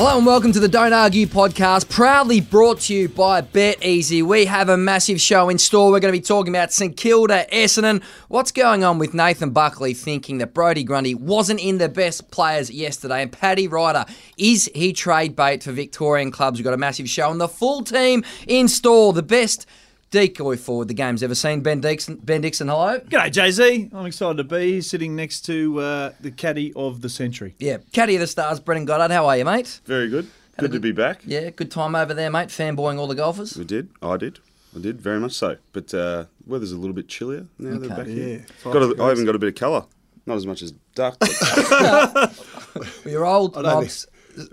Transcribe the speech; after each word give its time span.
Hello 0.00 0.16
and 0.16 0.24
welcome 0.24 0.50
to 0.50 0.60
the 0.60 0.66
Don't 0.66 0.94
Argue 0.94 1.26
podcast, 1.26 1.90
proudly 1.90 2.40
brought 2.40 2.80
to 2.80 2.94
you 2.94 3.06
by 3.06 3.42
Bet 3.42 3.84
Easy. 3.84 4.22
We 4.22 4.46
have 4.46 4.70
a 4.70 4.76
massive 4.78 5.20
show 5.20 5.50
in 5.50 5.58
store. 5.58 5.90
We're 5.90 6.00
going 6.00 6.10
to 6.14 6.18
be 6.18 6.24
talking 6.24 6.50
about 6.50 6.72
St 6.72 6.96
Kilda, 6.96 7.44
Essendon. 7.52 8.02
What's 8.28 8.50
going 8.50 8.82
on 8.82 8.98
with 8.98 9.12
Nathan 9.12 9.50
Buckley 9.50 9.92
thinking 9.92 10.38
that 10.38 10.54
Brodie 10.54 10.84
Grundy 10.84 11.14
wasn't 11.14 11.60
in 11.60 11.76
the 11.76 11.90
best 11.90 12.30
players 12.30 12.70
yesterday? 12.70 13.20
And 13.20 13.30
Paddy 13.30 13.68
Ryder, 13.68 14.06
is 14.38 14.70
he 14.74 14.94
trade 14.94 15.36
bait 15.36 15.62
for 15.62 15.72
Victorian 15.72 16.30
clubs? 16.30 16.58
We've 16.58 16.64
got 16.64 16.72
a 16.72 16.78
massive 16.78 17.10
show 17.10 17.30
and 17.30 17.38
the 17.38 17.46
full 17.46 17.84
team 17.84 18.24
in 18.48 18.68
store. 18.68 19.12
The 19.12 19.22
best 19.22 19.66
decoy 20.10 20.56
forward 20.56 20.88
the 20.88 20.94
game's 20.94 21.22
ever 21.22 21.34
seen. 21.34 21.60
Ben 21.60 21.80
Dixon, 21.80 22.16
Ben 22.16 22.40
Dixon 22.40 22.68
hello. 22.68 22.98
G'day, 23.00 23.30
Jay 23.32 23.50
Z. 23.50 23.90
I'm 23.92 24.06
excited 24.06 24.36
to 24.38 24.44
be 24.44 24.72
here, 24.72 24.82
sitting 24.82 25.14
next 25.16 25.42
to 25.42 25.78
uh, 25.80 26.12
the 26.20 26.30
caddy 26.30 26.72
of 26.74 27.00
the 27.00 27.08
century. 27.08 27.54
Yeah, 27.58 27.78
caddy 27.92 28.16
of 28.16 28.20
the 28.20 28.26
stars, 28.26 28.60
Brendon 28.60 28.84
Goddard. 28.84 29.12
How 29.12 29.26
are 29.26 29.36
you, 29.36 29.44
mate? 29.44 29.80
Very 29.84 30.08
good. 30.08 30.26
Had 30.56 30.64
a 30.64 30.68
Good 30.68 30.72
to 30.72 30.80
be 30.80 30.92
back. 30.92 31.20
Yeah, 31.24 31.50
good 31.50 31.70
time 31.70 31.94
over 31.94 32.12
there, 32.12 32.30
mate. 32.30 32.48
Fanboying 32.48 32.98
all 32.98 33.06
the 33.06 33.14
golfers. 33.14 33.56
We 33.56 33.64
did. 33.64 33.88
I 34.02 34.16
did. 34.16 34.40
I 34.76 34.80
did 34.80 35.00
very 35.00 35.18
much 35.18 35.32
so. 35.32 35.56
But 35.72 35.92
uh, 35.94 36.26
weather's 36.46 36.72
a 36.72 36.76
little 36.76 36.94
bit 36.94 37.08
chillier 37.08 37.46
now. 37.58 37.78
They're 37.78 37.90
Okay. 37.90 37.96
back 37.96 38.06
here. 38.06 38.44
Yeah. 38.64 38.72
Got 38.72 38.82
a, 38.82 39.02
I 39.02 39.10
even 39.12 39.24
got 39.24 39.34
a 39.34 39.38
bit 39.38 39.48
of 39.48 39.54
colour. 39.54 39.84
Not 40.26 40.36
as 40.36 40.46
much 40.46 40.62
as 40.62 40.72
duck. 40.94 41.16
But 41.18 42.36
Your 43.04 43.24
old 43.24 43.54
don't 43.54 43.64
mobs, 43.64 44.06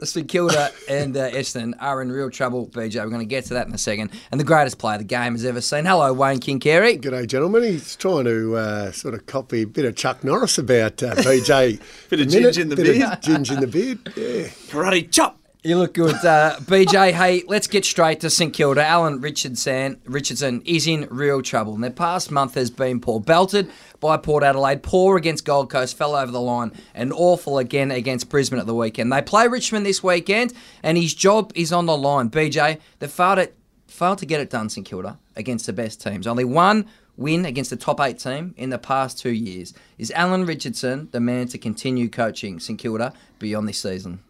St 0.03 0.27
Kilda 0.27 0.71
and 0.89 1.15
uh, 1.15 1.29
Essendon 1.31 1.73
are 1.79 2.01
in 2.01 2.11
real 2.11 2.29
trouble, 2.29 2.67
BJ. 2.67 2.95
We're 3.03 3.09
going 3.09 3.19
to 3.19 3.25
get 3.25 3.45
to 3.45 3.53
that 3.55 3.67
in 3.67 3.73
a 3.73 3.77
second. 3.77 4.11
And 4.31 4.39
the 4.39 4.45
greatest 4.45 4.77
player 4.77 4.97
the 4.97 5.03
game 5.03 5.33
has 5.33 5.45
ever 5.45 5.61
seen. 5.61 5.85
Hello, 5.85 6.11
Wayne 6.13 6.39
Kincaid. 6.39 7.01
G'day, 7.01 7.27
gentlemen. 7.27 7.63
He's 7.63 7.95
trying 7.95 8.25
to 8.25 8.55
uh, 8.55 8.91
sort 8.91 9.13
of 9.13 9.25
copy 9.25 9.63
a 9.63 9.67
bit 9.67 9.85
of 9.85 9.95
Chuck 9.95 10.23
Norris 10.23 10.57
about 10.57 11.01
uh, 11.03 11.15
BJ. 11.15 11.79
Bit 12.09 12.21
of 12.21 12.27
A 12.27 12.29
minute, 12.29 12.55
ginge 12.55 12.61
in 12.61 12.69
the 12.69 12.75
bit 12.75 12.85
beard. 12.85 13.03
Of 13.13 13.21
ginge 13.21 13.51
in 13.51 13.59
the 13.59 13.67
beard. 13.67 13.99
Yeah. 14.17 14.47
Karate 14.69 15.11
chop. 15.11 15.39
You 15.67 15.77
look 15.77 15.95
good, 15.95 16.15
uh, 16.23 16.55
BJ. 16.61 17.11
Hey, 17.11 17.43
let's 17.45 17.67
get 17.67 17.83
straight 17.83 18.21
to 18.21 18.29
St 18.29 18.53
Kilda. 18.53 18.85
Alan 18.85 19.19
Richardson 19.19 19.99
Richardson 20.05 20.61
is 20.63 20.87
in 20.87 21.09
real 21.11 21.41
trouble. 21.41 21.73
And 21.73 21.83
their 21.83 21.91
past 21.91 22.31
month 22.31 22.53
has 22.53 22.71
been 22.71 23.01
poor. 23.01 23.19
Belted 23.19 23.69
by 23.99 24.15
Port 24.15 24.45
Adelaide, 24.45 24.81
poor 24.81 25.17
against 25.17 25.43
Gold 25.43 25.69
Coast, 25.69 25.97
fell 25.97 26.15
over 26.15 26.31
the 26.31 26.39
line, 26.39 26.71
and 26.95 27.11
awful 27.11 27.57
again 27.57 27.91
against 27.91 28.29
Brisbane 28.29 28.59
at 28.59 28.65
the 28.65 28.73
weekend. 28.73 29.11
They 29.11 29.21
play 29.21 29.49
Richmond 29.49 29.85
this 29.85 30.01
weekend, 30.01 30.53
and 30.83 30.97
his 30.97 31.13
job 31.13 31.51
is 31.53 31.73
on 31.73 31.85
the 31.85 31.97
line. 31.97 32.29
BJ, 32.29 32.79
they 32.99 33.07
failed 33.09 33.39
it, 33.39 33.57
failed 33.87 34.19
to 34.19 34.25
get 34.25 34.39
it 34.39 34.49
done. 34.49 34.69
St 34.69 34.87
Kilda 34.87 35.19
against 35.35 35.65
the 35.65 35.73
best 35.73 36.01
teams. 36.01 36.27
Only 36.27 36.45
one 36.45 36.85
win 37.17 37.45
against 37.45 37.71
the 37.71 37.75
top 37.75 37.99
eight 37.99 38.19
team 38.19 38.53
in 38.55 38.69
the 38.69 38.79
past 38.79 39.19
two 39.19 39.33
years. 39.33 39.73
Is 39.97 40.11
Alan 40.11 40.45
Richardson 40.45 41.09
the 41.11 41.19
man 41.19 41.49
to 41.49 41.57
continue 41.57 42.07
coaching 42.07 42.61
St 42.61 42.79
Kilda 42.79 43.11
beyond 43.37 43.67
this 43.67 43.81
season? 43.81 44.21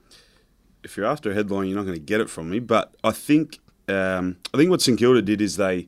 If 0.87 0.95
you're 0.95 1.05
after 1.05 1.31
a 1.31 1.33
headline, 1.33 1.67
you're 1.67 1.75
not 1.75 1.83
going 1.83 1.99
to 1.99 1.99
get 2.13 2.21
it 2.21 2.29
from 2.29 2.49
me. 2.49 2.59
But 2.59 2.93
I 3.03 3.11
think 3.11 3.59
um, 3.89 4.37
I 4.53 4.57
think 4.57 4.69
what 4.69 4.81
St 4.81 4.97
Kilda 4.97 5.21
did 5.21 5.41
is 5.41 5.57
they 5.57 5.87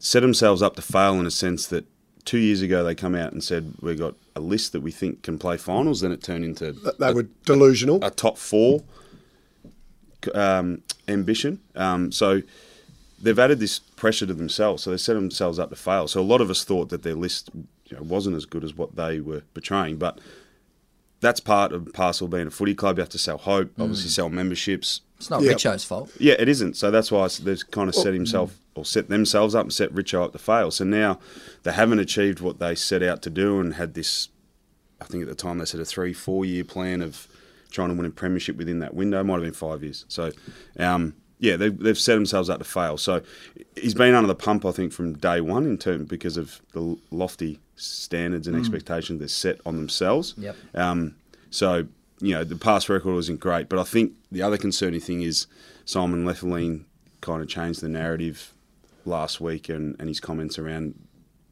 set 0.00 0.20
themselves 0.20 0.60
up 0.60 0.74
to 0.76 0.82
fail 0.82 1.14
in 1.14 1.26
a 1.26 1.30
sense 1.30 1.66
that 1.68 1.84
two 2.24 2.38
years 2.38 2.60
ago 2.60 2.84
they 2.84 2.94
come 2.94 3.14
out 3.14 3.32
and 3.32 3.42
said 3.42 3.74
we've 3.80 3.98
got 3.98 4.14
a 4.36 4.40
list 4.40 4.72
that 4.72 4.80
we 4.80 4.90
think 4.90 5.22
can 5.22 5.38
play 5.38 5.56
finals. 5.56 6.00
Then 6.00 6.10
it 6.12 6.22
turned 6.22 6.44
into 6.44 6.72
They 6.98 7.12
were 7.12 7.28
delusional. 7.44 8.04
a 8.04 8.10
top 8.10 8.38
four 8.38 8.82
um, 10.34 10.82
ambition. 11.06 11.60
Um, 11.76 12.10
so 12.10 12.42
they've 13.22 13.38
added 13.38 13.60
this 13.60 13.78
pressure 13.78 14.26
to 14.26 14.34
themselves. 14.34 14.82
So 14.82 14.90
they 14.90 14.96
set 14.96 15.14
themselves 15.14 15.58
up 15.60 15.70
to 15.70 15.76
fail. 15.76 16.08
So 16.08 16.20
a 16.20 16.22
lot 16.22 16.40
of 16.40 16.50
us 16.50 16.64
thought 16.64 16.88
that 16.90 17.04
their 17.04 17.14
list 17.14 17.50
you 17.86 17.96
know, 17.96 18.02
wasn't 18.02 18.36
as 18.36 18.46
good 18.46 18.64
as 18.64 18.74
what 18.74 18.96
they 18.96 19.20
were 19.20 19.42
portraying. 19.54 19.96
But 19.96 20.18
that's 21.20 21.40
part 21.40 21.72
of 21.72 21.92
parcel 21.92 22.28
being 22.28 22.46
a 22.46 22.50
footy 22.50 22.74
club. 22.74 22.96
You 22.98 23.02
have 23.02 23.08
to 23.10 23.18
sell 23.18 23.38
hope, 23.38 23.70
obviously 23.78 24.10
sell 24.10 24.28
memberships. 24.28 25.00
It's 25.16 25.30
not 25.30 25.42
Yeah. 25.42 25.52
Richo's 25.52 25.84
fault. 25.84 26.12
Yeah, 26.18 26.34
it 26.38 26.48
isn't. 26.48 26.76
So 26.76 26.90
that's 26.90 27.10
why 27.10 27.26
they've 27.42 27.68
kind 27.72 27.88
of 27.88 27.94
set 27.94 28.14
himself 28.14 28.56
or 28.76 28.84
set 28.84 29.08
themselves 29.08 29.54
up 29.54 29.64
and 29.64 29.72
set 29.72 29.92
Richo 29.92 30.22
up 30.24 30.32
to 30.32 30.38
fail. 30.38 30.70
So 30.70 30.84
now 30.84 31.18
they 31.64 31.72
haven't 31.72 31.98
achieved 31.98 32.40
what 32.40 32.60
they 32.60 32.76
set 32.76 33.02
out 33.02 33.22
to 33.22 33.30
do 33.30 33.58
and 33.60 33.74
had 33.74 33.94
this. 33.94 34.28
I 35.00 35.04
think 35.06 35.22
at 35.22 35.28
the 35.28 35.34
time 35.34 35.58
they 35.58 35.64
said 35.64 35.80
a 35.80 35.84
three, 35.84 36.12
four 36.12 36.44
year 36.44 36.62
plan 36.64 37.02
of 37.02 37.26
trying 37.70 37.88
to 37.88 37.94
win 37.94 38.06
a 38.06 38.10
premiership 38.10 38.56
within 38.56 38.78
that 38.78 38.94
window. 38.94 39.22
Might 39.24 39.34
have 39.34 39.42
been 39.42 39.52
five 39.52 39.82
years. 39.82 40.04
So, 40.08 40.30
um, 40.78 41.14
yeah, 41.40 41.56
they, 41.56 41.68
they've 41.68 41.98
set 41.98 42.14
themselves 42.14 42.48
up 42.48 42.58
to 42.58 42.64
fail. 42.64 42.96
So 42.96 43.22
he's 43.76 43.94
been 43.94 44.14
under 44.14 44.28
the 44.28 44.34
pump, 44.34 44.64
I 44.64 44.70
think, 44.72 44.92
from 44.92 45.14
day 45.18 45.40
one 45.40 45.66
in 45.66 45.78
term 45.78 46.04
because 46.04 46.36
of 46.36 46.60
the 46.72 46.96
lofty 47.10 47.58
standards 47.78 48.46
and 48.46 48.56
expectations 48.56 49.20
they've 49.20 49.30
set 49.30 49.60
on 49.64 49.76
themselves. 49.76 50.34
Yep. 50.36 50.56
Um, 50.74 51.14
so, 51.50 51.86
you 52.20 52.34
know, 52.34 52.44
the 52.44 52.56
past 52.56 52.88
record 52.88 53.14
wasn't 53.14 53.40
great, 53.40 53.68
but 53.68 53.78
I 53.78 53.84
think 53.84 54.12
the 54.30 54.42
other 54.42 54.58
concerning 54.58 55.00
thing 55.00 55.22
is 55.22 55.46
Simon 55.84 56.24
Lethlean 56.24 56.84
kind 57.20 57.42
of 57.42 57.48
changed 57.48 57.80
the 57.80 57.88
narrative 57.88 58.52
last 59.04 59.40
week 59.40 59.68
and, 59.68 59.96
and 59.98 60.08
his 60.08 60.20
comments 60.20 60.58
around 60.58 60.94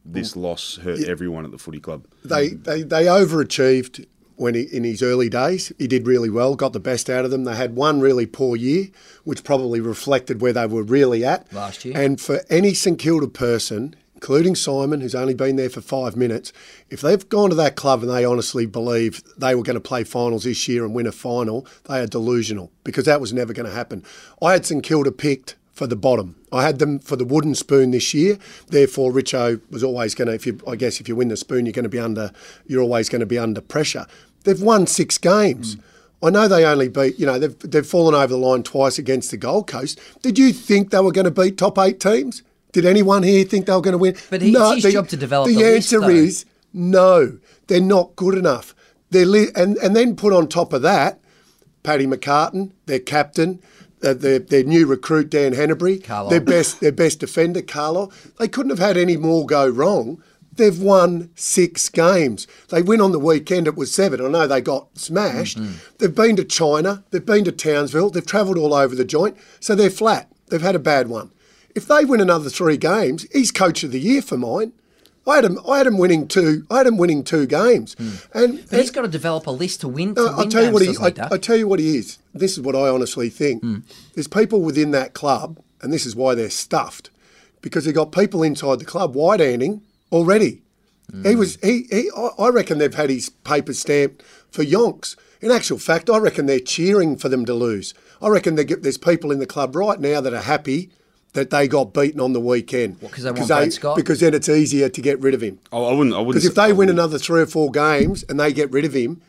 this 0.05 0.37
loss 0.37 0.77
hurt 0.77 1.03
everyone 1.05 1.45
at 1.45 1.51
the 1.51 1.59
footy 1.59 1.81
club. 1.81 2.05
They, 2.25 2.51
they 2.51 2.83
they 2.83 3.07
overachieved 3.07 4.07
when 4.37 4.55
he, 4.55 4.63
in 4.63 4.85
his 4.85 5.03
early 5.03 5.29
days. 5.29 5.73
He 5.79 5.87
did 5.87 6.07
really 6.07 6.31
well, 6.31 6.55
got 6.55 6.73
the 6.73 6.81
best 6.81 7.11
out 7.11 7.25
of 7.25 7.31
them. 7.31 7.45
They 7.45 7.57
had 7.57 7.75
one 7.75 8.01
really 8.01 8.27
poor 8.27 8.57
year, 8.57 8.89
which 9.25 9.43
probably 9.43 9.81
reflected 9.81 10.41
where 10.41 10.53
they 10.53 10.67
were 10.67 10.83
really 10.83 11.25
at 11.25 11.53
Last 11.53 11.85
year. 11.85 11.97
And 11.97 12.21
for 12.21 12.43
any 12.49 12.75
St 12.75 12.99
Kilda 12.99 13.29
person, 13.29 13.97
including 14.17 14.55
Simon, 14.55 15.03
who's 15.03 15.15
only 15.15 15.35
been 15.35 15.57
there 15.57 15.69
for 15.69 15.83
five 15.83 16.17
minutes, 16.17 16.51
if 16.89 17.03
they've 17.03 17.29
gone 17.29 17.51
to 17.51 17.57
that 17.57 17.77
club 17.77 18.03
and 18.03 18.11
they 18.11 18.25
honestly 18.25 18.65
believe 18.65 19.23
they 19.37 19.55
were 19.55 19.63
going 19.63 19.75
to 19.75 19.81
play 19.81 20.05
finals 20.05 20.45
this 20.45 20.67
year 20.67 20.85
and 20.87 20.95
win 20.95 21.07
a 21.07 21.13
final, 21.13 21.67
they 21.85 22.01
are 22.01 22.07
delusional 22.07 22.73
because 22.83 23.05
that 23.05 23.21
was 23.21 23.35
never 23.35 23.53
going 23.53 23.69
to 23.69 23.75
happen. 23.75 24.03
I 24.41 24.53
had 24.53 24.65
St 24.65 24.83
Kilda 24.83 25.13
picked 25.13 25.57
for 25.71 25.87
the 25.87 25.97
bottom. 25.97 26.35
I 26.51 26.63
had 26.63 26.79
them 26.79 26.99
for 26.99 27.17
the 27.17 27.27
wooden 27.27 27.55
spoon 27.55 27.91
this 27.91 28.15
year. 28.15 28.39
Therefore, 28.69 29.13
Richo 29.13 29.61
was 29.71 29.85
always 29.85 30.15
going 30.15 30.29
to. 30.29 30.35
If 30.35 30.47
you, 30.47 30.59
I 30.67 30.77
guess, 30.77 30.99
if 30.99 31.09
you 31.09 31.15
win 31.15 31.29
the 31.29 31.37
spoon, 31.37 31.67
you're 31.67 31.75
going 31.75 31.83
to 31.83 31.91
be 31.91 31.99
under. 31.99 32.31
You're 32.67 32.83
always 32.83 33.11
going 33.11 33.21
to 33.21 33.27
be 33.27 33.39
under 33.39 33.61
pressure. 33.61 34.07
They've 34.45 34.63
won 34.63 34.87
six 34.87 35.19
games. 35.19 35.77
I 36.23 36.31
know 36.31 36.49
they 36.49 36.65
only 36.65 36.89
beat. 36.89 37.19
You 37.21 37.27
know, 37.27 37.39
they've 37.39 37.59
they've 37.59 37.87
fallen 37.87 38.15
over 38.15 38.29
the 38.29 38.39
line 38.39 38.63
twice 38.63 38.99
against 38.99 39.31
the 39.31 39.37
Gold 39.37 39.67
Coast. 39.67 40.01
Did 40.23 40.39
you 40.39 40.55
think 40.55 40.91
they 40.91 41.01
were 41.01 41.13
going 41.13 41.27
to 41.27 41.31
beat 41.31 41.59
top 41.59 41.79
eight 41.79 42.01
teams? 42.01 42.43
Did 42.77 42.85
anyone 42.85 43.23
here 43.23 43.43
think 43.43 43.65
they 43.65 43.73
were 43.73 43.81
going 43.81 43.93
to 43.93 43.99
win? 43.99 44.17
But 44.29 44.43
it's 44.43 44.85
his 44.85 44.93
job 44.93 45.09
to 45.09 45.17
develop 45.17 45.49
The 45.49 45.55
the 45.55 45.61
list, 45.63 45.95
answer 45.95 46.01
though. 46.01 46.09
is 46.11 46.45
no. 46.75 47.39
They're 47.69 47.81
not 47.81 48.15
good 48.17 48.37
enough. 48.37 48.75
They're 49.09 49.25
li- 49.25 49.49
and 49.57 49.79
and 49.79 49.97
then 49.97 50.15
put 50.15 50.35
on 50.35 50.47
top 50.47 50.75
of 50.75 50.83
that, 50.83 51.19
Paddy 51.83 52.07
McCartin, 52.07 52.73
their 52.85 52.99
captain, 52.99 53.63
uh, 54.05 54.13
their, 54.13 54.41
their 54.41 54.63
new 54.63 54.85
recruit 54.85 55.31
Dan 55.31 55.55
Hannebery, 55.55 56.05
Carlo. 56.05 56.29
their 56.29 56.43
best 56.43 56.81
their 56.81 56.93
best 56.93 57.21
defender 57.21 57.63
Carlo. 57.63 58.11
They 58.39 58.47
couldn't 58.47 58.69
have 58.69 58.79
had 58.79 58.99
any 58.99 59.17
more 59.17 59.47
go 59.47 59.67
wrong. 59.67 60.23
They've 60.57 60.79
won 60.79 61.31
six 61.35 61.89
games. 61.89 62.47
They 62.69 62.83
win 62.83 63.01
on 63.01 63.13
the 63.13 63.19
weekend. 63.19 63.67
It 63.69 63.77
was 63.77 63.91
seven. 63.91 64.21
I 64.23 64.29
know 64.29 64.47
they 64.47 64.61
got 64.61 64.89
smashed. 64.99 65.59
Mm-hmm. 65.59 65.73
They've 65.97 66.15
been 66.15 66.37
to 66.37 66.45
China. 66.45 67.05
They've 67.11 67.25
been 67.25 67.45
to 67.45 67.53
Townsville. 67.53 68.11
They've 68.11 68.27
travelled 68.27 68.59
all 68.59 68.75
over 68.75 68.95
the 68.95 69.05
joint. 69.07 69.39
So 69.61 69.75
they're 69.75 69.89
flat. 69.89 70.31
They've 70.49 70.61
had 70.61 70.75
a 70.77 70.79
bad 70.79 71.09
one. 71.09 71.31
If 71.77 71.87
they 71.87 72.05
win 72.07 72.21
another 72.21 72.49
three 72.51 72.79
games, 72.79 73.27
he's 73.33 73.53
coach 73.53 73.85
of 73.85 73.93
the 73.93 74.01
year 74.01 74.23
for 74.23 74.39
mine. 74.39 74.73
I 75.29 75.37
had 75.37 75.45
him. 75.45 75.59
I 75.69 75.79
had 75.79 75.87
him 75.87 75.99
winning 75.99 76.27
two. 76.27 76.65
I 76.71 76.79
had 76.79 76.87
him 76.87 76.97
winning 76.97 77.23
two 77.23 77.47
games. 77.47 77.95
And 77.99 78.61
Hmm. 78.61 78.65
But 78.71 78.81
he's 78.81 78.91
got 78.91 79.03
to 79.03 79.09
develop 79.09 79.47
a 79.47 79.51
list 79.51 79.81
to 79.83 79.89
win. 79.89 80.15
To 80.15 80.23
no, 80.23 80.27
win 80.31 80.35
I'll 80.39 80.49
tell 80.49 80.63
you 80.63 80.71
games, 80.81 80.99
what 81.01 81.17
he. 81.17 81.21
I, 81.23 81.35
I 81.35 81.39
tell 81.39 81.57
you 81.57 81.69
what 81.69 81.79
he 81.81 81.97
is. 81.99 82.19
This 82.33 82.53
is 82.53 82.61
what 82.61 82.75
I 82.75 82.89
honestly 82.89 83.29
think. 83.29 83.63
There's 84.15 84.29
people 84.29 84.63
within 84.63 84.91
that 84.93 85.13
club, 85.15 85.59
and 85.83 85.93
this 85.93 86.07
is 86.07 86.17
why 86.17 86.35
they're 86.35 86.49
stuffed, 86.51 87.11
because 87.61 87.85
they 87.85 87.93
got 87.93 88.11
people 88.13 88.43
inside 88.43 88.79
the 88.79 88.85
club 88.85 89.15
wide 89.15 89.41
handing 89.41 89.83
already. 90.11 90.63
He 91.25 91.37
was. 91.37 91.57
He. 91.63 91.87
he 91.91 92.11
I- 92.17 92.45
I 92.45 92.49
reckon 92.49 92.79
they've 92.79 92.95
had 92.95 93.11
his 93.11 93.29
paper 93.29 93.75
stamped 93.75 94.23
for 94.51 94.65
yonks. 94.65 95.15
In 95.43 95.51
actual 95.51 95.79
fact, 95.79 96.09
I 96.09 96.17
reckon 96.19 96.47
they're 96.47 96.59
cheering 96.61 97.17
for 97.19 97.29
them 97.29 97.45
to 97.45 97.53
lose. 97.55 97.93
I 98.23 98.29
reckon 98.29 98.55
they 98.55 98.65
get, 98.65 98.83
there's 98.83 98.97
people 98.97 99.31
in 99.31 99.39
the 99.41 99.47
club 99.47 99.77
right 99.77 100.01
now 100.01 100.21
that 100.23 100.33
are 100.33 100.41
happy 100.41 100.91
that 101.37 101.51
they 101.51 101.69
got 101.69 101.95
beaten 101.95 102.21
on 102.21 102.33
the 102.33 102.41
weekend. 102.41 102.97
What, 103.01 103.13
'cause 103.13 103.23
they 103.25 103.31
want 103.31 103.47
Brad 103.47 103.73
Scott? 103.73 103.97
Because 103.97 104.21
then 104.21 104.35
it's 104.35 104.49
easier 104.49 104.89
to 104.89 105.01
get 105.01 105.21
rid 105.21 105.35
of 105.35 105.41
him. 105.43 105.59
Oh, 105.73 105.85
I 105.85 105.93
wouldn't. 105.93 106.15
I 106.15 106.19
wouldn't. 106.19 106.35
Because 106.35 106.47
if 106.47 106.55
they 106.55 106.63
I 106.63 106.67
win 106.69 106.77
wouldn't- 106.79 106.99
another 106.99 107.19
three 107.19 107.41
or 107.43 107.47
four 107.47 107.71
games 107.71 108.25
and 108.29 108.41
they 108.41 108.53
get 108.53 108.71
rid 108.73 108.85
of 108.85 108.93
him, 108.95 109.21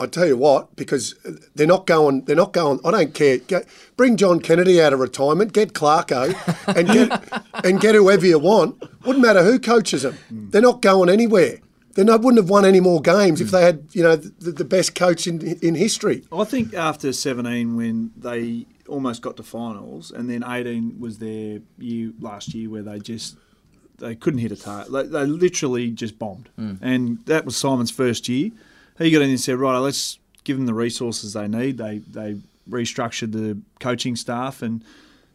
I 0.00 0.06
tell 0.06 0.26
you 0.26 0.36
what, 0.36 0.76
because 0.76 1.14
they're 1.56 1.66
not 1.66 1.84
going. 1.86 2.22
They're 2.26 2.36
not 2.36 2.52
going. 2.52 2.78
I 2.84 2.90
don't 2.92 3.14
care. 3.14 3.38
Go, 3.38 3.62
bring 3.96 4.16
John 4.16 4.38
Kennedy 4.40 4.80
out 4.80 4.92
of 4.92 5.00
retirement. 5.00 5.52
Get 5.52 5.72
Clarko 5.72 6.34
and 6.76 6.86
get 6.86 7.42
and 7.64 7.80
get 7.80 7.96
whoever 7.96 8.24
you 8.24 8.38
want. 8.38 8.80
Wouldn't 9.04 9.24
matter 9.24 9.42
who 9.42 9.58
coaches 9.58 10.02
them. 10.02 10.14
Hmm. 10.28 10.50
They're 10.50 10.62
not 10.62 10.82
going 10.82 11.08
anywhere. 11.08 11.58
Then 11.94 12.06
They 12.06 12.12
wouldn't 12.12 12.36
have 12.36 12.48
won 12.48 12.64
any 12.64 12.78
more 12.78 13.00
games 13.02 13.40
if 13.40 13.50
they 13.50 13.62
had, 13.62 13.82
you 13.92 14.04
know, 14.04 14.14
the, 14.14 14.52
the 14.52 14.64
best 14.64 14.94
coach 14.94 15.26
in 15.26 15.40
in 15.62 15.74
history. 15.74 16.22
I 16.30 16.44
think 16.44 16.74
after 16.74 17.12
17, 17.12 17.74
when 17.76 18.12
they 18.16 18.66
almost 18.88 19.22
got 19.22 19.36
to 19.36 19.42
finals, 19.42 20.10
and 20.10 20.28
then 20.28 20.42
18 20.44 20.98
was 20.98 21.18
their 21.18 21.60
year 21.78 22.12
last 22.20 22.54
year 22.54 22.68
where 22.70 22.82
they 22.82 22.98
just 22.98 23.36
they 23.98 24.14
couldn't 24.14 24.40
hit 24.40 24.52
a 24.52 24.56
target. 24.56 24.92
They, 24.92 25.02
they 25.04 25.26
literally 25.26 25.90
just 25.90 26.18
bombed, 26.18 26.48
hmm. 26.56 26.74
and 26.80 27.24
that 27.26 27.44
was 27.44 27.56
Simon's 27.56 27.90
first 27.90 28.28
year. 28.28 28.50
He 28.98 29.10
got 29.10 29.22
in 29.22 29.30
and 29.30 29.40
said, 29.40 29.56
"Right, 29.56 29.78
let's 29.78 30.18
give 30.44 30.56
them 30.56 30.66
the 30.66 30.74
resources 30.74 31.32
they 31.32 31.48
need." 31.48 31.78
They 31.78 31.98
they 31.98 32.40
restructured 32.68 33.32
the 33.32 33.58
coaching 33.80 34.16
staff 34.16 34.62
and 34.62 34.84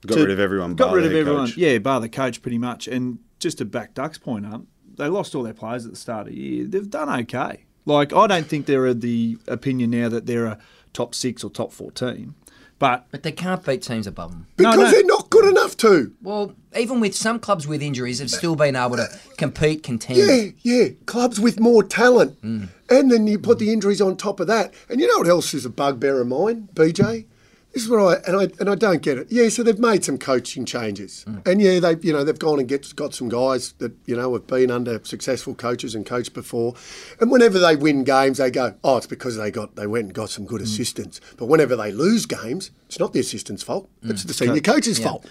Got 0.05 0.15
to- 0.15 0.21
rid 0.21 0.31
of 0.31 0.39
everyone. 0.39 0.75
Got 0.75 0.87
bar 0.87 0.95
rid 0.97 1.05
of 1.05 1.13
everyone. 1.13 1.47
coach. 1.47 1.57
Yeah, 1.57 1.77
bar 1.77 1.99
the 1.99 2.09
coach 2.09 2.41
pretty 2.41 2.57
much. 2.57 2.87
And 2.87 3.19
just 3.39 3.57
to 3.59 3.65
back 3.65 3.93
Duck's 3.93 4.17
point 4.17 4.45
up, 4.45 4.61
they 4.97 5.07
lost 5.07 5.33
all 5.35 5.43
their 5.43 5.53
players 5.53 5.85
at 5.85 5.91
the 5.91 5.97
start 5.97 6.27
of 6.27 6.33
the 6.33 6.39
year. 6.39 6.65
They've 6.65 6.89
done 6.89 7.09
okay. 7.21 7.63
Like 7.85 8.13
I 8.13 8.27
don't 8.27 8.45
think 8.45 8.65
they're 8.65 8.85
of 8.87 9.01
the 9.01 9.37
opinion 9.47 9.91
now 9.91 10.09
that 10.09 10.25
they're 10.25 10.45
a 10.45 10.59
top 10.93 11.15
six 11.15 11.43
or 11.43 11.49
top 11.49 11.71
four 11.71 11.91
team. 11.91 12.35
But 12.83 13.05
But 13.11 13.23
they 13.23 13.31
can't 13.31 13.63
beat 13.63 13.81
teams 13.81 14.07
above 14.07 14.31
them. 14.31 14.45
Because 14.57 14.75
no. 14.75 14.91
they're 14.91 15.05
not 15.05 15.29
good 15.29 15.45
enough 15.45 15.77
to. 15.77 16.11
Well, 16.21 16.53
even 16.77 16.99
with 16.99 17.15
some 17.15 17.39
clubs 17.39 17.65
with 17.65 17.81
injuries, 17.81 18.19
have 18.19 18.29
still 18.29 18.57
been 18.57 18.75
able 18.75 18.97
to 18.97 19.07
compete, 19.37 19.83
contend. 19.83 20.19
Yeah, 20.19 20.49
yeah. 20.63 20.89
Clubs 21.05 21.39
with 21.39 21.61
more 21.61 21.81
talent. 21.81 22.41
Mm. 22.41 22.67
And 22.89 23.09
then 23.09 23.25
you 23.25 23.39
put 23.39 23.59
the 23.59 23.71
injuries 23.71 24.01
on 24.01 24.17
top 24.17 24.41
of 24.41 24.47
that. 24.47 24.73
And 24.89 24.99
you 24.99 25.07
know 25.07 25.19
what 25.19 25.29
else 25.29 25.53
is 25.53 25.65
a 25.65 25.69
bugbear 25.69 26.19
of 26.19 26.27
mine, 26.27 26.67
BJ? 26.73 27.23
This 27.73 27.83
is 27.83 27.89
what 27.89 27.99
I 27.99 28.29
and 28.29 28.37
I 28.37 28.43
and 28.59 28.69
I 28.69 28.75
don't 28.75 29.01
get 29.01 29.17
it. 29.17 29.27
Yeah, 29.31 29.49
so 29.49 29.63
they've 29.63 29.79
made 29.79 30.05
some 30.05 30.19
coaching 30.19 30.63
changes, 30.63 31.25
Mm. 31.27 31.47
and 31.47 31.59
yeah, 31.61 31.79
they 31.79 31.95
you 32.01 32.13
know 32.13 32.23
they've 32.23 32.37
gone 32.37 32.59
and 32.59 32.67
get 32.67 32.95
got 32.95 33.15
some 33.15 33.29
guys 33.29 33.73
that 33.79 33.93
you 34.05 34.15
know 34.15 34.31
have 34.33 34.45
been 34.45 34.69
under 34.69 34.99
successful 35.03 35.55
coaches 35.55 35.95
and 35.95 36.05
coached 36.05 36.33
before, 36.33 36.75
and 37.19 37.31
whenever 37.31 37.57
they 37.57 37.75
win 37.75 38.03
games, 38.03 38.37
they 38.37 38.51
go, 38.51 38.75
oh, 38.83 38.97
it's 38.97 39.07
because 39.07 39.37
they 39.37 39.49
got 39.49 39.75
they 39.75 39.87
went 39.87 40.05
and 40.05 40.13
got 40.13 40.29
some 40.29 40.45
good 40.45 40.61
Mm. 40.61 40.65
assistants. 40.65 41.19
But 41.35 41.47
whenever 41.47 41.75
they 41.75 41.91
lose 41.91 42.27
games, 42.27 42.69
it's 42.87 42.99
not 42.99 43.11
the 43.13 43.19
assistant's 43.19 43.63
fault; 43.63 43.89
Mm. 44.05 44.11
it's 44.11 44.23
the 44.23 44.33
senior 44.35 44.61
coach's 44.61 44.99
fault. 44.99 45.25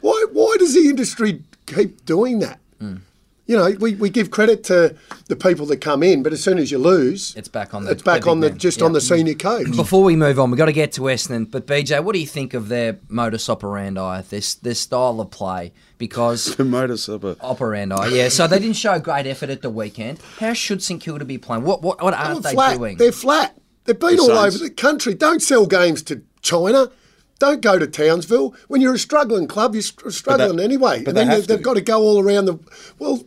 Why 0.00 0.24
why 0.32 0.54
does 0.58 0.74
the 0.74 0.88
industry 0.88 1.42
keep 1.66 2.04
doing 2.06 2.38
that? 2.38 2.60
Mm. 2.80 3.00
You 3.48 3.56
know, 3.56 3.70
we, 3.80 3.94
we 3.94 4.10
give 4.10 4.30
credit 4.30 4.62
to 4.64 4.94
the 5.28 5.34
people 5.34 5.64
that 5.66 5.78
come 5.78 6.02
in, 6.02 6.22
but 6.22 6.34
as 6.34 6.42
soon 6.44 6.58
as 6.58 6.70
you 6.70 6.76
lose, 6.76 7.34
It's 7.34 7.48
back 7.48 7.72
on 7.72 7.86
the- 7.86 7.90
it's 7.92 8.02
back 8.02 8.24
the 8.24 8.30
on 8.30 8.40
the 8.40 8.50
men. 8.50 8.58
just 8.58 8.80
Yeah. 8.80 8.84
on 8.84 8.92
the 8.92 9.00
senior 9.00 9.32
coach. 9.34 9.74
Before 9.74 10.04
we 10.04 10.16
move 10.16 10.38
on, 10.38 10.50
we've 10.50 10.58
got 10.58 10.66
to 10.66 10.72
get 10.72 10.92
to 10.92 11.00
Essendon. 11.00 11.50
But 11.50 11.66
BJ, 11.66 11.98
what 12.04 12.12
do 12.12 12.18
you 12.20 12.26
think 12.26 12.52
of 12.52 12.68
their 12.68 12.98
modus 13.08 13.48
operandi, 13.48 14.20
this 14.28 14.54
this 14.54 14.80
style 14.80 15.18
of 15.18 15.30
play? 15.30 15.72
Because 15.96 16.56
The 16.56 16.64
motor 16.64 16.98
supper. 16.98 17.36
operandi, 17.40 18.10
yeah. 18.14 18.28
So 18.28 18.46
they 18.46 18.58
didn't 18.58 18.76
show 18.76 18.98
great 18.98 19.26
effort 19.26 19.48
at 19.48 19.62
the 19.62 19.70
weekend. 19.70 20.18
How 20.40 20.52
should 20.52 20.82
St 20.82 21.00
Kilda 21.00 21.24
be 21.24 21.38
playing? 21.38 21.64
What 21.64 21.80
what, 21.82 22.02
what 22.02 22.12
aren't 22.12 22.42
They're 22.42 22.52
flat. 22.52 22.76
doing? 22.76 22.96
They're 22.98 23.12
flat. 23.12 23.56
They've 23.86 23.98
been 23.98 24.16
The 24.16 24.22
all 24.24 24.32
over 24.32 24.58
the 24.58 24.68
country. 24.68 25.14
Don't 25.14 25.40
sell 25.40 25.64
games 25.64 26.02
to 26.02 26.20
China. 26.42 26.90
Don't 27.38 27.60
go 27.62 27.78
to 27.78 27.86
Townsville. 27.86 28.52
When 28.66 28.80
you're 28.80 28.94
a 28.94 28.98
struggling 28.98 29.46
club, 29.46 29.72
you're 29.74 29.82
str- 29.82 30.10
struggling 30.10 30.56
they- 30.56 30.64
anyway. 30.64 30.98
but 31.04 31.10
and 31.10 31.16
they 31.16 31.20
then 31.20 31.26
have 31.28 31.46
they- 31.46 31.54
they've 31.54 31.62
got 31.64 31.74
to 31.74 31.80
go 31.80 32.02
all 32.02 32.18
around 32.20 32.44
the. 32.46 32.58
Well, 32.98 33.22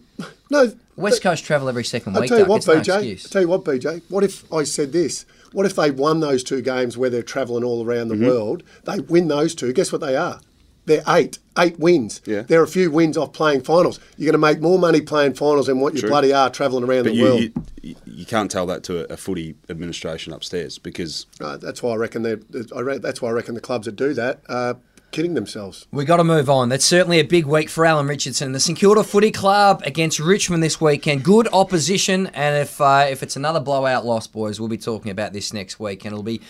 no. 0.51 0.73
West 0.97 1.23
Coast 1.23 1.43
travel 1.43 1.67
every 1.69 1.81
2nd 1.83 2.07
week. 2.07 2.15
I'll 2.15 2.21
week. 2.21 2.29
tell 2.29 2.37
you 2.39 2.43
Duck. 2.43 2.49
what, 2.49 2.57
It's 2.57 2.67
no 2.67 2.75
BJ. 2.75 2.95
excuse. 2.97 3.25
I'll 3.25 3.29
tell 3.31 3.41
you 3.41 3.47
what, 3.47 3.63
BJ. 3.63 4.01
What 4.09 4.23
if 4.23 4.51
I 4.53 4.63
said 4.63 4.91
this? 4.91 5.25
What 5.51 5.65
if 5.65 5.75
they 5.75 5.89
won 5.89 6.19
those 6.19 6.43
two 6.43 6.61
games 6.61 6.97
where 6.97 7.09
they're 7.09 7.23
travelling 7.23 7.63
all 7.63 7.83
around 7.85 8.09
Mm-hmm. 8.11 8.21
the 8.23 8.27
world? 8.29 8.63
They 8.83 8.99
win 8.99 9.27
those 9.27 9.55
two. 9.55 9.73
Guess 9.73 9.91
what 9.91 10.01
they 10.01 10.15
are? 10.15 10.39
They're 10.85 11.03
eight. 11.07 11.37
Eight 11.57 11.79
wins. 11.79 12.21
Yeah. 12.25 12.41
They're 12.41 12.63
a 12.63 12.67
few 12.67 12.89
wins 12.91 13.15
off 13.17 13.33
playing 13.33 13.61
finals. 13.63 13.99
You're 14.17 14.31
going 14.31 14.41
to 14.41 14.47
make 14.55 14.61
more 14.61 14.79
money 14.79 15.01
playing 15.01 15.33
finals 15.35 15.67
than 15.67 15.79
what 15.79 15.93
you 15.95 16.01
bloody 16.07 16.33
are 16.33 16.49
travelling 16.49 16.83
around 16.83 17.03
But 17.03 17.09
the 17.11 17.15
you, 17.15 17.23
world. 17.23 17.41
you, 17.41 17.51
you- 17.81 17.95
you 18.05 18.25
can't 18.25 18.51
tell 18.51 18.65
that 18.67 18.83
to 18.83 18.99
a, 19.09 19.13
a 19.13 19.17
footy 19.17 19.55
administration 19.69 20.31
upstairs 20.33 20.77
because 20.77 21.25
Uh, 21.39 21.57
that's 21.57 21.81
why 21.81 21.91
I 21.93 21.95
reckon 21.95 22.21
they. 22.21 22.35
I 22.75 22.79
re- 22.81 22.97
that's 22.99 23.21
why 23.21 23.29
I 23.29 23.31
reckon 23.31 23.55
the 23.55 23.61
clubs 23.61 23.85
that 23.85 23.95
do 23.95 24.13
that 24.13 24.41
are 24.47 24.77
kidding 25.11 25.33
themselves. 25.33 25.85
We've 25.91 26.07
got 26.07 26.17
to 26.17 26.23
move 26.23 26.49
on. 26.49 26.69
That's 26.69 26.85
certainly 26.85 27.19
a 27.19 27.23
big 27.23 27.45
week 27.45 27.69
for 27.69 27.85
Alan 27.85 28.07
Richardson. 28.07 28.51
The 28.51 28.59
St 28.59 28.77
Kilda 28.77 29.03
Footy 29.03 29.31
Club 29.31 29.81
against 29.85 30.19
Richmond 30.19 30.63
this 30.63 30.79
weekend. 30.81 31.23
Good 31.23 31.47
opposition, 31.53 32.27
and 32.27 32.57
if 32.61 32.79
uh, 32.81 33.07
if 33.09 33.21
it's 33.23 33.35
another 33.35 33.59
blowout 33.59 34.05
loss, 34.05 34.27
boys, 34.27 34.59
we'll 34.59 34.69
be 34.69 34.77
talking 34.77 35.11
about 35.11 35.33
this 35.33 35.53
next 35.53 35.79
week, 35.79 36.05
and 36.05 36.13
it'll 36.13 36.23
be 36.23 36.41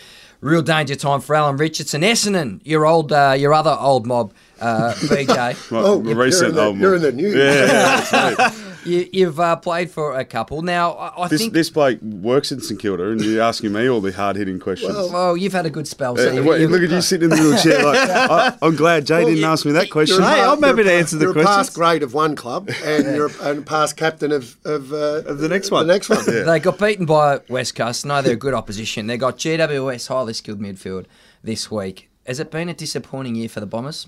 real 0.41 0.61
danger 0.61 0.95
time 0.95 1.21
for 1.21 1.35
Alan 1.35 1.57
Richardson. 1.57 2.01
Essendon, 2.01 2.61
your 2.63 2.85
old, 2.85 3.11
uh, 3.11 3.35
your 3.37 3.53
other 3.53 3.75
old 3.79 4.07
mob, 4.07 4.33
uh, 4.59 4.93
BJ. 4.97 5.71
well, 5.71 5.85
Oh, 5.85 6.03
you're 6.03 6.15
recent 6.15 6.49
in 6.49 6.55
the- 6.55 6.61
old 6.63 6.77
you're 6.77 6.95
in 6.95 7.01
the 7.01 7.11
news. 7.11 7.35
Yeah, 7.35 7.43
yeah, 7.53 7.65
that's 8.01 8.39
right. 8.39 8.67
you, 8.85 9.07
you've 9.13 9.39
uh, 9.39 9.55
played 9.55 9.91
for 9.91 10.17
a 10.17 10.25
couple 10.25 10.61
now. 10.61 10.91
I, 10.93 11.23
I 11.23 11.27
This, 11.27 11.41
think. 11.41 11.53
this 11.53 11.69
bloke 11.69 12.01
works 12.01 12.51
in 12.51 12.61
St 12.61 12.79
Kilda, 12.79 13.09
and 13.09 13.21
you're 13.21 13.41
asking 13.41 13.73
me 13.73 13.87
all 13.89 14.01
the 14.01 14.11
hard 14.11 14.35
hitting 14.35 14.59
questions. 14.59 14.93
well, 15.11 15.35
you've 15.37 15.53
had 15.53 15.65
a 15.65 15.69
good 15.69 15.87
spell. 15.87 16.15
So 16.17 16.29
Uh, 16.29 16.33
you- 16.33 16.43
wait, 16.43 16.61
you- 16.61 16.67
look 16.67 16.81
at 16.81 16.89
you 16.89 17.01
sitting 17.01 17.29
in 17.31 17.37
the 17.37 17.41
little 17.43 17.59
chair. 17.61 17.83
Like, 17.83 18.09
I, 18.09 18.57
I'm 18.61 18.75
glad 18.75 19.05
Jay 19.05 19.19
didn't 19.25 19.37
you- 19.37 19.45
ask 19.45 19.65
me 19.65 19.71
that 19.73 19.89
question. 19.89 20.21
Hey, 20.21 20.41
I'm 20.41 20.61
happy 20.61 20.77
you're 20.77 20.79
a 20.81 20.83
to 20.83 20.93
answer 20.93 21.17
the 21.17 21.25
you're 21.25 21.39
a 21.39 21.43
past 21.43 21.73
grade 21.75 22.03
of 22.03 22.13
one 22.13 22.35
club, 22.35 22.69
and 22.83 23.15
you're 23.15 23.27
a, 23.27 23.49
and 23.49 23.65
past 23.65 23.97
captain 23.97 24.31
of 24.31 24.57
of, 24.65 24.91
uh, 24.93 25.23
Of 25.25 25.39
the 25.39 25.49
next 25.49 25.71
one. 25.71 25.85
The 25.87 25.93
next 25.93 26.09
one. 26.09 26.25
They 26.25 26.59
got 26.59 26.77
beaten 26.79 27.05
by 27.05 27.41
West 27.49 27.75
Coast. 27.75 28.05
No, 28.05 28.21
they're 28.21 28.33
a 28.33 28.35
good 28.35 28.53
opposition. 28.53 29.07
They 29.07 29.17
got 29.17 29.37
GWS 29.37 30.07
highly 30.07 30.33
skilled 30.33 30.59
midfield 30.59 31.05
this 31.43 31.69
week. 31.71 32.09
Has 32.25 32.39
it 32.39 32.51
been 32.51 32.69
a 32.69 32.73
disappointing 32.73 33.35
year 33.35 33.49
for 33.49 33.59
the 33.59 33.65
Bombers? 33.65 34.07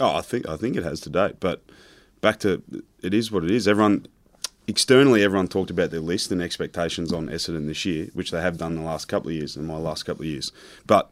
Oh, 0.00 0.14
I 0.14 0.20
think 0.20 0.48
I 0.48 0.56
think 0.56 0.76
it 0.76 0.84
has 0.84 1.00
to 1.00 1.10
date. 1.10 1.36
But 1.40 1.62
back 2.20 2.38
to 2.40 2.62
it 3.02 3.14
is 3.14 3.30
what 3.30 3.44
it 3.44 3.50
is. 3.50 3.68
Everyone 3.68 4.06
externally, 4.66 5.22
everyone 5.22 5.48
talked 5.48 5.70
about 5.70 5.90
their 5.90 6.00
list 6.00 6.30
and 6.30 6.42
expectations 6.42 7.12
on 7.12 7.28
Essendon 7.28 7.66
this 7.66 7.84
year, 7.84 8.08
which 8.12 8.30
they 8.30 8.40
have 8.40 8.58
done 8.58 8.76
the 8.76 8.82
last 8.82 9.06
couple 9.06 9.30
of 9.30 9.34
years 9.34 9.56
and 9.56 9.66
my 9.66 9.76
last 9.76 10.04
couple 10.04 10.22
of 10.22 10.28
years. 10.28 10.52
But 10.86 11.10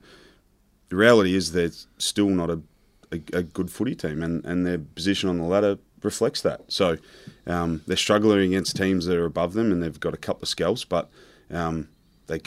the 0.89 0.97
reality 0.97 1.35
is 1.35 1.53
they're 1.53 1.71
still 1.99 2.29
not 2.29 2.51
a, 2.51 2.61
a, 3.11 3.17
a 3.33 3.43
good 3.43 3.71
footy 3.71 3.95
team, 3.95 4.23
and, 4.23 4.45
and 4.45 4.67
their 4.67 4.79
position 4.79 5.29
on 5.29 5.39
the 5.39 5.45
ladder 5.45 5.79
reflects 6.03 6.43
that. 6.43 6.61
So 6.69 6.99
um, 7.47 7.83
they're 7.87 7.97
struggling 7.97 8.53
against 8.53 8.77
teams 8.77 9.07
that 9.07 9.17
are 9.17 9.25
above 9.25 9.55
them, 9.55 9.73
and 9.73 9.83
they've 9.83 9.99
got 9.99 10.15
a 10.15 10.19
couple 10.19 10.43
of 10.43 10.49
scalps, 10.49 10.85
but 10.85 11.09
um, 11.51 11.89
they 12.27 12.41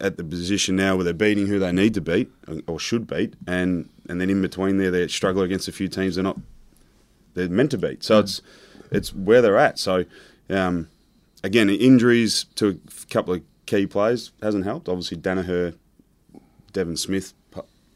at 0.00 0.16
the 0.16 0.24
position 0.24 0.76
now 0.76 0.94
where 0.94 1.04
they're 1.04 1.12
beating 1.12 1.46
who 1.46 1.58
they 1.58 1.72
need 1.72 1.94
to 1.94 2.00
beat 2.00 2.30
or 2.66 2.78
should 2.78 3.06
beat, 3.06 3.34
and 3.46 3.88
and 4.08 4.20
then 4.20 4.30
in 4.30 4.42
between 4.42 4.78
there 4.78 4.90
they 4.90 5.06
struggle 5.08 5.42
against 5.42 5.68
a 5.68 5.72
few 5.72 5.88
teams 5.88 6.14
they're 6.14 6.24
not 6.24 6.38
they're 7.34 7.48
meant 7.48 7.70
to 7.72 7.78
beat. 7.78 8.02
So 8.02 8.18
it's 8.18 8.42
it's 8.90 9.14
where 9.14 9.42
they're 9.42 9.58
at. 9.58 9.78
So 9.78 10.04
um, 10.48 10.88
again, 11.42 11.70
injuries 11.70 12.46
to 12.56 12.68
a 12.68 13.06
couple 13.06 13.34
of 13.34 13.42
key 13.66 13.86
players 13.86 14.32
hasn't 14.42 14.64
helped. 14.64 14.88
Obviously, 14.88 15.18
Daniher, 15.18 15.76
Devin 16.72 16.96
Smith, 16.96 17.34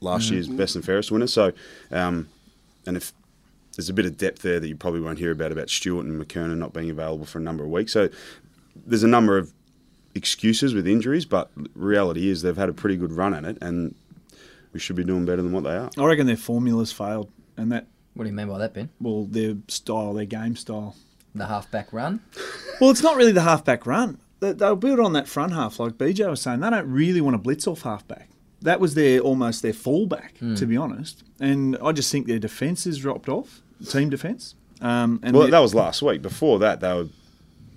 last 0.01 0.31
year's 0.31 0.49
best 0.49 0.77
and 0.77 0.85
fairest 0.85 1.11
winner. 1.11 1.27
So 1.27 1.53
um, 1.91 2.29
and 2.87 2.97
if 2.97 3.13
there's 3.77 3.89
a 3.89 3.95
bit 3.95 4.07
of 4.07 4.17
depth 4.17 4.43
there 4.43 4.61
that 4.61 4.69
you 4.69 4.77
probably 4.77 5.01
won't 5.01 5.19
hear 5.19 5.33
about 5.33 5.53
about 5.53 5.69
Stewart 5.69 6.07
and 6.07 6.21
McKernan 6.21 6.59
not 6.59 6.73
being 6.73 6.91
available 6.91 7.27
for 7.27 7.39
a 7.39 7.43
number 7.43 7.65
of 7.65 7.71
weeks. 7.71 7.93
So 7.93 8.09
there's 8.87 9.03
a 9.03 9.09
number 9.09 9.37
of 9.37 9.53
excuses 10.15 10.75
with 10.75 10.87
injuries, 10.87 11.25
but 11.25 11.51
reality 11.75 12.29
is 12.29 12.43
they've 12.43 12.56
had 12.56 12.69
a 12.69 12.73
pretty 12.73 12.97
good 12.97 13.13
run 13.13 13.35
at 13.35 13.44
it, 13.44 13.58
and 13.61 13.94
we 14.73 14.81
should 14.81 14.97
be 14.97 15.05
doing 15.05 15.25
better 15.25 15.43
than 15.43 15.53
what 15.53 15.65
they 15.65 15.75
are. 15.75 15.91
I 15.99 16.05
reckon 16.05 16.27
their 16.27 16.37
formulas 16.37 16.93
failed, 16.93 17.31
and 17.56 17.73
that 17.73 17.87
What 18.15 18.25
do 18.25 18.31
you 18.31 18.37
mean 18.37 18.49
by 18.49 18.59
that, 18.59 18.75
Ben? 18.75 18.91
well, 19.01 19.25
their 19.25 19.55
style, 19.69 20.15
their 20.15 20.25
game 20.25 20.56
style. 20.56 20.97
The 21.35 21.47
halfback 21.47 21.93
run? 21.93 22.21
Well, 22.81 22.91
it's 22.91 23.03
not 23.03 23.17
really 23.17 23.33
the 23.33 23.43
halfback 23.43 23.87
run. 23.87 24.19
They- 24.41 24.53
They'll 24.53 24.77
build 24.77 25.01
on 25.01 25.13
that 25.15 25.27
front 25.27 25.53
half, 25.53 25.81
like 25.81 25.94
BJ 25.99 26.29
was 26.31 26.41
saying. 26.41 26.61
They 26.61 26.71
don't 26.71 26.89
really 26.91 27.21
want 27.21 27.35
to 27.35 27.39
blitz 27.39 27.67
off 27.67 27.83
halfback. 27.83 28.29
That 28.63 28.79
was 28.81 28.94
their 28.94 29.19
almost 29.21 29.63
their 29.63 29.73
fallback, 29.73 30.56
to 30.59 30.65
be 30.67 30.77
honest. 30.77 31.23
And 31.41 31.77
I 31.83 31.93
just 31.93 32.11
think 32.13 32.27
their 32.27 32.39
defence 32.39 32.85
has 32.85 32.99
dropped 32.99 33.29
off, 33.29 33.63
team 33.89 34.11
defence. 34.11 34.55
Um, 34.81 35.19
and 35.23 35.37
Well, 35.37 35.49
that 35.51 35.59
was 35.59 35.75
last 35.75 36.01
week. 36.03 36.23
Before 36.23 36.59
that, 36.61 36.81
they 36.81 36.93
were 36.93 37.09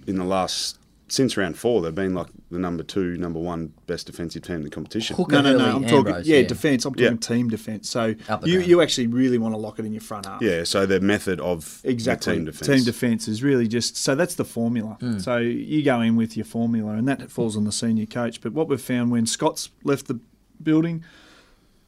in 0.05 0.17
the 0.17 0.23
last 0.23 0.76
since 1.09 1.37
round 1.37 1.57
four. 1.57 1.81
They've 1.81 1.93
been 1.95 2.13
like 2.13 2.27
the 2.51 2.59
number 2.59 2.83
two, 2.83 3.15
number 3.17 3.39
one 3.39 3.73
best 3.85 4.07
defensive 4.07 4.41
team 4.41 4.57
in 4.57 4.63
the 4.63 4.69
competition. 4.69 5.15
Hooker, 5.15 5.41
no, 5.41 5.41
no, 5.41 5.51
no. 5.53 5.59
Hurley, 5.59 5.71
I'm 5.75 5.81
talking 5.83 5.97
Ambrose, 6.07 6.27
yeah, 6.27 6.41
defence. 6.43 6.85
I'm 6.85 6.93
talking 6.93 7.11
Yeah. 7.13 7.17
team 7.17 7.49
defence. 7.49 7.89
So 7.89 8.05
you, 8.07 8.15
ground. 8.15 8.67
you 8.67 8.81
actually 8.81 9.07
really 9.07 9.37
want 9.37 9.53
to 9.53 9.57
lock 9.57 9.79
it 9.79 9.85
in 9.85 9.93
your 9.93 10.01
front 10.01 10.25
half. 10.25 10.41
Yeah, 10.41 10.63
so 10.63 10.85
their 10.85 10.99
method 10.99 11.39
of 11.39 11.81
the 11.83 11.89
Exactly. 11.91 12.35
team 12.35 12.45
defence. 12.45 12.67
Team 12.67 12.83
defence 12.83 13.27
is 13.27 13.41
really 13.43 13.67
just 13.67 13.95
so 13.97 14.15
that's 14.15 14.35
the 14.35 14.45
formula. 14.45 14.97
So 15.19 15.37
you 15.37 15.83
go 15.83 16.01
in 16.01 16.15
with 16.15 16.35
your 16.35 16.45
formula, 16.45 16.93
and 16.93 17.07
that 17.07 17.31
falls 17.31 17.55
on 17.55 17.63
the 17.63 17.71
senior 17.71 18.05
coach. 18.05 18.41
But 18.41 18.53
what 18.53 18.67
we've 18.67 18.81
found 18.81 19.11
when 19.11 19.25
Scott's 19.25 19.69
left 19.83 20.07
the 20.07 20.19
building, 20.61 21.03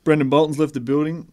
Brendon 0.03 0.29
Bolton's 0.29 0.57
left 0.59 0.73
the 0.73 0.79
building, 0.79 1.27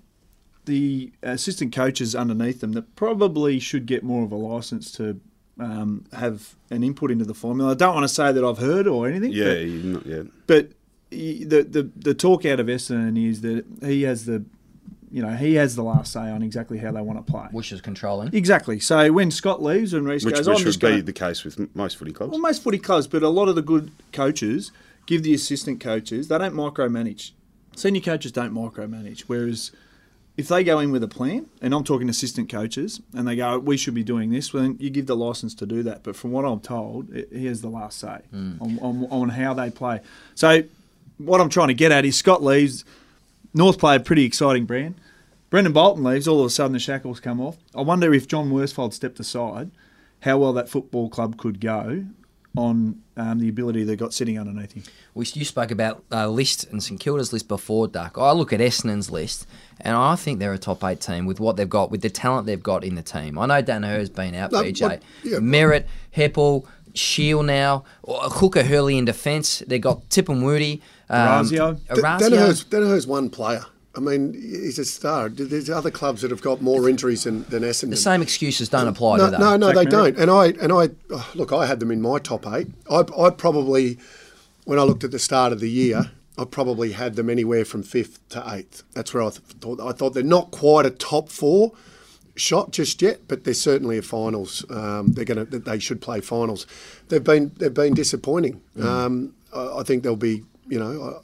the 0.65 1.13
assistant 1.23 1.73
coaches 1.73 2.15
underneath 2.17 2.61
them 2.61 2.73
that 2.73 2.97
probably 2.97 3.61
should 3.61 3.87
get 3.87 4.03
more 4.03 4.25
of 4.25 4.33
a 4.33 4.37
license 4.37 4.91
to 4.93 5.21
um, 5.59 6.05
have 6.13 6.55
an 6.71 6.83
input 6.83 7.11
into 7.11 7.25
the 7.25 7.35
formula. 7.35 7.73
I 7.73 7.75
don't 7.75 7.95
want 7.95 8.05
to 8.05 8.09
say 8.15 8.33
that 8.33 8.45
I've 8.45 8.59
heard 8.59 8.87
or 8.87 9.09
anything. 9.09 9.33
Yeah, 9.33 9.45
but- 9.55 9.85
not, 9.85 10.07
yet. 10.07 10.27
but 10.47 10.69
he- 11.11 11.45
the, 11.45 11.63
the 11.63 11.91
the 11.97 12.15
talk 12.15 12.45
out 12.45 12.61
of 12.61 12.67
Essendon 12.67 13.29
is 13.31 13.41
that 13.43 13.65
he 13.83 14.03
has 14.03 14.27
the, 14.27 14.45
you 15.11 15.23
know, 15.23 15.35
he 15.35 15.55
has 15.55 15.77
the 15.77 15.83
last 15.85 16.13
say 16.13 16.21
on 16.31 16.43
exactly 16.43 16.79
how 16.79 16.93
they 16.93 17.01
want 17.01 17.25
to 17.25 17.31
play. 17.33 17.47
Which 17.53 17.73
is 17.73 17.81
controlling. 17.81 18.35
Exactly. 18.35 18.81
So 18.81 19.13
when 19.13 19.31
Scott 19.31 19.63
leaves 19.63 19.95
and 19.95 20.07
Reese 20.07 20.25
Which, 20.25 20.35
goes, 20.35 20.49
which 20.49 20.59
I'm 20.59 20.65
just 20.65 20.83
would 20.83 20.89
be 20.89 20.93
going 20.95 21.05
the 21.07 21.13
case 21.13 21.43
with 21.45 21.75
most 21.75 21.97
footy 21.97 22.13
clubs. 22.13 22.33
well, 22.33 22.41
most 22.41 22.63
footy 22.63 22.79
clubs, 22.79 23.07
but 23.07 23.23
a 23.23 23.29
lot 23.29 23.49
of 23.49 23.55
the 23.55 23.63
good 23.63 23.93
coaches 24.13 24.73
give 25.07 25.23
the 25.23 25.33
assistant 25.33 25.81
coaches 25.81 26.29
they 26.29 26.37
don't 26.39 26.55
micromanage. 26.55 27.31
Senior 27.77 28.01
coaches 28.01 28.33
don't 28.33 28.53
micromanage. 28.53 29.21
Whereas 29.27 29.71
if 30.37 30.49
they 30.49 30.63
go 30.63 30.81
in 30.81 30.93
with 30.93 31.03
a 31.03 31.09
plan, 31.09 31.47
and 31.63 31.75
I'm 31.75 31.85
talking 31.85 32.09
assistant 32.09 32.51
coaches, 32.51 33.01
and 33.15 33.27
they 33.27 33.37
go, 33.37 33.59
we 33.59 33.77
should 33.77 33.95
be 33.95 34.05
doing 34.05 34.31
this, 34.31 34.53
well, 34.53 34.63
then 34.63 34.77
you 34.79 34.91
give 34.91 35.07
the 35.07 35.17
license 35.17 35.55
to 35.57 35.67
do 35.67 35.83
that. 35.85 36.03
But 36.03 36.15
from 36.15 36.33
what 36.33 36.45
I'm 36.45 36.61
told, 36.61 37.15
it, 37.15 37.29
he 37.33 37.47
has 37.47 37.63
the 37.63 37.69
last 37.69 37.99
say 37.99 38.21
mm. 38.35 38.61
on, 38.61 38.79
on, 38.81 39.07
on 39.11 39.29
how 39.31 39.55
they 39.55 39.71
play. 39.71 40.01
So 40.35 40.65
what 41.19 41.41
I'm 41.41 41.49
trying 41.49 41.69
to 41.69 41.75
get 41.75 41.91
at 41.91 42.05
is 42.05 42.17
Scott 42.17 42.43
leaves. 42.43 42.85
North 43.55 43.79
play 43.79 43.97
a 43.97 44.01
pretty 44.01 44.25
exciting 44.25 44.67
brand. 44.67 44.97
Brendon 45.49 45.73
Bolton 45.73 46.05
leaves, 46.05 46.29
all 46.29 46.41
of 46.41 46.47
a 46.47 46.51
sudden 46.51 46.73
the 46.73 46.79
shackles 46.79 47.21
come 47.21 47.41
off. 47.41 47.57
I 47.75 47.81
wonder 47.81 48.13
if 48.13 48.29
John 48.29 48.51
Worsfold 48.51 48.93
stepped 48.93 49.19
aside, 49.21 49.71
how 50.21 50.39
well 50.39 50.53
that 50.53 50.69
football 50.69 51.09
club 51.09 51.39
could 51.39 51.61
go 51.61 52.07
on 52.57 53.03
um, 53.17 53.39
the 53.39 53.49
ability 53.49 53.85
they've 53.85 53.99
got 53.99 54.15
sitting 54.15 54.39
underneath 54.39 54.73
him. 54.73 54.83
We, 55.15 55.27
you 55.35 55.45
spoke 55.45 55.71
about 55.71 56.05
uh, 56.13 56.29
list 56.29 56.65
and 56.71 56.83
St 56.83 56.99
Kilda's 56.99 57.33
list 57.33 57.49
before, 57.49 57.89
Duck. 57.89 58.17
I 58.19 58.33
look 58.33 58.53
at 58.53 58.61
Essendon's 58.61 59.11
list, 59.11 59.47
and 59.81 59.95
I 59.97 60.17
think 60.17 60.39
they're 60.39 60.53
a 60.53 60.59
top 60.59 60.83
eight 60.85 61.01
team 61.01 61.27
with 61.27 61.41
what 61.41 61.57
they've 61.57 61.69
got, 61.69 61.91
with 61.91 62.03
the 62.03 62.11
talent 62.11 62.47
they've 62.47 62.63
got 62.63 62.85
in 62.85 62.95
the 62.95 63.03
team. 63.03 63.39
I 63.39 63.47
know 63.47 63.61
Daniher's 63.63 64.11
been 64.11 64.35
out, 64.35 64.53
No, 64.53 64.63
BJ. 64.63 64.83
what- 64.83 65.03
yeah. 65.23 65.39
Merrett, 65.39 65.85
Heppell, 66.17 66.67
Shiel 66.95 67.43
now, 67.43 67.85
Hooker 68.07 68.63
Hurley 68.63 68.97
in 68.97 69.05
defence. 69.05 69.63
They've 69.67 69.81
got 69.81 70.09
Tip 70.09 70.29
and 70.29 70.43
Woody. 70.45 70.81
Um, 71.11 71.19
Orazio. 71.47 71.79
Orazio. 71.91 72.31
Daniher's, 72.31 72.65
Daniher's 72.65 73.07
one 73.07 73.29
player. 73.31 73.65
I 73.97 74.01
mean, 74.01 74.35
he's 74.35 74.79
a 74.79 74.85
star. 74.85 75.31
There's 75.31 75.71
other 75.71 75.91
clubs 75.91 76.21
that 76.21 76.31
have 76.31 76.43
got 76.43 76.61
more 76.61 76.89
injuries 76.89 77.25
than, 77.25 77.45
than 77.45 77.63
Essendon. 77.63 77.91
The 77.91 77.97
same 77.97 78.21
excuses 78.21 78.69
don't 78.69 78.89
apply, 78.89 79.17
no, 79.17 79.25
do 79.27 79.31
they? 79.33 79.39
no, 79.39 79.57
no, 79.57 79.73
they 79.73 79.87
don't. 79.87 80.19
And 80.19 80.31
I 80.31 80.49
and 80.61 80.71
I 80.71 80.91
oh, 81.11 81.31
look, 81.35 81.53
I 81.53 81.65
had 81.65 81.81
them 81.81 81.91
in 81.91 82.03
my 82.03 82.19
top 82.19 82.47
eight. 82.47 82.69
I, 82.91 83.05
I 83.19 83.31
probably, 83.31 83.99
when 84.65 84.79
I 84.79 84.83
looked 84.83 85.03
at 85.03 85.13
the 85.13 85.19
start 85.19 85.51
of 85.53 85.61
the 85.61 85.71
year, 85.71 86.11
I 86.37 86.45
probably 86.45 86.93
had 86.93 87.17
them 87.17 87.31
anywhere 87.31 87.65
from 87.65 87.83
fifth 87.83 88.29
to 88.31 88.45
eighth. 88.47 88.83
That's 88.93 89.15
where 89.15 89.23
I 89.23 89.31
th- 89.31 89.41
thought. 89.61 89.81
I 89.81 89.93
thought 89.93 90.13
they're 90.13 90.23
not 90.23 90.51
quite 90.51 90.85
a 90.85 90.91
top 90.91 91.31
four 91.31 91.73
shot 92.35 92.73
just 92.73 93.01
yet, 93.01 93.21
but 93.29 93.45
they're 93.45 93.55
certainly 93.55 93.97
a 93.97 94.03
finals. 94.03 94.63
Um, 94.69 95.13
they're 95.13 95.25
going 95.25 95.47
to. 95.47 95.59
They 95.59 95.79
should 95.79 96.03
play 96.03 96.21
finals. 96.21 96.67
They've 97.09 97.25
been 97.25 97.53
they've 97.57 97.73
been 97.73 97.95
disappointing. 97.95 98.61
Um, 98.79 99.35
I, 99.55 99.79
I 99.79 99.83
think 99.85 100.03
they'll 100.03 100.17
be. 100.17 100.45
You 100.69 100.81
know. 100.81 101.03
Uh, 101.03 101.21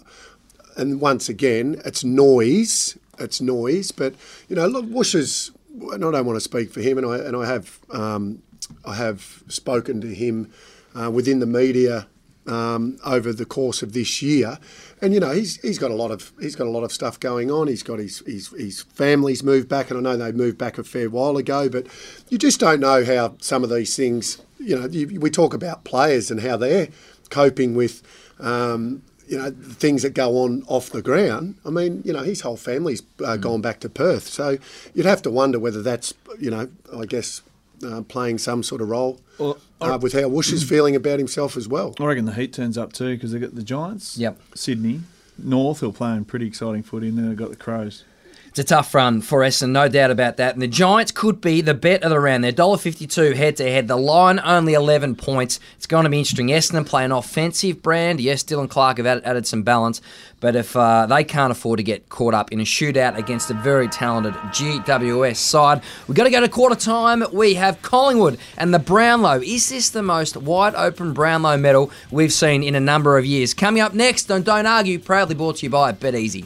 and 0.76 1.00
once 1.00 1.28
again, 1.28 1.80
it's 1.84 2.04
noise. 2.04 2.98
It's 3.18 3.40
noise. 3.40 3.92
But 3.92 4.14
you 4.48 4.56
know, 4.56 4.66
look, 4.66 4.86
Woosh 4.88 5.14
is. 5.14 5.50
And 5.74 6.04
I 6.04 6.10
don't 6.10 6.26
want 6.26 6.36
to 6.36 6.40
speak 6.40 6.70
for 6.70 6.82
him, 6.82 6.98
and 6.98 7.06
I 7.06 7.16
and 7.16 7.34
I 7.34 7.46
have 7.46 7.78
um, 7.90 8.42
I 8.84 8.94
have 8.94 9.42
spoken 9.48 10.02
to 10.02 10.14
him 10.14 10.52
uh, 10.94 11.10
within 11.10 11.38
the 11.38 11.46
media 11.46 12.06
um, 12.46 12.98
over 13.04 13.32
the 13.32 13.44
course 13.44 13.82
of 13.82 13.92
this 13.92 14.20
year, 14.20 14.58
and 15.00 15.14
you 15.14 15.20
know 15.20 15.30
he's 15.30 15.56
he's 15.62 15.78
got 15.78 15.90
a 15.90 15.94
lot 15.94 16.10
of 16.10 16.32
he's 16.40 16.56
got 16.56 16.66
a 16.66 16.70
lot 16.70 16.82
of 16.82 16.92
stuff 16.92 17.18
going 17.20 17.50
on. 17.50 17.68
He's 17.68 17.82
got 17.82 17.98
his 17.98 18.18
his, 18.26 18.48
his 18.48 18.82
family's 18.82 19.42
moved 19.42 19.68
back, 19.68 19.90
and 19.90 19.98
I 19.98 20.02
know 20.02 20.16
they 20.16 20.32
moved 20.32 20.58
back 20.58 20.78
a 20.78 20.84
fair 20.84 21.08
while 21.08 21.36
ago, 21.36 21.68
but 21.68 21.86
you 22.28 22.38
just 22.38 22.60
don't 22.60 22.80
know 22.80 23.04
how 23.04 23.36
some 23.40 23.62
of 23.62 23.70
these 23.70 23.96
things. 23.96 24.40
You 24.58 24.78
know, 24.78 24.86
you, 24.86 25.20
we 25.20 25.30
talk 25.30 25.54
about 25.54 25.84
players 25.84 26.30
and 26.30 26.40
how 26.40 26.56
they're 26.56 26.88
coping 27.30 27.74
with. 27.74 28.02
Um, 28.38 29.02
you 29.28 29.38
know, 29.38 29.50
things 29.50 30.02
that 30.02 30.14
go 30.14 30.38
on 30.38 30.62
off 30.66 30.90
the 30.90 31.02
ground. 31.02 31.56
I 31.64 31.70
mean, 31.70 32.02
you 32.04 32.12
know, 32.12 32.22
his 32.22 32.40
whole 32.42 32.56
family's 32.56 33.02
uh, 33.24 33.36
gone 33.36 33.60
back 33.60 33.80
to 33.80 33.88
Perth. 33.88 34.28
So 34.28 34.58
you'd 34.94 35.06
have 35.06 35.22
to 35.22 35.30
wonder 35.30 35.58
whether 35.58 35.82
that's, 35.82 36.12
you 36.38 36.50
know, 36.50 36.68
I 36.96 37.06
guess 37.06 37.42
uh, 37.84 38.02
playing 38.02 38.38
some 38.38 38.62
sort 38.62 38.80
of 38.80 38.88
role 38.88 39.20
Well, 39.38 39.58
uh, 39.80 39.98
with 40.00 40.12
how 40.12 40.28
Woosh 40.28 40.52
is 40.52 40.62
feeling 40.68 40.96
about 40.96 41.18
himself 41.18 41.56
as 41.56 41.68
well. 41.68 41.94
I 41.98 42.04
reckon 42.04 42.24
the 42.26 42.34
heat 42.34 42.52
turns 42.52 42.76
up 42.78 42.92
too 42.92 43.14
because 43.14 43.32
they 43.32 43.38
got 43.38 43.54
the 43.54 43.62
Giants. 43.62 44.16
Yep. 44.18 44.40
Sydney, 44.54 45.00
North 45.38 45.80
who 45.80 45.88
are 45.88 45.92
playing 45.92 46.24
pretty 46.26 46.46
exciting 46.46 46.82
footy, 46.82 47.08
and 47.08 47.18
then 47.18 47.28
they've 47.28 47.36
got 47.36 47.50
the 47.50 47.56
Crows. 47.56 48.04
It's 48.52 48.58
a 48.58 48.64
tough 48.64 48.94
run 48.94 49.22
for 49.22 49.38
Essendon, 49.38 49.70
no 49.70 49.88
doubt 49.88 50.10
about 50.10 50.36
that. 50.36 50.52
And 50.52 50.60
the 50.60 50.68
Giants 50.68 51.10
could 51.10 51.40
be 51.40 51.62
the 51.62 51.72
bet 51.72 52.02
of 52.02 52.10
the 52.10 52.20
round. 52.20 52.44
They're 52.44 52.52
$1.52 52.52 53.34
head 53.34 53.56
to 53.56 53.64
head. 53.64 53.88
The 53.88 53.96
line 53.96 54.38
only 54.44 54.74
11 54.74 55.14
points. 55.16 55.58
It's 55.78 55.86
going 55.86 56.04
to 56.04 56.10
be 56.10 56.18
interesting. 56.18 56.48
Essendon 56.48 56.86
play 56.86 57.06
an 57.06 57.12
offensive 57.12 57.80
brand. 57.80 58.20
Yes, 58.20 58.44
Dylan 58.44 58.68
Clarke 58.68 58.98
have 58.98 59.06
added, 59.06 59.24
added 59.24 59.46
some 59.46 59.62
balance. 59.62 60.02
But 60.40 60.54
if 60.54 60.76
uh, 60.76 61.06
they 61.06 61.24
can't 61.24 61.50
afford 61.50 61.78
to 61.78 61.82
get 61.82 62.10
caught 62.10 62.34
up 62.34 62.52
in 62.52 62.60
a 62.60 62.64
shootout 62.64 63.16
against 63.16 63.50
a 63.50 63.54
very 63.54 63.88
talented 63.88 64.34
GWS 64.34 65.36
side, 65.36 65.80
we've 66.06 66.14
got 66.14 66.24
to 66.24 66.30
go 66.30 66.42
to 66.42 66.48
quarter 66.50 66.76
time. 66.76 67.24
We 67.32 67.54
have 67.54 67.80
Collingwood 67.80 68.38
and 68.58 68.74
the 68.74 68.78
Brownlow. 68.78 69.40
Is 69.40 69.70
this 69.70 69.88
the 69.88 70.02
most 70.02 70.36
wide 70.36 70.74
open 70.74 71.14
Brownlow 71.14 71.56
medal 71.56 71.90
we've 72.10 72.34
seen 72.34 72.62
in 72.62 72.74
a 72.74 72.80
number 72.80 73.16
of 73.16 73.24
years? 73.24 73.54
Coming 73.54 73.80
up 73.80 73.94
next 73.94 74.30
on 74.30 74.42
Don't 74.42 74.66
Argue, 74.66 74.98
proudly 74.98 75.36
brought 75.36 75.56
to 75.56 75.62
you 75.64 75.70
by 75.70 75.92
Bet 75.92 76.14
Easy. 76.14 76.44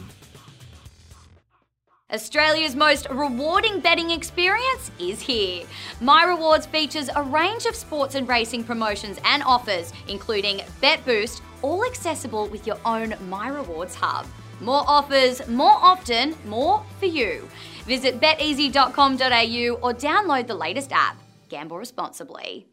Australia's 2.13 2.73
most 2.73 3.05
rewarding 3.09 3.81
betting 3.81 4.11
experience 4.11 4.91
is 4.97 5.19
here. 5.19 5.65
My 5.99 6.23
Rewards 6.23 6.65
features 6.65 7.09
a 7.13 7.21
range 7.21 7.65
of 7.65 7.75
sports 7.75 8.15
and 8.15 8.25
racing 8.29 8.63
promotions 8.63 9.19
and 9.25 9.43
offers, 9.43 9.91
including 10.07 10.61
Bet 10.79 11.03
Boost, 11.03 11.41
all 11.61 11.83
accessible 11.83 12.47
with 12.47 12.65
your 12.65 12.77
own 12.85 13.13
My 13.27 13.49
Rewards 13.49 13.93
hub. 13.93 14.25
More 14.61 14.85
offers, 14.87 15.45
more 15.49 15.75
often, 15.75 16.33
more 16.45 16.81
for 16.97 17.07
you. 17.07 17.45
Visit 17.83 18.21
beteasy.com.au 18.21 19.73
or 19.81 19.93
download 19.93 20.47
the 20.47 20.55
latest 20.55 20.93
app. 20.93 21.17
Gamble 21.49 21.77
responsibly. 21.77 22.67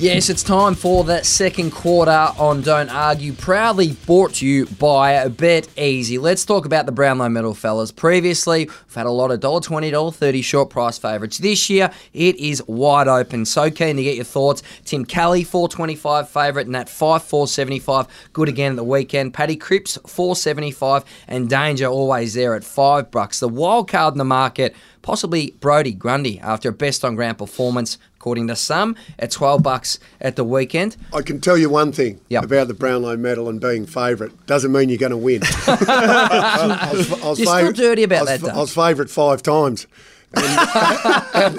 Yes, 0.00 0.30
it's 0.30 0.44
time 0.44 0.76
for 0.76 1.02
the 1.02 1.24
second 1.24 1.72
quarter 1.72 2.32
on 2.38 2.62
Don't 2.62 2.88
Argue. 2.88 3.32
Proudly 3.32 3.96
brought 4.06 4.34
to 4.34 4.46
you 4.46 4.66
by 4.66 5.14
a 5.14 5.28
Bet 5.28 5.66
Easy. 5.76 6.18
Let's 6.18 6.44
talk 6.44 6.66
about 6.66 6.86
the 6.86 6.92
Brownlow 6.92 7.28
medal, 7.30 7.52
fellas. 7.52 7.90
Previously, 7.90 8.66
we've 8.66 8.94
had 8.94 9.06
a 9.06 9.10
lot 9.10 9.32
of 9.32 9.40
$1.20, 9.40 9.90
$1.30 9.90 10.44
short 10.44 10.70
price 10.70 10.98
favourites. 10.98 11.38
This 11.38 11.68
year, 11.68 11.90
it 12.12 12.36
is 12.36 12.62
wide 12.68 13.08
open. 13.08 13.44
So 13.44 13.72
keen 13.72 13.96
to 13.96 14.04
get 14.04 14.14
your 14.14 14.24
thoughts. 14.24 14.62
Tim 14.84 15.04
Kelly, 15.04 15.42
425 15.42 16.28
favourite, 16.28 16.66
and 16.66 16.76
that 16.76 16.88
5 16.88 17.24
475. 17.24 18.06
Good 18.32 18.48
again 18.48 18.72
at 18.74 18.76
the 18.76 18.84
weekend. 18.84 19.34
Paddy 19.34 19.56
Cripps, 19.56 19.98
475, 20.06 21.04
and 21.26 21.50
Danger 21.50 21.86
always 21.86 22.34
there 22.34 22.54
at 22.54 22.62
5 22.62 23.10
bucks. 23.10 23.40
The 23.40 23.48
wild 23.48 23.88
card 23.90 24.14
in 24.14 24.18
the 24.18 24.24
market, 24.24 24.76
possibly 25.08 25.52
Brodie 25.58 25.92
Grundy 25.94 26.38
after 26.40 26.68
a 26.68 26.72
best 26.72 27.02
on 27.02 27.14
ground 27.14 27.38
performance 27.38 27.96
according 28.18 28.46
to 28.48 28.54
some, 28.54 28.94
at 29.18 29.30
12 29.30 29.62
bucks 29.62 29.98
at 30.20 30.36
the 30.36 30.44
weekend. 30.44 30.98
I 31.14 31.22
can 31.22 31.40
tell 31.40 31.56
you 31.56 31.70
one 31.70 31.92
thing 31.92 32.20
Yep. 32.28 32.44
about 32.44 32.68
the 32.68 32.74
Brownlow 32.74 33.16
medal 33.16 33.48
and 33.48 33.58
being 33.58 33.86
favourite. 33.86 34.32
Doesn't 34.46 34.70
mean 34.70 34.90
you're 34.90 34.98
going 34.98 35.12
to 35.12 35.16
win. 35.16 35.40
I 35.66 36.90
was, 36.92 37.10
I 37.22 37.26
was 37.26 37.38
You're 37.40 37.46
still 37.46 37.72
dirty 37.72 38.02
about 38.02 38.28
I 38.28 38.32
was, 38.32 38.40
that. 38.42 38.54
I 38.54 38.58
was 38.58 38.74
favourite 38.74 39.10
five 39.10 39.42
times. 39.42 39.86
And 40.34 40.44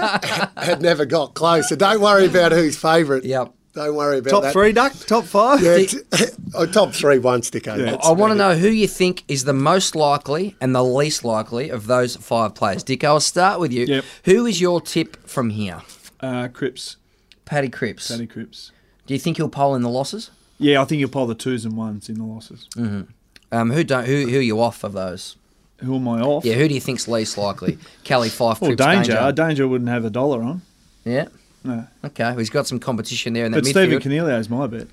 had, 0.05 0.49
had 0.55 0.81
never 0.83 1.05
got 1.05 1.33
close. 1.33 1.69
So 1.69 1.75
don't 1.75 2.01
worry 2.01 2.27
about 2.27 2.51
who's 2.51 2.77
favourite. 2.77 3.23
Yep. 3.23 3.51
Don't 3.79 3.95
worry 3.95 4.17
about 4.17 4.25
that. 4.25 4.31
Top 4.31 4.43
that. 4.43 4.51
three, 4.51 4.73
Duck. 4.73 4.93
Top 5.05 5.23
five. 5.23 5.61
Yeah, 5.61 5.77
t- 5.85 5.99
oh, 6.53 6.65
top 6.65 6.91
three, 6.91 7.17
one 7.17 7.39
sticko. 7.39 7.77
That's 7.77 8.05
I 8.05 8.11
want 8.11 8.31
to 8.31 8.35
know 8.37 8.53
who 8.55 8.67
you 8.67 8.89
think 8.89 9.23
is 9.29 9.45
the 9.45 9.53
most 9.53 9.95
likely 9.95 10.57
and 10.59 10.75
the 10.75 10.83
least 10.83 11.23
likely 11.23 11.69
of 11.69 11.87
those 11.87 12.17
five 12.17 12.55
players. 12.55 12.83
Dick, 12.83 13.05
I'll 13.05 13.21
start 13.21 13.61
with 13.61 13.71
you. 13.71 13.85
Yep. 13.85 14.05
Who 14.25 14.45
is 14.45 14.59
your 14.59 14.81
tip 14.81 15.25
from 15.25 15.51
here? 15.51 15.81
Uh, 16.19 16.49
Cripps. 16.49 16.97
Paddy 17.45 17.69
Cripps. 17.69 18.11
Paddy 18.11 18.27
Cripps. 18.27 18.73
Do 19.07 19.13
you 19.13 19.19
think 19.19 19.37
he'll 19.37 19.47
poll 19.47 19.75
in 19.75 19.81
the 19.81 19.89
losses? 19.89 20.29
Yeah, 20.57 20.81
I 20.81 20.85
think 20.85 20.99
you'll 20.99 21.09
pull 21.09 21.25
the 21.25 21.33
twos 21.33 21.63
and 21.63 21.77
ones 21.77 22.09
in 22.09 22.15
the 22.15 22.25
losses. 22.25 22.67
Um, 22.75 23.71
who 23.71 23.85
don't? 23.85 24.05
Who, 24.07 24.27
who 24.27 24.39
are 24.39 24.41
you 24.41 24.61
off 24.61 24.83
of 24.83 24.91
those? 24.91 25.37
Who 25.77 25.95
am 25.95 26.05
I 26.09 26.19
off? 26.19 26.43
Yeah, 26.43 26.55
who 26.55 26.67
do 26.67 26.73
you 26.73 26.81
think's 26.81 27.07
least 27.07 27.37
likely? 27.37 27.77
Kelly 28.03 28.27
Fife, 28.27 28.59
Well, 28.59 28.71
Cripps, 28.71 28.83
danger. 28.85 29.13
Danger. 29.13 29.31
danger. 29.31 29.67
wouldn't 29.69 29.89
have 29.89 30.03
a 30.03 30.09
dollar 30.09 30.43
on. 30.43 30.63
Yeah. 31.05 31.29
No. 31.63 31.87
Okay. 32.05 32.23
Well, 32.23 32.37
he's 32.37 32.49
got 32.49 32.67
some 32.67 32.79
competition 32.79 33.33
there 33.33 33.45
in 33.45 33.51
that 33.51 33.59
But 33.63 33.65
Stephen 33.67 33.99
midfield. 33.99 34.03
Coniglio's 34.03 34.49
my 34.49 34.67
bet. 34.67 34.87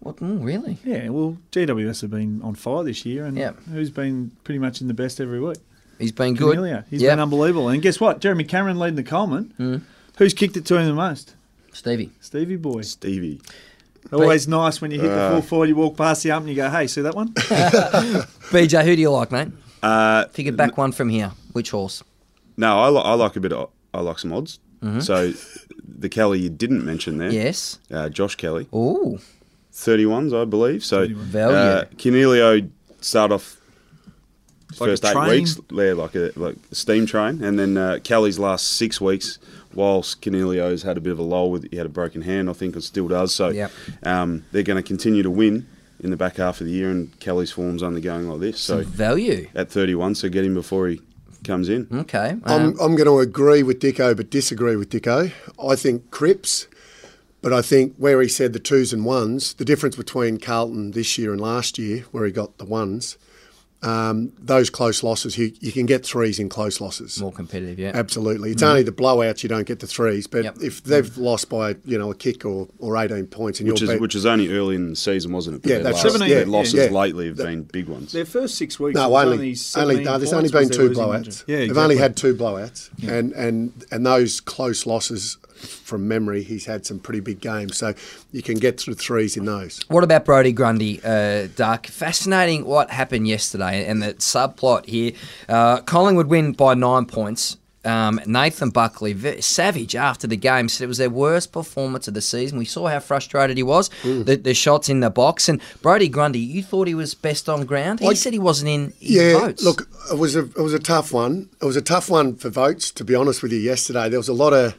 What? 0.00 0.16
mm, 0.16 0.44
really? 0.44 0.78
Yeah, 0.84 1.08
well, 1.08 1.38
GWS 1.52 2.02
have 2.02 2.10
been 2.10 2.40
on 2.42 2.54
fire 2.56 2.82
this 2.84 3.06
year, 3.06 3.24
and 3.24 3.36
Yeah. 3.38 3.52
who's 3.72 3.90
been 3.90 4.32
pretty 4.44 4.58
much 4.58 4.80
in 4.80 4.88
the 4.88 4.94
best 4.94 5.20
every 5.20 5.40
week? 5.40 5.58
He's 5.98 6.12
been 6.12 6.34
good. 6.34 6.58
Coniglio. 6.58 6.84
He's 6.90 7.00
Yep. 7.02 7.12
been 7.12 7.20
unbelievable. 7.20 7.68
And 7.68 7.80
guess 7.80 8.00
what? 8.00 8.20
Jeremy 8.20 8.44
Cameron 8.44 8.78
leading 8.78 8.96
the 8.96 9.02
Coleman. 9.04 9.84
Who's 10.18 10.34
kicked 10.34 10.56
it 10.56 10.64
to 10.66 10.76
him 10.76 10.86
the 10.86 10.94
most? 10.94 11.34
Stevie. 11.72 12.10
Stevie 12.20 12.56
Boy. 12.56 12.82
Stevie. 12.82 13.40
Always 14.12 14.46
nice 14.46 14.80
when 14.82 14.90
you 14.90 15.00
hit 15.00 15.08
the 15.08 15.30
full 15.30 15.40
forward, 15.42 15.68
you 15.70 15.76
walk 15.76 15.96
past 15.96 16.22
the 16.22 16.30
ump 16.32 16.42
and 16.46 16.50
you 16.50 16.56
go, 16.56 16.68
hey, 16.68 16.86
see 16.86 17.00
that 17.00 17.14
one? 17.14 17.28
BJ, 18.52 18.84
who 18.84 18.94
do 18.96 19.00
you 19.00 19.10
like, 19.10 19.32
mate? 19.32 19.48
Uh, 19.82 20.24
If 20.30 20.38
you 20.38 20.44
could 20.44 20.56
back 20.56 20.76
one 20.76 20.92
from 20.92 21.08
here, 21.08 21.32
which 21.52 21.70
horse? 21.70 22.02
no, 22.56 22.78
I, 22.80 22.88
li- 22.90 23.02
I 23.04 23.14
like 23.14 23.36
a 23.36 23.40
bit 23.40 23.52
of, 23.52 23.70
I 23.94 24.00
like 24.00 24.18
some 24.18 24.32
odds. 24.32 24.58
So 25.00 25.32
the 25.86 26.08
Kelly 26.08 26.40
you 26.40 26.50
didn't 26.50 26.84
mention 26.84 27.18
there, 27.18 27.30
Yes. 27.30 27.78
uh, 27.90 28.08
Josh 28.08 28.36
Kelly, 28.36 28.66
Ooh. 28.74 29.18
31s, 29.72 30.32
I 30.40 30.44
believe. 30.44 30.84
So 30.84 31.08
Value. 31.08 31.56
uh, 31.56 31.84
Coniglio 31.96 32.70
start 33.00 33.32
off 33.32 33.56
Like 34.80 34.88
first 34.90 35.04
eight 35.04 35.28
weeks, 35.28 35.60
yeah, 35.72 35.92
like 35.92 36.14
a 36.14 36.30
like 36.36 36.56
a 36.70 36.74
steam 36.74 37.06
train, 37.06 37.42
and 37.42 37.58
then 37.58 37.76
uh, 37.76 37.98
Kelly's 38.02 38.38
last 38.38 38.66
six 38.72 39.00
weeks, 39.00 39.38
whilst 39.74 40.20
Coniglio's 40.22 40.82
had 40.82 40.96
a 40.96 41.00
bit 41.00 41.12
of 41.12 41.18
a 41.18 41.22
lull 41.22 41.50
with 41.50 41.68
he 41.70 41.76
had 41.76 41.86
a 41.86 41.90
broken 41.90 42.22
hand, 42.22 42.48
I 42.48 42.52
think, 42.54 42.74
and 42.74 42.82
still 42.84 43.08
does. 43.08 43.34
So 43.34 43.48
Yep. 43.50 43.70
um, 44.04 44.44
they're 44.52 44.62
going 44.62 44.82
to 44.82 44.86
continue 44.86 45.22
to 45.22 45.30
win 45.30 45.66
in 46.00 46.10
the 46.10 46.16
back 46.16 46.36
half 46.36 46.60
of 46.60 46.66
the 46.66 46.72
year, 46.72 46.90
and 46.90 47.18
Kelly's 47.20 47.50
form's 47.52 47.82
only 47.82 48.00
going 48.00 48.28
like 48.28 48.40
this. 48.40 48.60
So 48.60 48.82
Value. 48.82 49.48
at 49.54 49.70
31, 49.70 50.16
so 50.16 50.28
get 50.28 50.44
him 50.44 50.54
before 50.54 50.88
he 50.88 51.00
comes 51.44 51.68
in. 51.68 51.86
Okay. 51.92 52.36
I'm, 52.44 52.62
Um, 52.62 52.76
I'm 52.80 52.96
going 52.96 53.06
to 53.06 53.18
agree 53.20 53.62
with 53.62 53.80
Dicko, 53.80 54.16
but 54.16 54.30
disagree 54.30 54.76
with 54.76 54.90
Dicko. 54.90 55.32
I 55.62 55.76
think 55.76 56.10
Cripps, 56.10 56.66
But 57.42 57.52
I 57.52 57.60
think 57.60 57.94
where 57.98 58.22
he 58.22 58.28
said 58.28 58.54
the 58.54 58.58
twos 58.58 58.92
and 58.94 59.04
ones, 59.04 59.52
the 59.54 59.66
difference 59.66 59.96
between 59.96 60.38
Carlton 60.38 60.92
this 60.92 61.18
year 61.18 61.30
and 61.30 61.40
last 61.40 61.78
year, 61.78 62.04
where 62.10 62.24
he 62.24 62.32
got 62.32 62.56
the 62.56 62.64
ones, 62.64 63.18
um, 63.84 64.32
those 64.38 64.70
close 64.70 65.02
losses, 65.02 65.36
you, 65.38 65.52
you 65.60 65.70
can 65.72 65.86
get 65.86 66.04
threes 66.04 66.38
in 66.38 66.48
close 66.48 66.80
losses. 66.80 67.20
More 67.20 67.32
competitive, 67.32 67.78
yeah. 67.78 67.92
Absolutely. 67.94 68.50
It's 68.52 68.62
only 68.62 68.82
the 68.82 68.92
blowouts 68.92 69.42
you 69.42 69.48
don't 69.48 69.66
get 69.66 69.80
the 69.80 69.86
threes. 69.86 70.26
But 70.26 70.44
Yep. 70.44 70.56
if 70.62 70.82
they've 70.84 71.16
lost 71.18 71.48
by, 71.48 71.76
you 71.84 71.98
know, 71.98 72.10
a 72.10 72.14
kick 72.14 72.44
or, 72.44 72.68
or 72.78 72.96
18 72.96 73.26
points 73.26 73.60
and 73.60 73.68
which 73.70 73.80
you're 73.80 73.90
is 73.90 73.94
beat- 73.94 74.00
which 74.00 74.14
is 74.14 74.26
only 74.26 74.48
early 74.52 74.76
in 74.76 74.90
the 74.90 74.96
season, 74.96 75.32
wasn't 75.32 75.56
it? 75.56 75.62
But 75.62 75.68
Yeah, 75.70 75.74
their 75.76 75.84
that's 75.92 76.04
last- 76.04 76.12
17, 76.18 76.38
yeah, 76.38 76.44
losses 76.46 76.74
yeah. 76.74 76.84
lately 76.90 77.26
have 77.26 77.36
been 77.36 77.62
big 77.64 77.88
ones. 77.88 78.12
Their 78.12 78.24
first 78.24 78.56
six 78.56 78.80
weeks. 78.80 78.94
No, 78.96 79.04
only, 79.16 79.36
only, 79.36 79.56
only 79.76 80.04
no, 80.04 80.18
there's 80.18 80.32
only 80.32 80.50
been 80.50 80.68
two 80.70 80.90
blowouts. 80.90 81.06
margin. 81.06 81.32
Yeah, 81.46 81.56
They've 81.58 81.76
only 81.78 81.96
had 81.96 82.16
two 82.16 82.34
blowouts, 82.34 82.90
and 83.06 83.32
and 83.32 83.72
and 83.90 84.06
those 84.06 84.40
close 84.40 84.86
losses 84.86 85.36
from 85.66 86.06
memory, 86.08 86.42
he's 86.42 86.66
had 86.66 86.86
some 86.86 86.98
pretty 86.98 87.20
big 87.20 87.40
games. 87.40 87.76
So 87.76 87.94
you 88.32 88.42
can 88.42 88.58
get 88.58 88.80
through 88.80 88.94
threes 88.94 89.36
in 89.36 89.44
those. 89.44 89.80
What 89.88 90.04
about 90.04 90.24
Brodie 90.24 90.52
Grundy, 90.52 91.00
uh, 91.04 91.48
Duck? 91.56 91.86
Fascinating 91.86 92.64
what 92.64 92.90
happened 92.90 93.26
yesterday 93.28 93.86
and 93.86 94.02
the 94.02 94.14
subplot 94.14 94.86
here. 94.86 95.12
Uh, 95.48 95.80
Collingwood 95.80 96.28
win 96.28 96.52
by 96.52 96.74
nine 96.74 97.06
points. 97.06 97.56
Um, 97.86 98.18
Nathan 98.24 98.70
Buckley, 98.70 99.40
savage 99.42 99.94
after 99.94 100.26
the 100.26 100.38
game, 100.38 100.70
said 100.70 100.84
it 100.84 100.88
was 100.88 100.96
their 100.96 101.10
worst 101.10 101.52
performance 101.52 102.08
of 102.08 102.14
the 102.14 102.22
season. 102.22 102.56
We 102.56 102.64
saw 102.64 102.86
how 102.88 102.98
frustrated 102.98 103.58
he 103.58 103.62
was. 103.62 103.90
The, 104.02 104.36
the 104.42 104.54
shots 104.54 104.88
in 104.88 105.00
the 105.00 105.10
box. 105.10 105.50
And 105.50 105.60
Brody 105.82 106.08
Grundy, 106.08 106.38
you 106.38 106.62
thought 106.62 106.88
he 106.88 106.94
was 106.94 107.12
best 107.12 107.46
on 107.46 107.66
ground. 107.66 108.00
He 108.00 108.06
I- 108.08 108.14
said 108.14 108.32
he 108.32 108.38
wasn't 108.38 108.70
in 108.70 108.94
his 109.00 109.10
Yeah, 109.10 109.38
votes. 109.38 109.62
look, 109.62 109.86
it 110.10 110.16
was 110.18 110.34
a 110.34 110.44
it 110.44 110.56
was 110.62 110.72
a 110.72 110.78
tough 110.78 111.12
one. 111.12 111.50
It 111.60 111.66
was 111.66 111.76
a 111.76 111.82
tough 111.82 112.08
one 112.08 112.36
for 112.36 112.48
votes. 112.48 112.90
To 112.92 113.04
be 113.04 113.14
honest 113.14 113.42
with 113.42 113.52
you, 113.52 113.58
yesterday 113.58 114.08
there 114.08 114.18
was 114.18 114.28
a 114.30 114.32
lot 114.32 114.54
of 114.54 114.74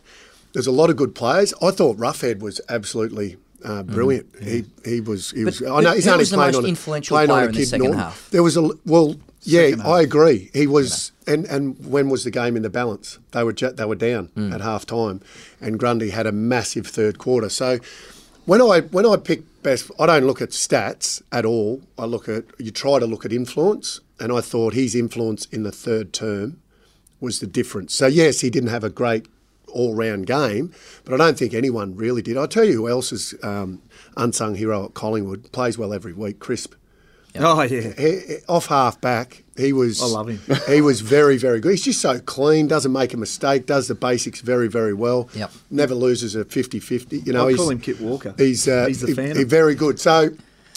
there's 0.56 0.68
a 0.68 0.72
lot 0.72 0.90
of 0.90 0.96
good 0.96 1.14
players. 1.14 1.54
I 1.62 1.70
thought 1.72 1.98
Roughhead 1.98 2.40
was 2.40 2.60
absolutely. 2.70 3.38
Uh, 3.64 3.82
brilliant. 3.84 4.28
He 4.42 4.64
he 4.86 5.02
was 5.02 5.32
he 5.32 5.44
was. 5.44 5.60
But 5.60 5.72
I 5.74 5.82
know 5.82 5.92
he's 5.94 6.08
only 6.08 6.20
was 6.20 6.30
the 6.30 6.38
playing 6.38 6.52
most 6.54 6.58
on 6.64 6.66
influential 6.66 7.16
playing 7.16 7.32
on 7.32 7.36
player 7.38 7.46
a 7.46 7.50
in 7.50 7.56
the 7.56 7.66
second 7.66 7.94
half? 7.94 8.30
There 8.30 8.44
was 8.44 8.56
a 8.58 8.70
well, 8.86 9.16
yeah, 9.42 9.70
half. 9.70 9.86
I 9.86 10.02
agree. 10.02 10.52
He 10.54 10.68
was, 10.68 11.12
and 11.26 11.46
and 11.46 11.76
when 11.84 12.10
was 12.10 12.24
the 12.26 12.32
game 12.32 12.56
in 12.56 12.62
the 12.62 12.70
balance? 12.70 13.18
They 13.32 13.44
were 13.44 13.54
they 13.54 13.86
were 13.86 13.96
down 13.96 14.28
Hmm. 14.36 14.54
at 14.54 14.62
half 14.62 14.86
time, 14.86 15.20
and 15.60 15.80
Grundy 15.80 16.12
had 16.12 16.28
a 16.28 16.32
massive 16.32 16.86
third 16.86 17.18
quarter. 17.18 17.50
So 17.50 17.80
when 18.46 18.62
I 18.62 18.82
when 18.82 19.06
I 19.06 19.16
pick 19.18 19.42
best, 19.64 19.90
I 20.00 20.06
don't 20.06 20.28
look 20.28 20.44
at 20.44 20.50
stats 20.52 21.24
at 21.32 21.44
all. 21.44 21.82
I 21.98 22.06
look 22.06 22.30
at 22.30 22.44
you 22.60 22.70
try 22.70 23.00
to 23.00 23.08
look 23.08 23.26
at 23.26 23.34
influence, 23.34 24.00
and 24.20 24.32
I 24.32 24.42
thought 24.42 24.76
his 24.76 24.94
influence 24.94 25.46
in 25.46 25.64
the 25.64 25.72
third 25.72 26.14
term 26.14 26.62
was 27.20 27.40
the 27.40 27.48
difference. 27.48 27.96
So 27.96 28.06
yes, 28.06 28.42
he 28.42 28.52
didn't 28.52 28.70
have 28.70 28.84
a 28.84 28.90
great 28.92 29.26
all-round 29.76 30.26
game, 30.26 30.74
but 31.04 31.14
I 31.14 31.18
don't 31.18 31.38
think 31.38 31.54
anyone 31.54 31.96
really 31.96 32.22
did. 32.22 32.38
I'll 32.38 32.48
tell 32.48 32.64
you 32.66 32.74
who 32.74 32.90
else 32.90 33.12
is 33.12 33.36
um, 33.44 33.82
unsung 34.18 34.56
hero 34.56 34.86
at 34.86 34.94
Collingwood. 34.94 35.52
Plays 35.52 35.78
well 35.78 35.94
every 35.94 36.14
week. 36.14 36.40
Crisp 36.40 36.74
Oh 37.38 37.62
yeah. 37.64 37.92
he, 37.98 38.20
he- 38.20 38.38
off 38.48 38.68
half 38.68 39.02
back, 39.02 39.44
he 39.58 39.74
was. 39.74 40.02
I 40.02 40.06
love 40.06 40.30
him. 40.30 40.40
he 40.70 40.80
was 40.80 41.02
very, 41.02 41.36
very 41.38 41.60
good. 41.60 41.72
He's 41.72 41.84
just 41.84 42.00
so 42.00 42.18
clean, 42.20 42.68
doesn't 42.70 42.94
make 42.94 43.14
a 43.14 43.18
mistake, 43.18 43.66
does 43.66 43.90
the 43.90 43.96
basics 43.96 44.40
very, 44.40 44.70
very 44.70 44.94
well. 44.94 45.28
Yep. 45.36 45.52
Never 45.70 45.96
loses 45.96 46.34
a 46.38 46.46
50-50. 46.46 47.26
You 47.28 47.34
know, 47.34 47.46
I 47.48 47.50
he's, 47.50 47.58
call 47.58 47.70
him 47.72 47.82
Kit 47.82 48.00
Walker. 48.00 48.34
He's 48.38 48.70
uh, 48.70 48.86
He's 48.88 49.02
the 49.02 49.08
he- 49.08 49.14
Phantom. 49.14 49.38
he 49.38 49.44
very 49.44 49.76
good. 49.76 50.00
So 50.00 50.30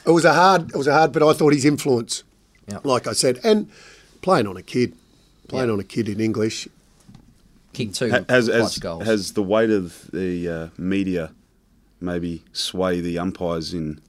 it 0.05 0.11
was 0.11 0.25
a 0.25 0.35
hard, 0.35 0.71
it 0.71 0.77
was 0.77 0.89
a 0.89 0.93
hard, 0.93 1.13
but 1.13 1.23
I 1.23 1.33
thought 1.33 1.53
his 1.53 1.65
influence, 1.65 2.25
Yep. 2.67 2.85
like 2.85 3.07
I 3.07 3.13
said, 3.13 3.39
and 3.45 3.71
playing 4.23 4.49
on 4.49 4.57
a 4.57 4.63
kid, 4.63 4.95
playing 5.47 5.71
on 5.71 5.79
a 5.79 5.85
kid 5.85 6.09
in 6.09 6.21
English. 6.21 6.67
Kick 7.79 7.93
two 7.95 8.11
Ha- 8.11 8.25
has 8.29 8.49
clutch 8.49 8.61
has, 8.61 8.79
goals. 8.79 9.05
has 9.05 9.33
the 9.33 9.43
weight 9.43 9.71
of 9.71 10.11
the 10.13 10.49
uh, 10.49 10.69
media 10.77 11.33
maybe 12.01 12.43
sway 12.53 13.01
the 13.01 13.19
umpires 13.19 13.73
in 13.73 14.01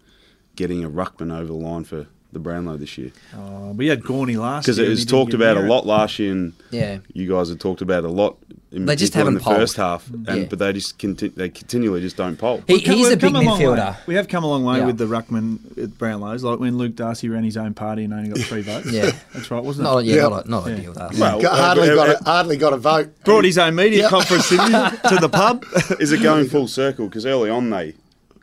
getting 0.55 0.83
a 0.83 0.89
ruckman 0.89 1.31
over 1.33 1.45
the 1.45 1.53
line 1.53 1.83
for 1.83 2.07
the 2.31 2.39
Brownlow 2.39 2.77
this 2.77 2.98
year? 2.98 3.12
Oh, 3.35 3.72
we 3.72 3.87
had 3.87 4.01
Gorney 4.01 4.37
last 4.37 4.68
year. 4.68 4.74
Because 4.75 4.79
it 4.79 4.87
was 4.89 5.05
talked 5.05 5.33
about 5.33 5.57
a 5.57 5.61
lot 5.61 5.85
last 5.85 6.20
year, 6.20 6.31
and 6.31 6.53
Yeah. 6.72 7.00
you 7.13 7.27
guys 7.29 7.50
have 7.50 7.59
talked 7.59 7.81
about 7.81 8.03
a 8.03 8.09
lot. 8.09 8.37
In 8.72 8.85
They 8.85 8.96
just 8.96 9.13
particular 9.13 9.29
in 9.31 9.35
haven't 9.39 9.51
the 9.55 9.59
first 9.61 9.75
polled. 9.77 9.87
half, 9.87 10.09
and 10.27 10.42
Yeah. 10.42 10.48
but 10.48 10.59
they 10.59 10.74
just 10.74 11.00
conti- 11.00 11.29
they 11.29 11.50
continually 11.50 12.01
just 12.01 12.18
don't 12.18 12.37
poll. 12.37 12.61
He- 12.68 12.79
come- 12.81 12.94
he's 12.98 13.07
a 13.07 13.09
we've 13.11 13.20
big 13.20 13.33
come 13.33 13.44
midfielder. 13.46 13.98
We 14.05 14.13
have 14.13 14.27
come 14.27 14.44
a 14.44 14.48
long 14.48 14.63
way 14.63 14.77
Yeah. 14.77 14.85
with 14.85 15.00
the 15.00 15.05
ruckman 15.07 15.57
at 15.81 15.98
Brownlows, 15.98 16.44
like 16.44 16.59
when 16.59 16.77
Luke 16.77 16.96
Darcy 16.96 17.29
ran 17.29 17.44
his 17.44 17.57
own 17.57 17.74
party 17.74 18.03
and 18.03 18.13
only 18.13 18.29
got 18.29 18.37
three 18.37 18.61
votes. 18.72 18.92
Yeah. 18.92 19.09
that's 19.33 19.50
right, 19.50 19.63
wasn't 19.63 19.85
Not, 19.85 19.98
it? 19.98 20.05
yeah, 20.05 20.15
Yeah. 20.18 20.22
not, 20.27 20.46
a, 20.46 20.50
not 20.51 20.68
ideal. 20.68 20.94
That. 20.94 21.15
Well, 21.15 21.42
Got- 21.42 21.51
uh, 21.51 21.55
hardly, 21.63 21.89
uh, 21.89 21.96
got 21.96 22.09
uh, 22.09 22.15
a, 22.20 22.24
hardly 22.29 22.57
got 22.57 22.74
a 22.74 22.77
vote. 22.77 23.09
Brought 23.25 23.46
his 23.46 23.57
own 23.57 23.74
media 23.74 24.07
conference 24.07 24.50
to 24.50 24.55
the 25.20 25.29
pub. 25.31 25.65
Is 26.00 26.11
it 26.11 26.22
going 26.22 26.48
full 26.48 26.68
circle? 26.68 27.07
Because 27.07 27.25
early 27.25 27.50
on 27.50 27.72
they 27.72 27.96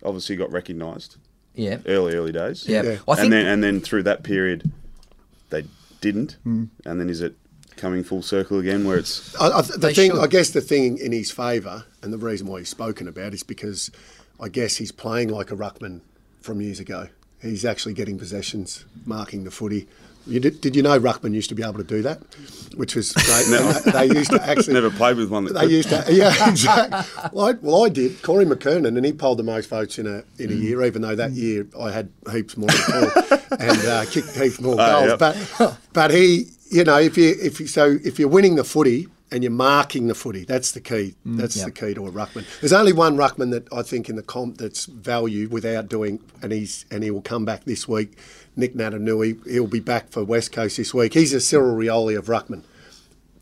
obviously 0.05 0.35
got 0.35 0.51
recognised. 0.51 1.19
Yeah. 1.57 1.79
Early, 1.87 2.15
early 2.15 2.33
days. 2.33 2.69
Yeah. 2.69 2.83
Yeah. 2.83 2.91
I 3.09 3.15
think 3.15 3.19
and 3.19 3.33
then 3.33 3.47
and 3.47 3.65
then 3.65 3.81
through 3.81 4.05
that 4.05 4.23
period, 4.23 4.71
they 5.51 5.65
didn't. 6.01 6.37
Hmm. 6.45 6.65
And 6.85 7.01
then 7.01 7.09
is 7.11 7.21
it 7.23 7.35
coming 7.77 8.05
full 8.05 8.23
circle 8.23 8.59
again, 8.59 8.85
where 8.85 8.99
it's 8.99 9.35
I, 9.41 9.49
I, 9.49 9.63
the 9.63 9.79
They 9.79 9.95
thing, 9.95 10.11
should. 10.13 10.21
I 10.21 10.27
guess, 10.27 10.51
the 10.51 10.61
thing 10.61 10.99
in 10.99 11.13
his 11.13 11.31
favour, 11.31 11.85
and 12.03 12.13
the 12.13 12.19
reason 12.19 12.47
why 12.47 12.61
he's 12.61 12.69
spoken 12.69 13.09
about 13.09 13.35
is 13.35 13.43
because 13.43 13.91
I 14.41 14.49
guess 14.49 14.77
he's 14.77 14.93
playing 14.93 15.29
like 15.29 15.51
a 15.51 15.57
ruckman 15.57 16.01
from 16.41 16.61
years 16.61 16.81
ago. 16.81 17.09
He's 17.43 17.65
actually 17.65 17.95
getting 17.95 18.19
possessions, 18.19 18.85
marking 19.05 19.45
the 19.45 19.51
footy. 19.51 19.89
You 20.27 20.41
did, 20.41 20.61
did 20.61 20.75
you 20.75 20.83
know 20.83 20.99
ruckman 20.99 21.35
used 21.35 21.49
to 21.51 21.55
be 21.55 21.63
able 21.63 21.75
to 21.75 21.85
do 21.85 22.03
that, 22.03 22.21
which 22.75 22.97
was 22.97 23.13
great. 23.13 23.47
No. 23.49 23.73
They, 23.73 23.91
they 24.09 24.15
used 24.19 24.31
to 24.33 24.43
actually 24.43 24.75
never 24.75 24.91
played 24.91 25.17
with 25.17 25.31
one 25.31 25.45
that 25.45 25.55
They 25.55 25.61
could. 25.61 25.71
used 25.71 25.89
to, 25.91 26.05
yeah, 26.11 26.49
exactly. 26.51 27.29
Well, 27.33 27.47
I, 27.47 27.53
well, 27.63 27.85
I 27.85 27.89
did. 27.89 28.21
Corey 28.23 28.45
McKernan, 28.45 28.97
and 28.97 29.05
he 29.07 29.13
polled 29.13 29.39
the 29.39 29.45
most 29.45 29.69
votes 29.69 29.99
in 29.99 30.07
a 30.07 30.25
in 30.39 30.51
a 30.51 30.55
Mm. 30.55 30.63
year, 30.63 30.83
even 30.85 31.03
though 31.03 31.15
that 31.15 31.31
year 31.33 31.67
I 31.81 31.93
had 31.93 32.11
heaps 32.33 32.57
more 32.57 32.69
and 33.61 33.79
uh, 33.87 34.05
kicked 34.07 34.37
heaps 34.37 34.61
more 34.61 34.75
Oh, 34.79 35.07
goals. 35.07 35.09
yep. 35.11 35.19
But 35.21 35.79
but 35.93 36.11
he, 36.11 36.47
you 36.71 36.83
know, 36.85 36.99
if 36.99 37.17
you 37.17 37.35
if 37.41 37.61
you, 37.61 37.67
so 37.69 37.97
if 38.05 38.19
you're 38.19 38.29
winning 38.29 38.57
the 38.57 38.65
footy 38.65 39.07
and 39.31 39.43
you're 39.43 39.53
marking 39.53 40.07
the 40.09 40.15
footy, 40.15 40.45
that's 40.45 40.73
the 40.73 40.81
key. 40.81 41.15
Mm. 41.27 41.37
That's 41.37 41.57
Yep. 41.57 41.67
the 41.67 41.73
key 41.73 41.95
to 41.95 42.07
a 42.07 42.11
ruckman. 42.11 42.45
There's 42.61 42.73
only 42.73 42.93
one 42.93 43.17
ruckman 43.17 43.51
that 43.53 43.73
I 43.73 43.83
think 43.83 44.09
in 44.09 44.17
the 44.17 44.23
comp 44.23 44.59
that's 44.59 44.87
value 44.87 45.49
without 45.49 45.89
doing, 45.89 46.21
and 46.43 46.53
he's 46.53 46.85
and 46.91 47.05
he 47.05 47.11
will 47.13 47.23
come 47.23 47.45
back 47.45 47.65
this 47.65 47.87
week. 47.87 48.19
Nic 48.57 48.75
Naitanui, 48.75 49.47
he'll 49.51 49.67
be 49.67 49.81
back 49.81 50.09
for 50.09 50.25
West 50.25 50.51
Coast 50.53 50.79
this 50.79 50.95
week. 50.95 51.15
He's 51.15 51.33
a 51.35 51.41
Cyril 51.41 51.77
Rioli 51.77 52.17
of 52.19 52.27
ruckman. 52.27 52.63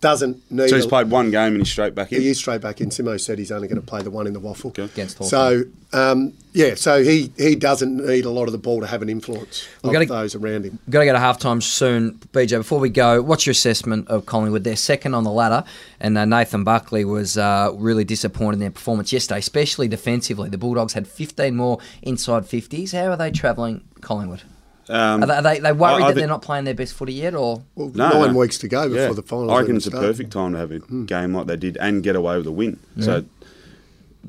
Doesn't 0.00 0.50
need. 0.52 0.68
So 0.68 0.76
he's 0.76 0.84
a- 0.84 0.88
played 0.88 1.08
one 1.08 1.30
game 1.30 1.54
and 1.54 1.58
he's 1.58 1.70
straight 1.70 1.94
back 1.94 2.12
in. 2.12 2.20
he 2.20 2.28
is 2.28 2.36
straight 2.36 2.60
back 2.60 2.82
in. 2.82 2.90
Simo 2.90 3.18
said 3.18 3.38
he's 3.38 3.50
only 3.50 3.68
going 3.68 3.80
to 3.80 3.86
play 3.86 4.02
the 4.02 4.10
one 4.10 4.26
in 4.26 4.34
the 4.34 4.40
WAFL. 4.40 4.66
Okay. 4.66 4.82
Against 4.82 5.24
So, 5.24 5.62
um, 5.94 6.34
yeah, 6.52 6.74
so 6.74 7.02
he, 7.02 7.32
he 7.38 7.54
doesn't 7.56 8.04
need 8.06 8.26
a 8.26 8.30
lot 8.30 8.44
of 8.44 8.52
the 8.52 8.58
ball 8.58 8.80
to 8.82 8.86
have 8.86 9.00
an 9.00 9.08
influence 9.08 9.66
We've 9.82 9.88
of 9.88 9.92
gotta- 9.94 10.04
those 10.06 10.34
around 10.34 10.66
him. 10.66 10.78
We've 10.86 10.92
got 10.92 10.98
to 11.00 11.06
go 11.06 11.12
to 11.14 11.18
halftime 11.18 11.62
soon, 11.62 12.18
BJ. 12.34 12.58
Before 12.58 12.80
we 12.80 12.90
go, 12.90 13.22
what's 13.22 13.46
your 13.46 13.52
assessment 13.52 14.06
of 14.08 14.26
Collingwood? 14.26 14.64
They're 14.64 14.76
second 14.76 15.14
on 15.14 15.24
the 15.24 15.30
ladder, 15.30 15.64
and 16.00 16.18
uh, 16.18 16.26
Nathan 16.26 16.64
Buckley 16.64 17.06
was 17.06 17.38
uh, 17.38 17.70
really 17.74 18.04
disappointed 18.04 18.54
in 18.56 18.60
their 18.60 18.70
performance 18.72 19.10
yesterday, 19.10 19.38
especially 19.38 19.88
defensively. 19.88 20.50
The 20.50 20.58
Bulldogs 20.58 20.92
had 20.92 21.08
15 21.08 21.56
more 21.56 21.78
inside 22.02 22.42
50s. 22.42 22.92
How 22.92 23.06
are 23.12 23.16
they 23.16 23.30
travelling, 23.30 23.82
Collingwood? 24.02 24.42
Um, 24.88 25.22
Are 25.22 25.26
they, 25.26 25.32
are 25.34 25.42
they, 25.42 25.58
they 25.60 25.72
worried 25.72 26.02
I- 26.02 26.06
I 26.06 26.08
that 26.12 26.16
they're 26.16 26.26
not 26.28 26.42
playing 26.42 26.64
their 26.64 26.74
best 26.74 26.92
footy 26.94 27.14
yet, 27.14 27.34
or 27.34 27.62
Well, 27.74 27.90
No, 27.94 28.10
nine 28.10 28.32
no. 28.34 28.38
weeks 28.38 28.58
to 28.58 28.68
go 28.68 28.88
before 28.88 29.02
yeah. 29.08 29.12
the 29.12 29.22
finals. 29.22 29.50
I 29.50 29.54
reckon 29.54 29.64
even 29.66 29.76
it's 29.76 29.86
a 29.86 29.90
perfect 29.92 30.30
time 30.32 30.52
to 30.52 30.58
have 30.58 30.70
a 30.72 30.78
Hmm. 30.78 31.04
game 31.06 31.34
like 31.34 31.46
they 31.46 31.56
did 31.56 31.76
and 31.78 32.02
get 32.02 32.16
away 32.16 32.36
with 32.36 32.46
a 32.46 32.52
win. 32.52 32.78
So 33.00 33.24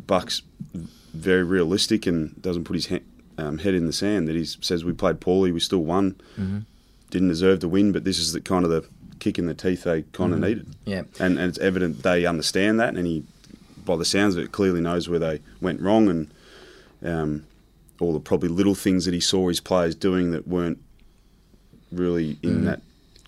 Buck's 0.07 0.41
very 1.13 1.43
realistic 1.43 2.05
and 2.05 2.39
doesn't 2.41 2.63
put 2.65 2.75
his 2.75 2.87
he- 2.87 3.01
um, 3.37 3.57
head 3.59 3.73
in 3.73 3.85
the 3.85 3.93
sand. 3.93 4.27
That 4.27 4.35
he 4.35 4.45
says 4.45 4.85
we 4.85 4.93
played 4.93 5.19
poorly, 5.19 5.51
we 5.51 5.59
still 5.59 5.83
won, 5.83 6.15
Mm-hmm. 6.39 6.59
didn't 7.11 7.29
deserve 7.29 7.59
to 7.59 7.67
win, 7.67 7.91
but 7.91 8.03
this 8.03 8.17
is 8.19 8.33
the 8.33 8.41
kind 8.41 8.63
of 8.65 8.71
the 8.71 8.85
kick 9.19 9.37
in 9.39 9.45
the 9.47 9.53
teeth 9.53 9.83
they 9.83 10.03
kind 10.13 10.33
of 10.33 10.39
needed. 10.39 10.67
Yeah. 10.85 11.03
and, 11.19 11.37
and 11.39 11.49
it's 11.49 11.57
evident 11.59 12.03
they 12.03 12.25
understand 12.25 12.79
that, 12.79 12.95
and 12.95 13.07
he, 13.07 13.23
by 13.85 13.95
the 13.95 14.05
sounds 14.05 14.35
of 14.35 14.43
it, 14.43 14.51
clearly 14.51 14.81
knows 14.81 15.07
where 15.09 15.19
they 15.19 15.41
went 15.61 15.79
wrong 15.81 16.09
and 16.09 16.27
um, 17.03 17.43
all 17.99 18.13
the 18.13 18.19
probably 18.19 18.49
little 18.49 18.75
things 18.75 19.05
that 19.05 19.13
he 19.13 19.19
saw 19.19 19.47
his 19.47 19.59
players 19.59 19.95
doing 19.95 20.31
that 20.31 20.47
weren't 20.47 20.79
really 21.91 22.37
in 22.43 22.49
Mm-hmm. 22.57 22.65
that 22.65 22.81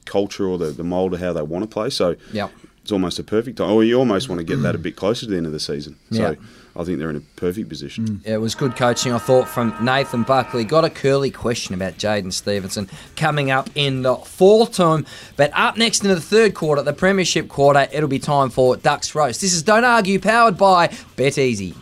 culture 0.06 0.48
or 0.48 0.58
the, 0.58 0.68
the 0.68 0.84
mould 0.84 1.14
of 1.14 1.20
how 1.20 1.34
they 1.34 1.42
want 1.42 1.64
to 1.64 1.68
play. 1.68 1.90
So 1.90 2.16
Yep. 2.32 2.50
it's 2.82 2.92
almost 2.94 3.20
a 3.20 3.24
perfect 3.24 3.58
time. 3.58 3.72
Or 3.72 3.84
you 3.84 3.96
almost 4.00 4.30
want 4.30 4.40
to 4.40 4.46
get 4.46 4.62
that 4.62 4.74
a 4.74 4.78
bit 4.78 4.96
closer 4.96 5.26
to 5.26 5.32
the 5.32 5.38
end 5.38 5.46
of 5.46 5.52
the 5.52 5.60
season. 5.60 5.98
So 6.12 6.38
I 6.78 6.84
think 6.86 6.98
they're 7.00 7.10
in 7.10 7.18
a 7.18 7.22
perfect 7.36 7.68
position. 7.68 8.22
Yeah, 8.24 8.36
it 8.36 8.42
was 8.42 8.56
good 8.56 8.76
coaching, 8.78 9.12
I 9.12 9.18
thought, 9.18 9.50
from 9.50 9.76
Nathan 9.84 10.24
Buckley. 10.24 10.64
Got 10.64 10.86
a 10.86 10.90
curly 10.90 11.30
question 11.32 11.74
about 11.76 11.98
Jaidyn 11.98 12.32
Stephenson 12.32 12.88
coming 13.18 13.52
up 13.52 13.70
in 13.76 14.04
the 14.04 14.16
fourth 14.16 14.74
term. 14.76 15.06
But 15.36 15.52
up 15.54 15.76
next 15.76 16.04
in 16.04 16.10
the 16.10 16.22
third 16.22 16.54
quarter, 16.54 16.82
the 16.82 16.94
Premiership 16.94 17.50
quarter, 17.50 17.88
it'll 17.92 18.08
be 18.08 18.20
time 18.20 18.50
for 18.50 18.78
Ducks 18.78 19.14
Roast. 19.14 19.42
This 19.42 19.54
is 19.54 19.62
Don't 19.64 19.84
Argue, 19.84 20.20
powered 20.20 20.58
by 20.58 20.94
Bet 21.18 21.38
Easy. 21.38 21.74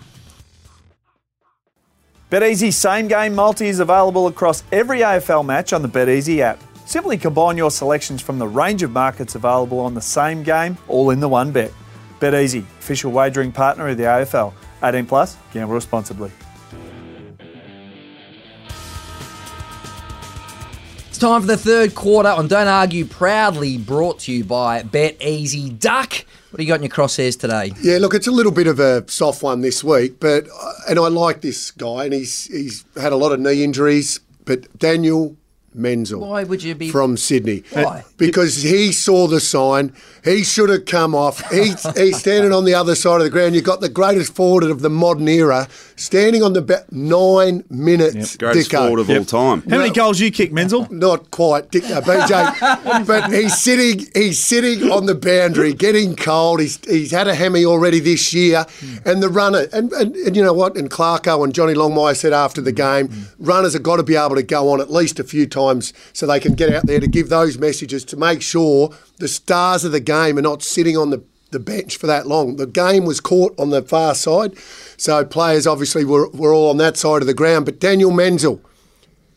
BetEasy 2.35 2.73
same 2.73 3.07
game 3.07 3.33
multi 3.33 3.67
is 3.67 3.79
available 3.79 4.27
across 4.27 4.61
every 4.73 4.99
AFL 4.99 5.45
match 5.45 5.71
on 5.71 5.81
the 5.81 5.87
BetEasy 5.87 6.39
app. 6.39 6.61
Simply 6.85 7.17
combine 7.17 7.55
your 7.55 7.71
selections 7.71 8.21
from 8.21 8.39
the 8.39 8.45
range 8.45 8.83
of 8.83 8.91
markets 8.91 9.35
available 9.35 9.79
on 9.79 9.93
the 9.93 10.01
same 10.01 10.43
game, 10.43 10.77
all 10.89 11.11
in 11.11 11.21
the 11.21 11.29
one 11.29 11.53
bet. 11.53 11.71
BetEasy, 12.19 12.63
official 12.79 13.13
wagering 13.13 13.53
partner 13.53 13.87
of 13.87 13.95
the 13.95 14.03
AFL. 14.03 14.51
18 14.83 15.05
plus, 15.05 15.37
gamble 15.53 15.75
responsibly. 15.75 16.29
It's 21.15 21.21
time 21.21 21.39
for 21.39 21.47
the 21.47 21.55
third 21.55 21.95
quarter 21.95 22.27
on 22.27 22.49
Don't 22.49 22.67
Argue, 22.67 23.05
proudly 23.05 23.77
brought 23.77 24.19
to 24.19 24.33
you 24.33 24.43
by 24.43 24.83
Bet 24.83 25.15
Easy 25.21 25.69
Duck. 25.69 26.11
What 26.49 26.57
do 26.57 26.63
you 26.63 26.67
got 26.67 26.75
in 26.75 26.83
your 26.83 26.89
crosshairs 26.89 27.39
today? 27.39 27.71
Yeah, 27.81 27.99
look, 27.99 28.13
it's 28.13 28.27
a 28.27 28.33
little 28.33 28.51
bit 28.51 28.67
of 28.67 28.81
a 28.81 29.09
soft 29.09 29.41
one 29.41 29.61
this 29.61 29.81
week, 29.81 30.19
but 30.19 30.45
uh, 30.53 30.73
and 30.89 30.99
I 30.99 31.07
like 31.07 31.39
this 31.39 31.71
guy, 31.71 32.03
and 32.03 32.13
he's 32.13 32.47
he's 32.47 32.83
had 32.99 33.13
a 33.13 33.15
lot 33.15 33.31
of 33.31 33.39
knee 33.39 33.63
injuries. 33.63 34.19
But 34.43 34.77
Daniel 34.77 35.37
Menzel, 35.75 36.21
Why 36.21 36.43
would 36.43 36.63
you 36.63 36.75
be- 36.75 36.89
from 36.89 37.17
Sydney? 37.17 37.63
Why? 37.71 38.03
Because 38.17 38.61
he 38.63 38.91
saw 38.91 39.27
the 39.27 39.39
sign. 39.39 39.93
He 40.23 40.43
should 40.43 40.69
have 40.69 40.85
come 40.85 41.13
off. 41.13 41.49
He, 41.51 41.73
he's 41.95 42.17
standing 42.17 42.51
on 42.51 42.65
the 42.65 42.73
other 42.73 42.95
side 42.95 43.17
of 43.17 43.23
the 43.23 43.29
ground. 43.29 43.55
You've 43.55 43.63
got 43.63 43.81
the 43.81 43.89
greatest 43.89 44.33
forward 44.33 44.63
of 44.63 44.81
the 44.81 44.89
modern 44.89 45.27
era 45.27 45.67
standing 45.95 46.41
on 46.43 46.53
the 46.53 46.61
ba- 46.61 46.85
nine 46.91 47.63
minutes. 47.69 48.37
Greatest 48.37 48.71
Dicko. 48.71 48.87
forward 48.87 48.99
of 48.99 49.09
all 49.09 49.25
time. 49.25 49.69
How 49.69 49.77
many 49.77 49.91
goals 49.91 50.19
you 50.19 50.31
kick, 50.31 50.51
Menzel? 50.51 50.87
Not 50.91 51.31
quite, 51.31 51.71
Dick, 51.71 51.83
uh, 51.85 52.01
BJ, 52.01 53.05
but 53.07 53.31
he's 53.31 53.57
sitting. 53.57 54.07
He's 54.13 54.43
sitting 54.43 54.89
on 54.91 55.05
the 55.05 55.15
boundary, 55.15 55.73
getting 55.73 56.15
cold. 56.15 56.61
He's 56.61 56.83
he's 56.85 57.11
had 57.11 57.27
a 57.27 57.35
hemi 57.35 57.65
already 57.65 57.99
this 57.99 58.33
year, 58.33 58.65
and 59.05 59.21
the 59.21 59.29
runner 59.29 59.67
and, 59.73 59.91
and, 59.93 60.15
and 60.15 60.35
you 60.35 60.43
know 60.43 60.53
what? 60.53 60.77
And 60.77 60.89
Clarko 60.89 61.43
and 61.43 61.53
Johnny 61.53 61.73
Longmire 61.73 62.15
said 62.15 62.33
after 62.33 62.61
the 62.61 62.71
game, 62.71 63.09
runners 63.39 63.73
have 63.73 63.83
got 63.83 63.97
to 63.97 64.03
be 64.03 64.15
able 64.15 64.35
to 64.35 64.43
go 64.43 64.69
on 64.71 64.81
at 64.81 64.91
least 64.91 65.19
a 65.19 65.23
few 65.23 65.45
times 65.45 65.64
so 66.13 66.25
they 66.25 66.39
can 66.39 66.53
get 66.53 66.73
out 66.73 66.85
there 66.85 66.99
to 66.99 67.07
give 67.07 67.29
those 67.29 67.57
messages 67.57 68.03
to 68.05 68.17
make 68.17 68.41
sure 68.41 68.91
the 69.17 69.27
stars 69.27 69.83
of 69.83 69.91
the 69.91 69.99
game 69.99 70.37
are 70.37 70.41
not 70.41 70.63
sitting 70.63 70.97
on 70.97 71.09
the 71.09 71.23
the 71.51 71.59
bench 71.59 71.95
for 71.95 72.07
that 72.07 72.27
long. 72.27 72.57
The 72.57 72.67
game 72.67 73.05
was 73.05 73.21
caught 73.21 73.57
on 73.57 73.69
the 73.69 73.81
far 73.81 74.13
side, 74.13 74.57
so 74.97 75.23
players 75.23 75.65
obviously 75.65 76.03
were, 76.03 76.27
were 76.31 76.53
all 76.53 76.69
on 76.69 76.77
that 76.77 76.97
side 76.97 77.21
of 77.21 77.27
the 77.27 77.33
ground. 77.33 77.65
But 77.65 77.79
Daniel 77.79 78.11
Menzel, 78.11 78.61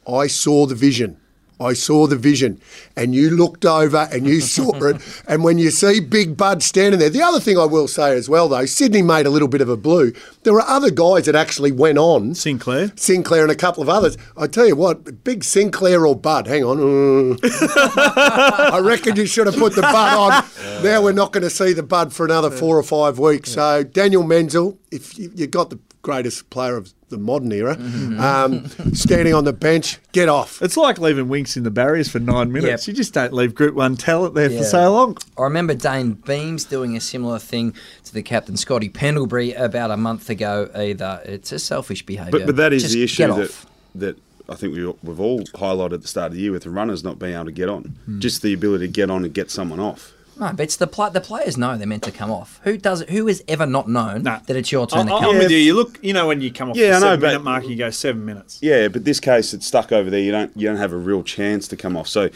I 0.07 0.27
saw 0.27 0.67
the 0.67 0.75
vision. 0.75 1.21
I 1.61 1.73
saw 1.73 2.07
the 2.07 2.17
vision, 2.17 2.61
and 2.97 3.15
you 3.15 3.31
looked 3.31 3.65
over 3.65 4.09
and 4.13 4.27
you 4.27 4.41
saw 4.41 4.73
it. 4.85 4.97
And 5.27 5.43
when 5.43 5.59
you 5.59 5.71
see 5.71 6.01
Big 6.01 6.37
Bud 6.37 6.63
standing 6.63 7.01
there, 7.01 7.11
the 7.11 7.23
other 7.23 7.41
thing 7.41 7.59
I 7.59 7.65
will 7.65 7.89
say 7.89 8.17
as 8.17 8.29
well, 8.29 8.49
though, 8.49 8.67
Sydney 8.67 9.03
made 9.03 9.27
a 9.27 9.31
little 9.31 9.49
bit 9.49 9.61
of 9.61 9.69
a 9.69 9.77
blue. 9.77 10.13
There 10.45 10.53
were 10.53 10.63
other 10.63 10.91
guys 10.91 11.27
that 11.27 11.35
actually 11.35 11.73
went 11.73 11.99
on. 11.99 12.35
Sinclair. 12.35 12.93
Sinclair 12.97 13.43
and 13.43 13.51
a 13.51 13.57
couple 13.57 13.83
of 13.83 13.89
others. 13.89 14.17
I 14.37 14.47
tell 14.47 14.67
you 14.67 14.77
what, 14.77 15.25
big 15.25 15.43
Sinclair 15.45 16.07
or 16.07 16.15
Bud. 16.17 16.47
Hang 16.47 16.65
on. 16.65 17.39
I 17.43 18.81
reckon 18.83 19.17
you 19.17 19.27
should 19.27 19.47
have 19.47 19.57
put 19.57 19.75
the 19.75 19.83
Bud 19.83 19.95
on. 20.17 20.45
Now 20.79 21.03
we're 21.03 21.13
not 21.13 21.33
going 21.33 21.43
to 21.43 21.51
see 21.51 21.73
the 21.73 21.83
Bud 21.83 22.13
for 22.13 22.25
another 22.25 22.51
four 22.51 22.79
or 22.79 22.85
five 22.85 23.19
weeks. 23.19 23.53
So 23.53 23.83
Daniel 23.83 24.23
Menzel, 24.23 24.79
if 24.93 25.19
you, 25.19 25.33
you 25.35 25.49
got 25.49 25.71
the 25.71 25.81
greatest 26.03 26.51
player 26.51 26.77
of 26.77 26.95
the 27.09 27.19
modern 27.19 27.53
era, 27.53 27.73
um, 28.19 28.67
standing 28.95 29.35
on 29.35 29.45
the 29.45 29.53
bench, 29.53 29.99
get 30.13 30.29
off. 30.29 30.61
It's 30.63 30.77
like 30.77 30.99
leaving 30.99 31.27
Winx 31.27 31.57
in 31.57 31.63
the 31.63 31.71
barriers 31.71 32.09
for 32.09 32.19
nine 32.19 32.53
minutes. 32.53 32.87
Yep. 32.87 32.93
You 32.93 32.97
just 32.97 33.15
don't 33.15 33.33
leave 33.33 33.55
Group 33.55 33.75
1 33.75 33.97
talent 33.97 34.35
there 34.35 34.51
Yeah. 34.51 34.59
for 34.59 34.65
so 34.65 34.93
long. 34.93 35.17
I 35.39 35.43
remember 35.43 35.75
Dayne 35.75 36.13
Beams 36.13 36.65
doing 36.65 36.97
a 36.97 37.01
similar 37.01 37.39
thing 37.39 37.75
to 38.05 38.13
the 38.13 38.23
captain 38.23 38.57
Scotty 38.57 38.89
Pendlebury 38.89 39.53
about 39.55 39.91
a 39.91 39.97
month 39.97 40.29
ago. 40.31 40.71
Either 40.75 41.21
it's 41.25 41.53
a 41.53 41.59
selfish 41.59 42.05
behaviour. 42.05 42.31
But, 42.31 42.47
but 42.47 42.57
that 42.57 42.73
is 42.73 42.83
Just 42.83 42.95
the 42.95 43.03
issue 43.05 43.27
that, 43.27 43.65
that 43.95 44.19
I 44.49 44.55
think 44.55 44.75
we, 44.75 44.87
we've 45.03 45.21
all 45.21 45.41
highlighted 45.41 45.95
at 45.95 46.03
the 46.03 46.09
start 46.09 46.29
of 46.33 46.35
the 46.35 46.41
year 46.41 46.53
with 46.53 46.63
the 46.65 46.71
runners 46.71 47.05
not 47.05 47.19
being 47.19 47.35
able 47.35 47.47
to 47.47 47.53
get 47.53 47.69
on. 47.69 47.95
Just 48.19 48.43
the 48.43 48.53
ability 48.55 48.87
to 48.87 48.93
get 48.93 49.11
on 49.11 49.25
and 49.25 49.33
get 49.33 49.51
someone 49.51 49.81
off. 49.81 50.13
No, 50.39 50.51
but 50.53 50.61
it's 50.61 50.77
the 50.77 50.87
pla 50.87 51.09
the 51.09 51.21
players 51.21 51.57
know 51.57 51.77
they're 51.77 51.87
meant 51.87 52.03
to 52.05 52.11
come 52.13 52.31
off. 52.31 52.61
Who 52.65 52.77
does 52.77 53.01
it? 53.03 53.11
Who 53.11 53.27
has 53.27 53.43
ever 53.49 53.67
not 53.67 53.89
known 53.89 54.23
Nah. 54.23 54.41
that 54.47 54.57
it's 54.57 54.71
your 54.71 54.87
turn 54.87 55.09
I- 55.09 55.11
to 55.11 55.15
I'm 55.17 55.23
come 55.23 55.37
with 55.39 55.47
off? 55.47 55.51
you. 55.51 55.59
You 55.59 55.75
look, 55.75 55.99
you 56.03 56.13
know, 56.13 56.27
when 56.29 56.41
you 56.41 56.53
come 56.53 56.71
off 56.71 56.77
Yeah, 56.77 56.91
the 56.91 56.97
I 56.97 56.99
know, 57.01 57.07
seven 57.07 57.21
but- 57.21 57.27
minute 57.29 57.43
mark, 57.45 57.69
you 57.69 57.77
go 57.77 57.91
seven 57.91 58.25
minutes. 58.25 58.59
Yeah, 58.63 58.89
but 58.89 59.05
this 59.05 59.21
case 59.21 59.53
it's 59.53 59.67
stuck 59.67 59.93
over 59.93 60.11
there. 60.11 60.21
You 60.21 60.33
don't 60.33 60.51
you 60.57 60.67
don't 60.69 60.77
have 60.77 60.93
a 60.93 60.97
real 60.99 61.23
chance 61.23 61.67
to 61.69 61.77
come 61.77 61.97
off. 61.97 62.09
So 62.09 62.31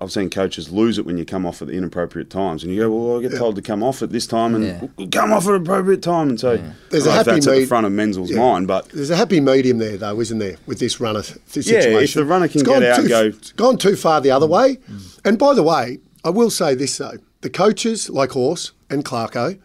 I've 0.00 0.12
seen 0.12 0.30
coaches 0.30 0.70
lose 0.70 0.96
it 0.96 1.04
when 1.04 1.18
you 1.18 1.24
come 1.24 1.44
off 1.44 1.60
at 1.60 1.66
the 1.66 1.74
inappropriate 1.74 2.30
times, 2.30 2.62
and 2.62 2.72
you 2.72 2.82
go, 2.82 2.90
"Well, 2.90 3.18
I 3.18 3.22
get 3.22 3.36
told 3.36 3.56
to 3.56 3.62
come 3.62 3.82
off 3.82 4.00
at 4.00 4.10
this 4.10 4.28
time, 4.28 4.54
and 4.54 4.64
Yeah. 4.64 4.80
"Well, 4.96 5.08
come 5.10 5.32
off 5.32 5.48
at 5.48 5.54
an 5.54 5.62
appropriate 5.62 6.02
time." 6.02 6.28
And 6.28 6.38
so 6.38 6.56
There's 6.90 7.04
I 7.04 7.06
don't 7.06 7.12
a 7.12 7.16
know 7.16 7.20
if 7.20 7.26
happy 7.26 7.30
that's 7.32 7.46
at 7.48 7.50
the 7.54 7.58
med- 7.60 7.68
front 7.68 7.86
of 7.86 7.92
Menzel's 7.92 8.30
Yeah. 8.30 8.38
mind, 8.38 8.68
but 8.68 8.88
There's 8.90 9.10
a 9.10 9.16
happy 9.16 9.40
medium 9.40 9.78
there, 9.78 9.96
though, 9.96 10.20
isn't 10.20 10.38
there, 10.38 10.54
with 10.66 10.78
this 10.78 11.00
runner 11.00 11.22
th- 11.22 11.36
Yeah, 11.66 11.80
situation? 11.80 12.04
if 12.04 12.14
the 12.14 12.24
runner 12.24 12.46
can 12.46 12.60
It's 12.60 12.68
get 12.68 12.74
gone 12.74 12.82
out 12.84 12.98
and 13.00 13.08
go- 13.08 13.22
It's 13.24 13.50
gone 13.52 13.76
too 13.76 13.96
far 13.96 14.20
the 14.20 14.30
other 14.30 14.46
mm. 14.46 14.50
way. 14.50 14.78
Mm. 14.88 15.18
And 15.24 15.36
by 15.38 15.52
the 15.54 15.64
way, 15.64 15.98
I 16.24 16.30
will 16.30 16.50
say 16.50 16.74
this, 16.74 16.96
though. 16.98 17.18
The 17.40 17.50
coaches, 17.50 18.10
like 18.10 18.30
Horse 18.30 18.72
and 18.90 19.04
Clarko, 19.04 19.58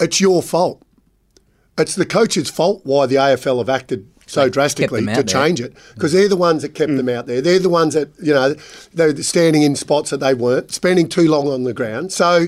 it's 0.00 0.20
your 0.20 0.42
fault. 0.42 0.82
It's 1.76 1.94
the 1.94 2.06
coaches' 2.06 2.50
fault 2.50 2.82
why 2.84 3.06
the 3.06 3.16
AFL 3.16 3.58
have 3.58 3.68
acted 3.68 4.08
so 4.26 4.48
drastically 4.48 5.00
to 5.00 5.06
there. 5.06 5.22
change 5.22 5.60
it 5.60 5.74
because 5.94 6.12
they're 6.12 6.28
the 6.28 6.36
ones 6.36 6.62
that 6.62 6.74
kept 6.74 6.94
them 6.94 7.06
mm. 7.06 7.16
out 7.16 7.26
there. 7.26 7.40
They're 7.40 7.58
the 7.58 7.68
ones 7.68 7.94
that 7.94 8.10
you 8.22 8.34
know 8.34 8.54
they're 8.92 9.16
standing 9.22 9.62
in 9.62 9.74
spots 9.74 10.10
that 10.10 10.18
they 10.18 10.34
weren't, 10.34 10.70
spending 10.72 11.08
too 11.08 11.28
long 11.28 11.48
on 11.48 11.64
the 11.64 11.72
ground. 11.72 12.12
So 12.12 12.46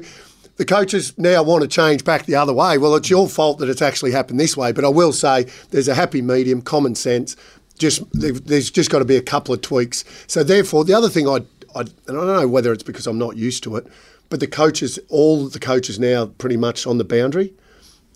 the 0.57 0.65
coaches 0.65 1.17
now 1.17 1.43
want 1.43 1.63
to 1.63 1.69
change 1.69 2.05
back 2.05 2.27
the 2.27 2.35
other 2.35 2.53
way. 2.53 2.77
Well, 2.77 2.95
it's 2.97 3.09
your 3.09 3.29
fault 3.29 3.59
that 3.59 3.69
it's 3.69 3.83
actually 3.83 4.13
happened 4.13 4.39
this 4.39 4.57
way. 4.57 4.73
But 4.73 4.85
I 4.85 4.89
will 4.89 5.13
say 5.13 5.47
there's 5.71 5.89
a 5.89 5.95
happy 5.95 6.21
medium, 6.21 6.61
common 6.61 6.95
sense. 6.95 7.35
Just 7.79 8.03
there's 8.13 8.71
just 8.71 8.91
got 8.91 8.99
to 8.99 9.07
be 9.07 9.17
a 9.17 9.23
couple 9.23 9.55
of 9.55 9.63
tweaks. 9.63 10.05
So 10.27 10.45
therefore, 10.45 10.85
the 10.85 10.93
other 10.93 11.09
thing 11.09 11.27
I 11.27 11.41
I 11.75 11.81
and 11.81 11.91
I 12.09 12.13
don't 12.13 12.27
know 12.27 12.49
whether 12.49 12.73
it's 12.73 12.83
because 12.83 13.07
I'm 13.07 13.19
not 13.19 13.37
used 13.37 13.63
to 13.65 13.77
it, 13.77 13.87
but 14.29 14.41
the 14.41 14.47
coaches, 14.47 14.99
all 15.09 15.49
the 15.49 15.61
coaches 15.61 15.99
now, 15.99 16.27
pretty 16.27 16.57
much 16.57 16.87
on 16.87 16.99
the 16.99 17.05
boundary 17.05 17.53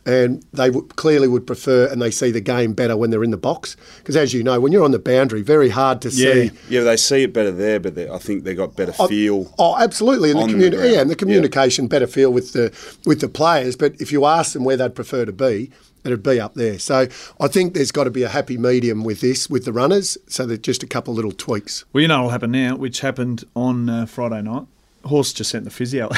and 0.07 0.45
they 0.53 0.69
would, 0.69 0.97
clearly 0.97 1.27
would 1.27 1.47
prefer 1.47 1.87
and 1.90 2.03
they 2.03 2.11
see 2.11 2.31
the 2.31 2.38
game 2.40 2.75
better 2.75 2.95
when 2.95 3.09
they're 3.09 3.25
in 3.25 3.31
the 3.31 3.38
box 3.38 3.75
because 3.99 4.17
as 4.17 4.35
you 4.35 4.43
know 4.43 4.61
when 4.61 4.71
you're 4.71 4.85
on 4.85 4.90
the 4.90 4.99
boundary 4.99 5.40
very 5.40 5.71
hard 5.71 6.03
to 6.03 6.11
see 6.11 6.51
yeah, 6.69 6.83
they 6.83 6.95
see 6.95 7.23
it 7.23 7.33
better 7.33 7.51
there. 7.51 7.81
But 7.81 7.97
I 7.97 8.19
think 8.19 8.45
they 8.45 8.55
got 8.55 8.77
better 8.77 8.93
feel. 8.93 9.51
Oh, 9.59 9.79
absolutely, 9.79 10.31
and 10.31 10.40
the, 10.40 10.47
the 10.47 10.53
communi- 10.53 10.71
ground. 10.73 10.93
yeah, 10.93 11.01
and 11.01 11.09
the 11.09 11.14
Yeah. 11.14 11.19
communication 11.19 11.87
better 11.88 12.07
feel 12.07 12.31
with 12.31 12.53
the 12.53 12.71
with 13.07 13.21
the 13.23 13.29
players. 13.29 13.77
But 13.77 13.99
if 13.99 14.12
you 14.12 14.27
ask 14.27 14.53
them 14.53 14.64
where 14.64 14.77
they'd 14.77 14.95
prefer 14.95 15.25
to 15.25 15.33
be, 15.33 15.71
it'd 16.05 16.23
be 16.23 16.40
up 16.40 16.55
there. 16.55 16.79
So 16.79 17.07
I 17.40 17.49
think 17.49 17.75
there's 17.75 17.93
got 17.93 18.05
to 18.05 18.11
be 18.11 18.23
a 18.23 18.29
happy 18.29 18.57
medium 18.59 19.05
with 19.05 19.21
this 19.21 19.49
with 19.51 19.64
the 19.64 19.73
runners. 19.73 20.17
So 20.29 20.47
that 20.47 20.62
just 20.62 20.83
a 20.83 20.87
couple 20.87 21.12
of 21.12 21.17
little 21.17 21.33
tweaks. 21.33 21.85
Well, 21.93 22.03
you 22.03 22.09
know 22.09 22.19
what'll 22.19 22.31
happen 22.31 22.51
now, 22.53 22.77
which 22.77 23.01
happened 23.01 23.45
on 23.57 23.88
uh, 23.88 24.07
Friday 24.07 24.43
night. 24.43 24.67
Horse 25.05 25.33
just 25.33 25.51
sent 25.51 25.64
the 25.64 25.71
physio. 25.71 26.09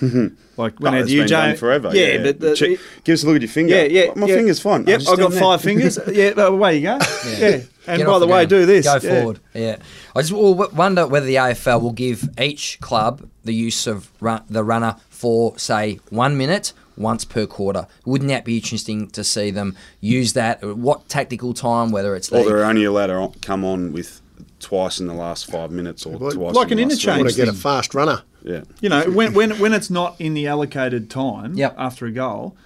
like 0.56 0.78
when 0.78 0.94
Oh, 0.94 0.98
had 0.98 1.08
you, 1.10 1.22
been 1.22 1.28
done 1.28 1.56
forever. 1.56 1.90
Yeah, 1.92 2.22
but 2.22 2.40
the, 2.40 2.54
Check- 2.54 2.78
give 3.04 3.14
us 3.14 3.22
a 3.24 3.26
look 3.26 3.36
at 3.36 3.42
your 3.42 3.48
finger. 3.48 3.74
yeah, 3.74 3.82
yeah, 4.04 4.12
my 4.14 4.26
yeah. 4.26 4.34
finger's 4.36 4.60
fine. 4.60 4.86
Yep, 4.86 5.00
I've 5.08 5.18
got 5.18 5.32
five 5.32 5.60
fingers. 5.68 5.98
yeah, 6.10 6.32
well, 6.36 6.54
away 6.54 6.76
you 6.76 6.82
go. 6.82 6.98
Yeah, 7.26 7.60
and 7.86 7.98
Get 7.98 8.06
by 8.06 8.12
off 8.12 8.20
the 8.20 8.26
way, 8.26 8.46
do 8.46 8.66
this. 8.66 8.84
Go 8.86 8.94
Yeah. 9.02 9.20
forward. 9.20 9.40
Yeah. 9.54 9.76
I 10.14 10.20
just 10.20 10.30
w- 10.32 10.54
w- 10.54 10.70
wonder 10.76 11.06
whether 11.06 11.26
the 11.26 11.36
AFL 11.36 11.80
will 11.82 11.92
give 11.92 12.28
each 12.40 12.78
club 12.80 13.28
the 13.44 13.54
use 13.54 13.86
of 13.86 14.10
run- 14.20 14.44
the 14.48 14.62
runner 14.62 14.96
for, 15.08 15.58
say, 15.58 15.98
one 16.10 16.36
minute 16.36 16.72
once 16.98 17.24
per 17.24 17.46
quarter. 17.46 17.86
Wouldn't 18.04 18.28
that 18.28 18.44
be 18.44 18.56
interesting 18.56 19.08
to 19.10 19.24
see 19.24 19.50
them 19.50 19.76
use 20.00 20.32
that? 20.34 20.62
What 20.76 21.08
tactical 21.08 21.54
time, 21.54 21.90
whether 21.90 22.14
it's 22.14 22.30
Or 22.30 22.42
the, 22.44 22.50
they're 22.50 22.64
only 22.64 22.84
allowed 22.84 23.06
to 23.32 23.38
come 23.40 23.64
on 23.64 23.92
with 23.92 24.20
twice 24.60 24.98
in 25.00 25.06
the 25.06 25.14
last 25.14 25.50
five 25.50 25.70
minutes, 25.70 26.04
or 26.04 26.16
Like- 26.18 26.34
twice 26.34 26.54
like 26.54 26.70
in 26.72 26.78
an 26.78 26.82
interchange. 26.90 27.18
Want 27.22 27.30
to 27.30 27.36
get 27.36 27.48
a 27.48 27.52
fast 27.52 27.94
runner? 27.94 28.22
Yeah. 28.42 28.62
You 28.80 28.88
know, 28.88 29.02
when, 29.10 29.34
when 29.34 29.58
when 29.58 29.72
it's 29.72 29.90
not 29.90 30.16
in 30.20 30.34
the 30.34 30.46
allocated 30.46 31.10
time 31.10 31.54
Yep. 31.54 31.74
after 31.78 32.06
a 32.06 32.12
goal, 32.12 32.56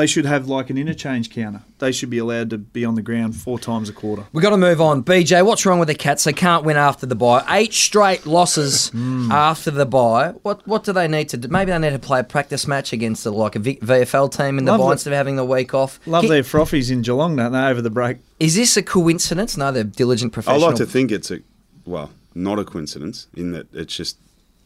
they 0.00 0.06
should 0.06 0.24
have 0.24 0.48
like 0.48 0.70
an 0.70 0.78
interchange 0.78 1.28
counter. 1.28 1.60
They 1.78 1.92
should 1.92 2.08
be 2.08 2.16
allowed 2.16 2.48
to 2.50 2.58
be 2.58 2.86
on 2.86 2.94
the 2.94 3.02
ground 3.02 3.36
four 3.36 3.58
times 3.58 3.90
a 3.90 3.92
quarter. 3.92 4.24
We've 4.32 4.42
got 4.42 4.50
to 4.50 4.56
move 4.56 4.80
on. 4.80 5.04
BJ, 5.04 5.44
what's 5.44 5.66
wrong 5.66 5.78
with 5.78 5.88
the 5.88 5.94
Cats? 5.94 6.24
They 6.24 6.32
can't 6.32 6.64
win 6.64 6.78
after 6.78 7.04
the 7.04 7.14
bye. 7.14 7.44
Eight 7.50 7.74
straight 7.74 8.24
losses 8.24 8.88
Hmm. 8.94 9.30
after 9.30 9.70
the 9.70 9.84
bye. 9.84 10.30
What 10.42 10.66
what 10.66 10.84
do 10.84 10.92
they 10.94 11.06
need 11.06 11.28
to 11.30 11.36
do? 11.36 11.48
Maybe 11.48 11.70
they 11.70 11.78
need 11.78 11.90
to 11.90 11.98
play 11.98 12.20
a 12.20 12.24
practice 12.24 12.66
match 12.66 12.94
against 12.94 13.26
a, 13.26 13.30
like 13.30 13.56
a 13.56 13.58
V- 13.58 13.76
VFL 13.82 14.34
team 14.34 14.58
in 14.58 14.64
the 14.64 14.72
Love 14.72 14.80
bye 14.80 14.92
instead 14.92 15.12
of 15.12 15.16
having 15.18 15.36
the 15.36 15.44
week 15.44 15.74
off. 15.74 16.00
Love 16.06 16.22
Ki- 16.22 16.28
their 16.28 16.42
frothies 16.42 16.90
in 16.90 17.02
Geelong, 17.02 17.36
don't 17.36 17.52
they, 17.52 17.58
over 17.66 17.82
the 17.82 17.90
break? 17.90 18.18
Is 18.38 18.54
this 18.56 18.76
a 18.78 18.82
coincidence? 18.82 19.56
No, 19.58 19.70
they're 19.70 19.84
diligent 19.84 20.32
professionals. 20.32 20.62
I 20.62 20.66
like 20.66 20.76
to 20.76 20.86
think 20.86 21.12
it's 21.12 21.30
a 21.30 21.40
well, 21.84 22.10
not 22.34 22.58
a 22.58 22.64
coincidence 22.64 23.26
in 23.34 23.52
that 23.52 23.66
it's 23.74 23.94
just 23.94 24.16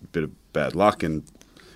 a 0.05 0.07
bit 0.09 0.23
of 0.23 0.53
bad 0.53 0.77
luck 0.77 1.03
and 1.03 1.25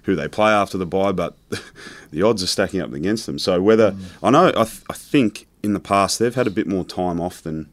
who 0.08 0.16
they 0.16 0.26
play 0.26 0.50
after 0.50 0.78
the 0.78 0.86
bye, 0.86 1.12
but 1.12 1.36
the 2.10 2.22
odds 2.22 2.42
are 2.42 2.46
stacking 2.46 2.80
up 2.80 2.92
against 2.94 3.26
them. 3.26 3.38
So 3.38 3.60
whether 3.60 3.94
I 4.22 4.30
know, 4.30 4.48
I, 4.48 4.64
th- 4.64 4.82
I 4.88 4.94
think 4.94 5.46
in 5.62 5.74
the 5.74 5.80
past 5.80 6.18
they've 6.18 6.34
had 6.34 6.46
a 6.46 6.50
bit 6.50 6.66
more 6.66 6.82
time 6.82 7.20
off 7.20 7.42
than 7.42 7.68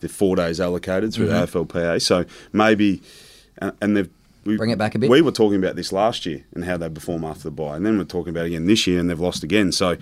the 0.00 0.08
four 0.08 0.34
days 0.34 0.60
allocated 0.60 1.14
through 1.14 1.28
the 1.28 1.34
AFLPA. 1.34 2.02
So 2.02 2.24
maybe, 2.52 3.00
and, 3.58 3.72
and 3.80 3.96
they've 3.96 4.10
we, 4.44 4.56
Bring 4.56 4.70
it 4.70 4.78
back 4.78 4.94
a 4.94 4.98
bit. 4.98 5.08
We 5.10 5.20
were 5.22 5.30
talking 5.32 5.58
about 5.58 5.76
this 5.76 5.92
last 5.92 6.24
year 6.26 6.42
and 6.54 6.64
how 6.64 6.76
they 6.78 6.88
perform 6.88 7.22
after 7.22 7.44
the 7.44 7.50
bye, 7.52 7.76
and 7.76 7.86
then 7.86 7.96
we're 7.98 8.04
talking 8.04 8.30
about 8.30 8.46
again 8.46 8.66
this 8.66 8.86
year, 8.88 8.98
and 8.98 9.08
they've 9.08 9.20
lost 9.20 9.44
again. 9.44 9.70
So 9.70 9.96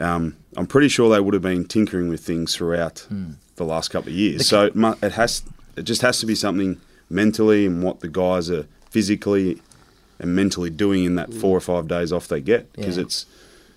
um, 0.00 0.36
I'm 0.58 0.66
pretty 0.66 0.88
sure 0.88 1.08
they 1.10 1.20
would 1.20 1.32
have 1.32 1.42
been 1.42 1.64
tinkering 1.64 2.08
with 2.10 2.20
things 2.20 2.54
throughout 2.54 3.00
Hmm. 3.08 3.32
the 3.56 3.64
last 3.64 3.88
couple 3.90 4.10
of 4.10 4.14
years. 4.16 4.46
so 4.46 4.66
it, 4.66 4.74
mu- 4.76 4.94
it 5.02 5.12
has, 5.12 5.42
it 5.76 5.82
just 5.82 6.02
has 6.02 6.18
to 6.20 6.26
be 6.26 6.34
something 6.34 6.80
mentally 7.08 7.64
and 7.66 7.82
what 7.82 8.00
the 8.00 8.08
guys 8.08 8.50
are 8.50 8.66
physically 8.90 9.62
and 10.18 10.34
mentally 10.34 10.70
doing 10.70 11.04
in 11.04 11.14
that 11.16 11.32
four 11.34 11.56
or 11.56 11.60
five 11.60 11.88
days 11.88 12.12
off 12.12 12.28
they 12.28 12.40
get 12.40 12.72
because 12.72 12.96
Yeah. 12.96 13.02
it's 13.02 13.26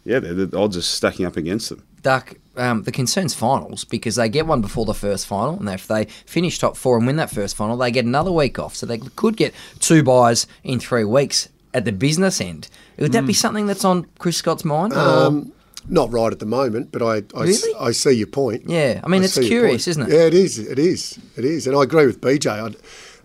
yeah, 0.06 0.20
the, 0.20 0.46
the 0.46 0.58
odds 0.58 0.78
are 0.78 0.82
stacking 0.82 1.26
up 1.26 1.36
against 1.36 1.68
them. 1.70 1.84
Duck, 2.02 2.36
um, 2.56 2.84
the 2.84 2.94
concern's 2.94 3.34
finals 3.34 3.84
because 3.84 4.16
they 4.16 4.30
get 4.30 4.46
one 4.48 4.62
before 4.62 4.86
the 4.86 4.94
first 4.94 5.28
final, 5.28 5.60
and 5.60 5.68
if 5.68 5.86
they 5.88 6.06
finish 6.26 6.60
top 6.60 6.78
four 6.78 6.98
and 6.98 7.06
win 7.06 7.18
that 7.18 7.30
first 7.30 7.58
final, 7.58 7.76
they 7.76 7.92
get 7.92 8.06
another 8.06 8.32
week 8.32 8.58
off. 8.58 8.74
So 8.76 8.86
they 8.86 9.00
could 9.00 9.36
get 9.36 9.54
two 9.80 10.04
buys 10.04 10.48
in 10.64 10.80
three 10.80 11.04
weeks 11.04 11.50
at 11.74 11.84
the 11.84 11.92
business 11.92 12.40
end. 12.40 12.70
Would 12.98 13.12
that 13.12 13.26
be 13.28 13.34
something 13.34 13.66
that's 13.68 13.84
on 13.84 14.06
Chris 14.18 14.38
Scott's 14.38 14.64
mind? 14.64 14.94
Um, 14.94 15.52
not 15.90 16.10
right 16.14 16.32
at 16.32 16.40
the 16.40 16.46
moment, 16.46 16.92
but 16.94 17.02
I 17.02 17.16
I, 17.38 17.48
s- 17.48 17.64
Really? 17.66 17.76
I 17.80 17.92
see 17.92 18.12
your 18.12 18.28
point. 18.28 18.64
Yeah, 18.68 19.02
I 19.04 19.08
mean, 19.10 19.24
it's 19.24 19.38
curious, 19.38 19.88
isn't 19.90 20.04
it? 20.04 20.10
Yeah, 20.14 20.26
it 20.28 20.34
is. 20.34 20.58
It 20.60 20.80
is. 20.80 21.20
It 21.36 21.44
is. 21.44 21.68
And 21.68 21.76
I 21.76 21.84
agree 21.84 22.06
with 22.06 22.22
BJ. 22.22 22.48
I, 22.50 22.74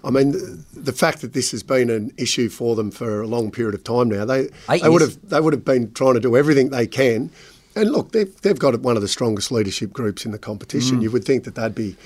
I 0.05 0.11
mean, 0.11 0.33
the, 0.33 0.65
the 0.75 0.93
fact 0.93 1.21
that 1.21 1.33
this 1.33 1.51
has 1.53 1.63
been 1.63 1.91
an 1.91 2.13
issue 2.17 2.49
for 2.49 2.75
them 2.75 2.91
for 2.91 3.23
a 3.23 3.27
long 3.27 3.51
period 3.51 3.75
of 3.75 3.85
time 3.85 4.09
now, 4.09 4.25
they 4.25 4.49
Eight 4.69 4.83
they 4.83 4.89
would 4.89 5.01
years. 5.01 5.15
have 5.15 5.29
they 5.29 5.41
would 5.41 5.53
have 5.53 5.65
been 5.65 5.93
trying 5.93 6.15
to 6.15 6.21
do 6.21 6.37
everything 6.37 6.71
they 6.71 6.87
can. 6.87 7.31
And 7.75 7.91
look, 7.91 8.13
they've, 8.13 8.41
they've 8.43 8.59
got 8.59 8.79
one 8.81 8.97
of 8.97 9.03
the 9.03 9.09
strongest 9.09 9.51
leadership 9.51 9.95
groups 9.95 10.27
in 10.27 10.33
the 10.33 10.39
competition. 10.39 10.99
Mm. 10.99 11.03
You 11.05 11.11
would 11.11 11.25
think 11.25 11.45
that 11.45 11.55
they'd 11.55 11.75
be 11.75 11.97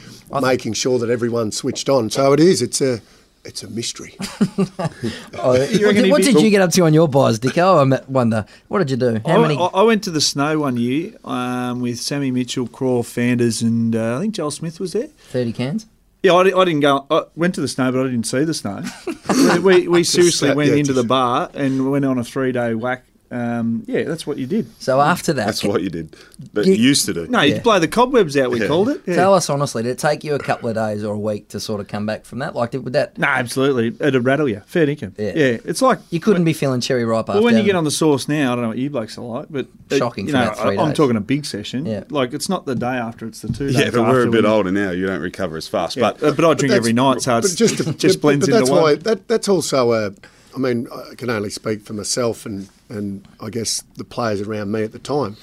making 0.40 0.74
sure 0.74 1.00
that 1.00 1.10
everyone's 1.10 1.56
switched 1.56 1.88
on. 1.88 2.08
So 2.08 2.32
it 2.32 2.38
is. 2.38 2.62
It's 2.62 2.80
a 2.80 3.00
it's 3.46 3.62
a 3.62 3.70
mystery. 3.70 4.14
what 4.18 5.70
did, 5.70 6.10
what 6.10 6.22
did 6.22 6.40
you 6.40 6.50
get 6.50 6.60
up 6.62 6.72
to 6.72 6.82
on 6.82 6.92
your 6.92 7.08
buys, 7.08 7.38
Dicko? 7.38 7.94
I 7.94 8.02
wonder. 8.08 8.44
What 8.68 8.78
did 8.78 8.90
you 8.90 8.96
do? 8.96 9.20
How 9.24 9.38
I, 9.38 9.42
many? 9.42 9.56
I, 9.56 9.66
I 9.66 9.82
went 9.82 10.02
to 10.04 10.10
the 10.10 10.20
snow 10.20 10.60
one 10.60 10.76
year 10.76 11.12
um, 11.24 11.80
with 11.80 12.00
Sammy 12.00 12.32
Mitchell, 12.32 12.66
Craw, 12.66 13.02
Fanders, 13.02 13.62
and 13.62 13.94
uh, 13.94 14.16
I 14.16 14.20
think 14.20 14.34
Joel 14.34 14.50
Smith 14.50 14.80
was 14.80 14.92
there. 14.92 15.06
30 15.06 15.52
cans? 15.52 15.86
Yeah, 16.22 16.32
I, 16.32 16.40
I 16.40 16.64
didn't 16.64 16.80
go. 16.80 17.06
I 17.10 17.24
went 17.36 17.54
to 17.56 17.60
the 17.60 17.68
snow, 17.68 17.92
but 17.92 18.00
I 18.00 18.04
didn't 18.04 18.24
see 18.26 18.44
the 18.44 18.54
snow. 18.54 18.82
we, 19.30 19.58
we, 19.58 19.88
we 19.88 20.04
seriously 20.04 20.54
went 20.54 20.70
yeah, 20.70 20.76
into 20.76 20.92
the 20.92 21.04
bar 21.04 21.50
and 21.54 21.90
went 21.90 22.04
on 22.04 22.18
a 22.18 22.24
three 22.24 22.52
day 22.52 22.74
whack. 22.74 23.04
Um, 23.30 23.82
yeah, 23.86 24.04
that's 24.04 24.26
what 24.26 24.38
you 24.38 24.46
did. 24.46 24.66
So 24.80 25.00
after 25.00 25.32
that, 25.32 25.46
That's 25.46 25.64
what 25.64 25.82
you 25.82 25.90
did. 25.90 26.14
But 26.54 26.64
You- 26.66 26.74
you 26.74 26.82
used 26.88 27.06
to 27.06 27.14
do. 27.14 27.26
No, 27.28 27.40
you 27.40 27.54
Yeah. 27.54 27.60
blow 27.60 27.78
the 27.78 27.88
cobwebs 27.88 28.36
out. 28.36 28.50
We 28.50 28.60
Yeah. 28.60 28.68
called 28.68 28.88
it. 28.88 29.00
Yeah. 29.06 29.16
tell 29.16 29.34
us 29.34 29.50
honestly, 29.50 29.82
did 29.82 29.90
it 29.90 29.98
take 29.98 30.22
you 30.24 30.34
a 30.34 30.38
couple 30.38 30.68
of 30.68 30.74
days 30.76 31.02
or 31.02 31.14
a 31.14 31.18
week 31.18 31.48
to 31.48 31.58
sort 31.60 31.80
of 31.80 31.88
come 31.88 32.06
back 32.06 32.24
from 32.24 32.38
that? 32.38 32.54
Like, 32.54 32.70
did, 32.70 32.84
would 32.84 32.92
that 32.92 33.18
No, 33.18 33.26
absolutely. 33.26 33.92
It'd 34.00 34.24
rattle 34.24 34.48
you. 34.48 34.62
Fair 34.66 34.86
dinkum. 34.86 35.12
Yeah. 35.18 35.32
Yeah. 35.34 35.56
It's 35.64 35.82
like 35.82 35.98
you 36.10 36.20
couldn't 36.20 36.44
be 36.44 36.52
feeling 36.52 36.80
cherry 36.80 37.04
ripe 37.04 37.28
after? 37.28 37.34
Well, 37.34 37.42
when 37.42 37.56
you 37.56 37.62
get 37.64 37.74
on 37.74 37.84
the 37.84 37.90
sauce 37.90 38.28
now, 38.28 38.52
I 38.52 38.54
don't 38.54 38.62
know 38.62 38.68
what 38.68 38.78
you 38.78 38.90
blokes 38.90 39.18
are 39.18 39.22
like, 39.22 39.46
but 39.50 39.66
it- 39.90 39.98
Shocking 39.98 40.26
You 40.28 40.32
know, 40.32 40.52
three 40.56 40.76
I- 40.76 40.82
I'm 40.82 40.88
days. 40.90 40.96
talking 40.96 41.16
a 41.16 41.20
big 41.20 41.44
session. 41.46 41.86
Yeah. 41.86 42.04
like 42.10 42.32
it's 42.32 42.48
not 42.48 42.66
the 42.66 42.74
day 42.74 42.86
after; 42.86 43.26
it's 43.26 43.40
the 43.40 43.48
two 43.48 43.66
days. 43.66 43.76
Yeah, 43.76 43.90
but 43.90 44.02
we're 44.02 44.22
a 44.26 44.30
bit 44.30 44.44
when- 44.44 44.52
older 44.52 44.70
now. 44.70 44.90
You 44.92 45.06
don't 45.06 45.20
recover 45.20 45.56
as 45.56 45.66
fast. 45.66 45.96
Yeah, 45.96 46.02
But 46.12 46.20
but, 46.20 46.36
but 46.36 46.44
I 46.44 46.54
drink 46.54 46.70
that's- 46.70 46.76
every 46.78 46.92
night, 46.92 47.22
so 47.22 47.38
it's 47.38 47.50
but 47.50 47.56
just 47.58 47.76
just, 47.76 47.98
just 47.98 48.20
blends 48.20 48.46
but 48.46 48.54
into 48.54 48.58
that's 48.60 48.70
one. 48.70 48.82
why 48.82 48.94
that, 48.96 49.26
that's 49.28 49.48
also 49.48 49.92
a. 49.92 50.12
I 50.54 50.58
mean, 50.58 50.86
I 50.94 51.14
can 51.16 51.28
only 51.28 51.50
speak 51.50 51.82
for 51.84 51.92
myself 51.92 52.46
and 52.46 52.68
and 52.88 53.26
I 53.40 53.50
guess 53.50 53.82
the 53.96 54.04
players 54.04 54.40
around 54.40 54.72
me 54.72 54.82
at 54.82 54.92
the 54.92 54.98
time. 54.98 55.36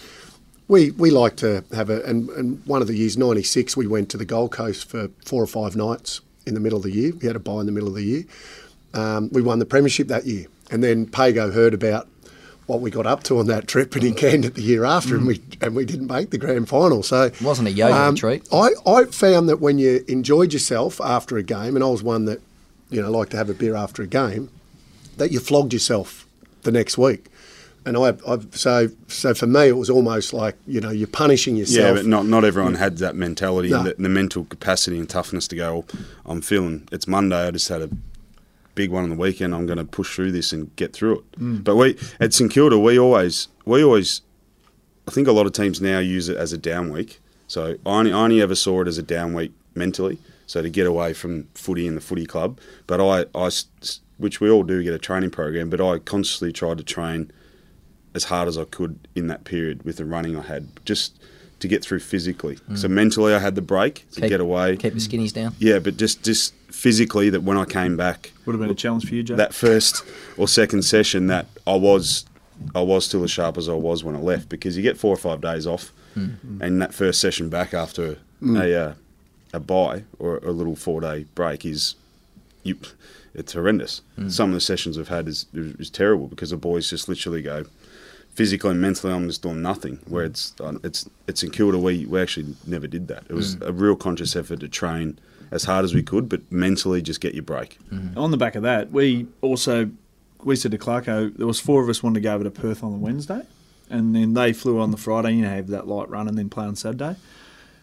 We 0.67 0.91
we 0.91 1.11
like 1.11 1.35
to 1.37 1.63
have 1.73 1.89
a 1.89 2.01
and, 2.03 2.29
and 2.31 2.65
one 2.65 2.81
of 2.81 2.87
the 2.87 2.95
years 2.95 3.17
'96 3.17 3.75
we 3.75 3.85
went 3.87 4.09
to 4.09 4.17
the 4.17 4.25
Gold 4.25 4.51
Coast 4.51 4.89
for 4.89 5.09
four 5.25 5.43
or 5.43 5.47
five 5.47 5.75
nights 5.75 6.21
in 6.45 6.53
the 6.53 6.59
middle 6.59 6.77
of 6.77 6.83
the 6.83 6.91
year. 6.91 7.13
We 7.13 7.27
had 7.27 7.35
a 7.35 7.39
buy 7.39 7.59
in 7.59 7.65
the 7.65 7.71
middle 7.71 7.89
of 7.89 7.95
the 7.95 8.03
year. 8.03 8.23
Um, 8.93 9.29
we 9.31 9.41
won 9.41 9.59
the 9.59 9.65
premiership 9.65 10.07
that 10.07 10.25
year, 10.25 10.45
and 10.71 10.83
then 10.83 11.05
Pago 11.05 11.51
heard 11.51 11.73
about 11.73 12.07
what 12.65 12.79
we 12.79 12.89
got 12.89 13.05
up 13.05 13.23
to 13.23 13.39
on 13.39 13.47
that 13.47 13.67
trip, 13.67 13.93
and 13.95 14.03
he 14.03 14.11
canned 14.13 14.45
it 14.45 14.55
the 14.55 14.61
year 14.61 14.85
after, 14.85 15.15
and 15.15 15.27
we 15.27 15.41
and 15.61 15.75
we 15.75 15.85
didn't 15.85 16.07
make 16.07 16.29
the 16.29 16.37
grand 16.37 16.69
final. 16.69 17.03
So 17.03 17.23
It 17.23 17.41
wasn't 17.41 17.67
a 17.67 17.71
yoga 17.71 17.95
um, 17.95 18.13
retreat. 18.13 18.47
I, 18.51 18.69
I 18.85 19.05
found 19.05 19.49
that 19.49 19.59
when 19.59 19.79
you 19.79 20.03
enjoyed 20.07 20.53
yourself 20.53 21.01
after 21.01 21.37
a 21.37 21.43
game, 21.43 21.75
and 21.75 21.83
I 21.83 21.87
was 21.87 22.01
one 22.03 22.25
that, 22.25 22.41
you 22.89 23.01
know, 23.01 23.11
like 23.11 23.29
to 23.29 23.37
have 23.37 23.49
a 23.49 23.53
beer 23.53 23.75
after 23.75 24.01
a 24.01 24.07
game, 24.07 24.49
that 25.17 25.31
you 25.31 25.39
flogged 25.39 25.73
yourself 25.73 26.25
the 26.61 26.71
next 26.71 26.97
week. 26.97 27.25
And 27.85 27.97
I, 27.97 28.13
I 28.27 28.37
so 28.51 28.89
so 29.07 29.33
for 29.33 29.47
me, 29.47 29.67
it 29.67 29.77
was 29.77 29.89
almost 29.89 30.33
like 30.33 30.55
you 30.67 30.79
know 30.79 30.89
you're 30.89 31.07
punishing 31.07 31.55
yourself. 31.57 31.85
yeah, 31.85 31.93
but 31.93 32.05
not 32.05 32.25
not 32.25 32.45
everyone 32.45 32.75
had 32.75 32.97
that 32.99 33.15
mentality, 33.15 33.69
No. 33.69 33.77
and 33.79 33.87
the, 33.87 33.95
the 33.97 34.09
mental 34.09 34.45
capacity 34.45 34.97
and 34.99 35.09
toughness 35.09 35.47
to 35.49 35.55
go. 35.55 35.73
"Well, 35.75 35.85
I'm 36.25 36.41
feeling 36.41 36.87
it's 36.91 37.07
Monday. 37.07 37.47
I 37.47 37.51
just 37.51 37.67
had 37.67 37.81
a 37.81 37.89
big 38.75 38.89
one 38.89 39.03
on 39.03 39.09
the 39.09 39.15
weekend. 39.15 39.53
I'm 39.53 39.65
going 39.65 39.77
to 39.77 39.85
push 39.85 40.15
through 40.15 40.31
this 40.31 40.51
and 40.53 40.75
get 40.77 40.93
through 40.93 41.19
it. 41.19 41.31
Mm. 41.39 41.63
But 41.63 41.75
we 41.75 41.97
at 42.19 42.33
St 42.33 42.49
Kilda, 42.51 42.79
we 42.79 42.97
always 42.97 43.47
we 43.65 43.83
always, 43.83 44.21
I 45.07 45.11
think 45.11 45.27
a 45.27 45.31
lot 45.31 45.45
of 45.45 45.51
teams 45.53 45.81
now 45.81 45.99
use 45.99 46.29
it 46.29 46.37
as 46.37 46.53
a 46.53 46.57
down 46.57 46.91
week. 46.91 47.19
So 47.47 47.75
I 47.85 47.89
only, 47.89 48.11
I 48.13 48.15
only 48.23 48.41
ever 48.41 48.55
saw 48.55 48.81
it 48.81 48.87
as 48.87 48.97
a 48.97 49.03
down 49.03 49.33
week 49.33 49.51
mentally. 49.75 50.17
So 50.47 50.61
to 50.61 50.69
get 50.69 50.87
away 50.87 51.13
from 51.13 51.47
footy 51.53 51.87
and 51.87 51.95
the 51.97 52.01
footy 52.01 52.25
club, 52.25 52.59
but 52.87 52.99
I, 53.01 53.25
I 53.35 53.49
which 54.17 54.39
we 54.39 54.49
all 54.49 54.63
do 54.63 54.81
get 54.83 54.93
a 54.93 54.99
training 54.99 55.31
program, 55.31 55.69
but 55.69 55.81
I 55.81 55.99
constantly 55.99 56.51
tried 56.53 56.77
to 56.77 56.83
train 56.83 57.31
as 58.15 58.25
hard 58.25 58.47
as 58.47 58.57
I 58.57 58.65
could 58.65 59.07
in 59.15 59.27
that 59.27 59.43
period 59.43 59.83
with 59.83 59.97
the 59.97 60.05
running 60.05 60.37
I 60.37 60.41
had, 60.41 60.67
just 60.85 61.17
to 61.59 61.67
get 61.67 61.83
through 61.83 61.99
physically. 61.99 62.57
Mm. 62.69 62.77
So 62.77 62.87
mentally, 62.87 63.33
I 63.33 63.39
had 63.39 63.55
the 63.55 63.61
break 63.61 64.05
to 64.11 64.21
Keep- 64.21 64.29
get 64.29 64.41
away. 64.41 64.77
Keep 64.77 64.93
the 64.93 64.99
skinnies 64.99 65.33
down. 65.33 65.55
Yeah, 65.59 65.79
but 65.79 65.97
just 65.97 66.23
just 66.23 66.53
physically, 66.69 67.29
that 67.29 67.41
when 67.41 67.57
I 67.57 67.65
came 67.65 67.97
back, 67.97 68.31
Would 68.45 68.53
have 68.53 68.61
been 68.61 68.69
a 68.69 68.75
challenge 68.75 69.07
for 69.07 69.15
you, 69.15 69.23
Joe. 69.23 69.35
that 69.35 69.53
first 69.53 70.03
or 70.37 70.47
second 70.47 70.83
session, 70.83 71.27
that 71.27 71.47
I 71.65 71.75
was 71.75 72.25
I 72.75 72.81
was 72.81 73.05
still 73.05 73.23
as 73.23 73.31
sharp 73.31 73.57
as 73.57 73.67
I 73.69 73.73
was 73.73 74.03
when 74.03 74.15
I 74.15 74.19
left 74.19 74.49
because 74.49 74.77
you 74.77 74.83
get 74.83 74.97
four 74.97 75.13
or 75.13 75.17
five 75.17 75.41
days 75.41 75.65
off, 75.65 75.91
hmm. 76.13 76.31
mm. 76.45 76.61
and 76.61 76.81
that 76.81 76.93
first 76.93 77.19
session 77.19 77.49
back 77.49 77.73
after 77.73 78.17
hmm. 78.39 78.57
a 78.57 78.73
uh, 78.73 78.93
a 79.53 79.59
bye 79.59 80.03
or 80.19 80.37
a 80.37 80.51
little 80.51 80.75
four 80.75 81.01
day 81.01 81.25
break 81.33 81.65
is 81.65 81.95
you. 82.63 82.77
It's 83.33 83.53
horrendous. 83.53 84.01
Hmm. 84.15 84.29
Some 84.29 84.49
of 84.49 84.53
the 84.53 84.61
sessions 84.61 84.97
we've 84.97 85.07
had 85.07 85.27
is, 85.27 85.47
is 85.53 85.89
terrible 85.89 86.27
because 86.27 86.51
the 86.51 86.57
boys 86.57 86.89
just 86.89 87.09
literally 87.09 87.41
go 87.41 87.65
physically 88.35 88.71
and 88.71 88.81
mentally. 88.81 89.13
I'm 89.13 89.27
just 89.27 89.41
doing 89.41 89.61
nothing. 89.61 89.99
Where 90.07 90.23
it's 90.23 90.53
uh, 90.59 90.73
it's 90.83 91.09
it's 91.27 91.43
in 91.43 91.51
Kilda. 91.51 91.77
We 91.77 92.05
we 92.05 92.21
actually 92.21 92.55
never 92.65 92.87
did 92.87 93.07
that. 93.07 93.23
It 93.29 93.33
was 93.33 93.55
mm. 93.55 93.67
a 93.67 93.71
real 93.71 93.95
conscious 93.95 94.35
effort 94.35 94.59
to 94.61 94.67
train 94.67 95.19
as 95.51 95.65
hard 95.65 95.85
as 95.85 95.93
we 95.93 96.01
could, 96.01 96.27
but 96.27 96.41
mentally 96.51 97.01
just 97.01 97.21
get 97.21 97.33
your 97.33 97.43
break. 97.43 97.77
Mm-hmm. 97.91 98.17
On 98.17 98.31
the 98.31 98.37
back 98.37 98.55
of 98.55 98.63
that, 98.63 98.91
we 98.91 99.27
also 99.41 99.89
we 100.43 100.55
said 100.55 100.71
to 100.71 100.77
Clarko 100.77 101.35
there 101.37 101.47
was 101.47 101.59
four 101.59 101.81
of 101.81 101.89
us 101.89 102.03
wanted 102.03 102.15
to 102.15 102.21
go 102.21 102.33
over 102.33 102.43
to 102.43 102.51
Perth 102.51 102.83
on 102.83 102.91
the 102.91 102.97
Wednesday, 102.97 103.41
and 103.89 104.15
then 104.15 104.33
they 104.33 104.53
flew 104.53 104.79
on 104.79 104.91
the 104.91 104.97
Friday. 104.97 105.33
You 105.33 105.43
know, 105.43 105.49
have 105.49 105.67
that 105.67 105.87
light 105.87 106.09
run 106.09 106.27
and 106.27 106.37
then 106.37 106.49
play 106.49 106.65
on 106.65 106.75
Saturday. 106.75 107.15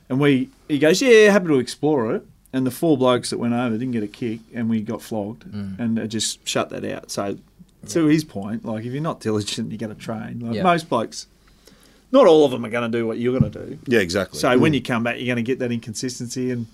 And 0.09 0.21
we 0.21 0.51
he 0.69 0.79
goes, 0.79 1.01
yeah, 1.01 1.31
happy 1.31 1.47
to 1.47 1.59
explore 1.59 2.15
it. 2.15 2.27
And 2.53 2.67
the 2.67 2.73
four 2.73 2.99
blokes 2.99 3.31
that 3.31 3.39
went 3.39 3.55
over 3.55 3.79
didn't 3.79 3.93
get 3.93 4.03
a 4.03 4.09
kick, 4.09 4.41
and 4.53 4.69
we 4.69 4.81
got 4.81 5.01
flogged, 5.01 5.45
mm. 5.45 5.79
and 5.79 5.97
it 5.97 6.09
just 6.09 6.47
shut 6.49 6.69
that 6.71 6.85
out. 6.85 7.13
So, 7.13 7.39
to 7.89 8.07
his 8.07 8.25
point, 8.25 8.65
like 8.65 8.85
if 8.85 8.93
you're 8.93 9.03
not 9.03 9.21
diligent, 9.21 9.71
you're 9.71 9.79
going 9.79 9.95
to 9.95 10.01
train. 10.01 10.41
Like 10.41 10.57
Yeah. 10.57 10.63
most 10.63 10.89
blokes, 10.89 11.27
not 12.13 12.27
all 12.27 12.45
of 12.45 12.51
them 12.51 12.65
are 12.65 12.71
going 12.71 12.91
to 12.91 12.99
do 12.99 13.07
what 13.07 13.19
you're 13.19 13.39
going 13.39 13.51
to 13.51 13.67
do. 13.67 13.79
Yeah, 13.87 14.01
exactly. 14.01 14.39
So 14.39 14.59
when 14.59 14.73
mm. 14.73 14.77
you 14.77 14.83
come 14.83 15.03
back, 15.03 15.17
you're 15.17 15.27
going 15.27 15.37
to 15.37 15.43
get 15.43 15.59
that 15.61 15.73
inconsistency, 15.73 16.51
and 16.51 16.67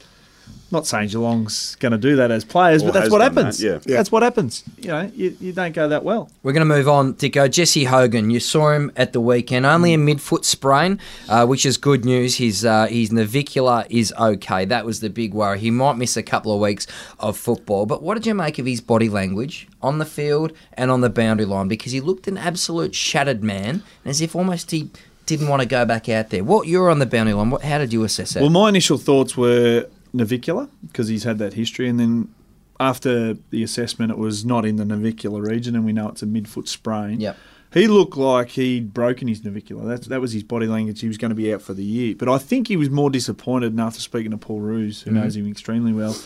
not 0.72 0.84
saying 0.84 1.08
Geelong's 1.10 1.76
going 1.76 1.92
to 1.92 1.98
do 1.98 2.16
that 2.16 2.32
as 2.32 2.44
players, 2.44 2.82
Or 2.82 2.86
but 2.86 2.94
that's 2.94 3.08
what 3.10 3.20
done 3.20 3.34
that, 3.36 3.40
happens. 3.40 3.62
yeah. 3.62 3.78
Yeah. 3.86 3.96
That's 3.98 4.10
what 4.10 4.24
happens. 4.24 4.64
You 4.78 4.88
know, 4.88 5.10
you, 5.14 5.36
you 5.40 5.52
don't 5.52 5.72
go 5.72 5.88
that 5.88 6.02
well. 6.02 6.28
We're 6.42 6.52
going 6.52 6.68
to 6.68 6.74
move 6.74 6.88
on, 6.88 7.14
Dicko. 7.14 7.48
Jesse 7.48 7.84
Hogan, 7.84 8.30
you 8.30 8.40
saw 8.40 8.72
him 8.72 8.90
at 8.96 9.12
the 9.12 9.20
weekend. 9.20 9.64
Only 9.64 9.94
a 9.94 9.96
midfoot 9.96 10.44
sprain, 10.44 10.98
uh, 11.28 11.46
which 11.46 11.64
is 11.64 11.76
good 11.76 12.04
news. 12.04 12.36
His 12.38 12.64
uh, 12.64 12.86
his 12.88 13.12
navicular 13.12 13.84
is 13.90 14.12
okay. 14.18 14.64
That 14.64 14.84
was 14.84 14.98
the 15.00 15.08
big 15.08 15.34
worry. 15.34 15.60
He 15.60 15.70
might 15.70 15.96
miss 15.98 16.16
a 16.16 16.22
couple 16.22 16.52
of 16.52 16.60
weeks 16.60 16.88
of 17.20 17.36
football. 17.36 17.86
But 17.86 18.02
what 18.02 18.14
did 18.14 18.26
you 18.26 18.34
make 18.34 18.58
of 18.58 18.66
his 18.66 18.80
body 18.80 19.08
language 19.08 19.68
on 19.82 19.98
the 19.98 20.04
field 20.04 20.52
and 20.72 20.90
on 20.90 21.00
the 21.00 21.10
boundary 21.10 21.46
line? 21.46 21.68
Because 21.68 21.92
he 21.92 22.00
looked 22.00 22.26
an 22.26 22.36
absolute 22.36 22.92
shattered 22.92 23.44
man, 23.44 23.84
as 24.04 24.20
if 24.20 24.34
almost 24.34 24.72
he 24.72 24.90
didn't 25.26 25.46
want 25.48 25.62
to 25.62 25.66
go 25.68 25.84
back 25.84 26.08
out 26.08 26.30
there. 26.30 26.42
What 26.42 26.66
you're 26.66 26.90
on 26.90 26.98
the 26.98 27.06
boundary 27.06 27.34
line? 27.34 27.50
What, 27.50 27.62
how 27.62 27.78
did 27.78 27.92
you 27.92 28.02
assess 28.02 28.32
that? 28.34 28.40
Well, 28.40 28.50
my 28.50 28.68
initial 28.68 28.98
thoughts 28.98 29.36
were 29.36 29.86
navicular 30.16 30.68
because 30.86 31.08
he's 31.08 31.24
had 31.24 31.38
that 31.38 31.54
history, 31.54 31.88
and 31.88 32.00
then 32.00 32.34
after 32.80 33.34
the 33.50 33.62
assessment, 33.62 34.10
it 34.10 34.18
was 34.18 34.44
not 34.44 34.64
in 34.64 34.76
the 34.76 34.84
navicular 34.84 35.42
region, 35.42 35.74
and 35.74 35.84
we 35.84 35.92
know 35.92 36.08
it's 36.08 36.22
a 36.22 36.26
midfoot 36.26 36.68
sprain. 36.68 37.20
Yep. 37.20 37.36
He 37.72 37.88
looked 37.88 38.16
like 38.16 38.50
he'd 38.50 38.94
broken 38.94 39.28
his 39.28 39.44
navicular. 39.44 39.86
That's, 39.86 40.06
that 40.06 40.20
was 40.20 40.32
his 40.32 40.42
body 40.42 40.66
language. 40.66 41.00
He 41.00 41.08
was 41.08 41.18
going 41.18 41.30
to 41.30 41.34
be 41.34 41.52
out 41.52 41.62
for 41.62 41.74
the 41.74 41.84
year. 41.84 42.14
But 42.16 42.28
I 42.28 42.38
think 42.38 42.68
he 42.68 42.76
was 42.76 42.90
more 42.90 43.10
disappointed, 43.10 43.72
and 43.72 43.80
after 43.80 44.00
speaking 44.00 44.30
to 44.30 44.38
Paul 44.38 44.60
Roos, 44.60 45.02
who 45.02 45.10
mm-hmm. 45.10 45.20
knows 45.20 45.36
him 45.36 45.50
extremely 45.50 45.92
well, 45.92 46.16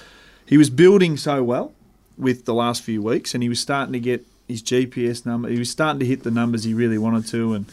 he 0.47 0.59
was 0.59 0.71
building 0.71 1.17
so 1.17 1.43
well 1.43 1.73
with 2.17 2.45
the 2.45 2.55
last 2.55 2.83
few 2.83 3.03
weeks, 3.03 3.35
and 3.35 3.43
he 3.43 3.49
was 3.49 3.61
starting 3.61 3.93
to 3.93 4.01
get 4.01 4.27
his 4.47 4.63
GPS 4.63 5.25
number. 5.25 5.49
He 5.49 5.59
was 5.59 5.71
starting 5.71 6.01
to 6.01 6.07
hit 6.07 6.23
the 6.23 6.31
numbers 6.31 6.65
he 6.65 6.75
really 6.75 6.99
wanted 6.99 7.27
to, 7.29 7.55
and 7.55 7.67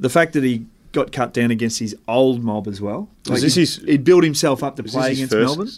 the 0.00 0.10
fact 0.10 0.32
that 0.32 0.44
he 0.44 0.66
got 0.94 1.12
cut 1.12 1.34
down 1.34 1.50
against 1.50 1.78
his 1.80 1.94
old 2.08 2.42
mob 2.42 2.66
as 2.66 2.80
well. 2.80 3.08
Was 3.28 3.42
this 3.42 3.54
he'd, 3.56 3.60
his- 3.62 3.76
he'd 3.84 4.04
built 4.04 4.24
himself 4.24 4.62
up 4.62 4.76
to 4.76 4.82
play 4.82 5.10
his 5.10 5.18
against 5.18 5.32
first- 5.34 5.56
Melbourne. 5.56 5.72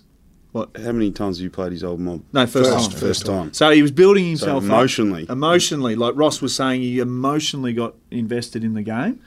What? 0.52 0.70
How 0.76 0.92
many 0.92 1.10
times 1.10 1.36
have 1.36 1.42
you 1.44 1.50
played 1.50 1.72
his 1.72 1.84
old 1.84 2.00
mob? 2.00 2.22
No, 2.32 2.46
first, 2.46 2.70
First, 2.70 2.90
time. 2.92 3.00
First 3.00 3.26
time. 3.26 3.52
So 3.52 3.70
he 3.72 3.82
was 3.82 3.90
building 3.90 4.24
himself 4.24 4.62
up- 4.64 4.70
emotionally. 4.70 5.26
emotionally, 5.28 5.96
like 5.96 6.14
Ross 6.16 6.40
was 6.40 6.54
saying, 6.54 6.80
he 6.80 6.98
emotionally 6.98 7.72
got 7.74 7.94
invested 8.10 8.64
in 8.64 8.72
the 8.74 8.82
game. 8.82 9.20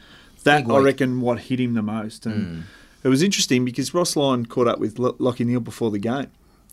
That 0.45 0.63
Big 0.63 0.71
I 0.71 0.77
week. 0.77 0.85
reckon 0.85 1.21
what 1.21 1.39
hit 1.39 1.59
him 1.59 1.73
the 1.73 1.81
most, 1.81 2.25
and 2.25 2.45
mm. 2.59 2.63
it 3.03 3.09
was 3.09 3.21
interesting 3.21 3.65
because 3.65 3.93
Ross 3.93 4.15
Lyon 4.15 4.45
caught 4.45 4.67
up 4.67 4.79
with 4.79 4.97
Lo- 4.97 5.13
Lachie 5.19 5.45
Neale 5.45 5.59
before 5.59 5.91
the 5.91 5.99
game, 5.99 6.27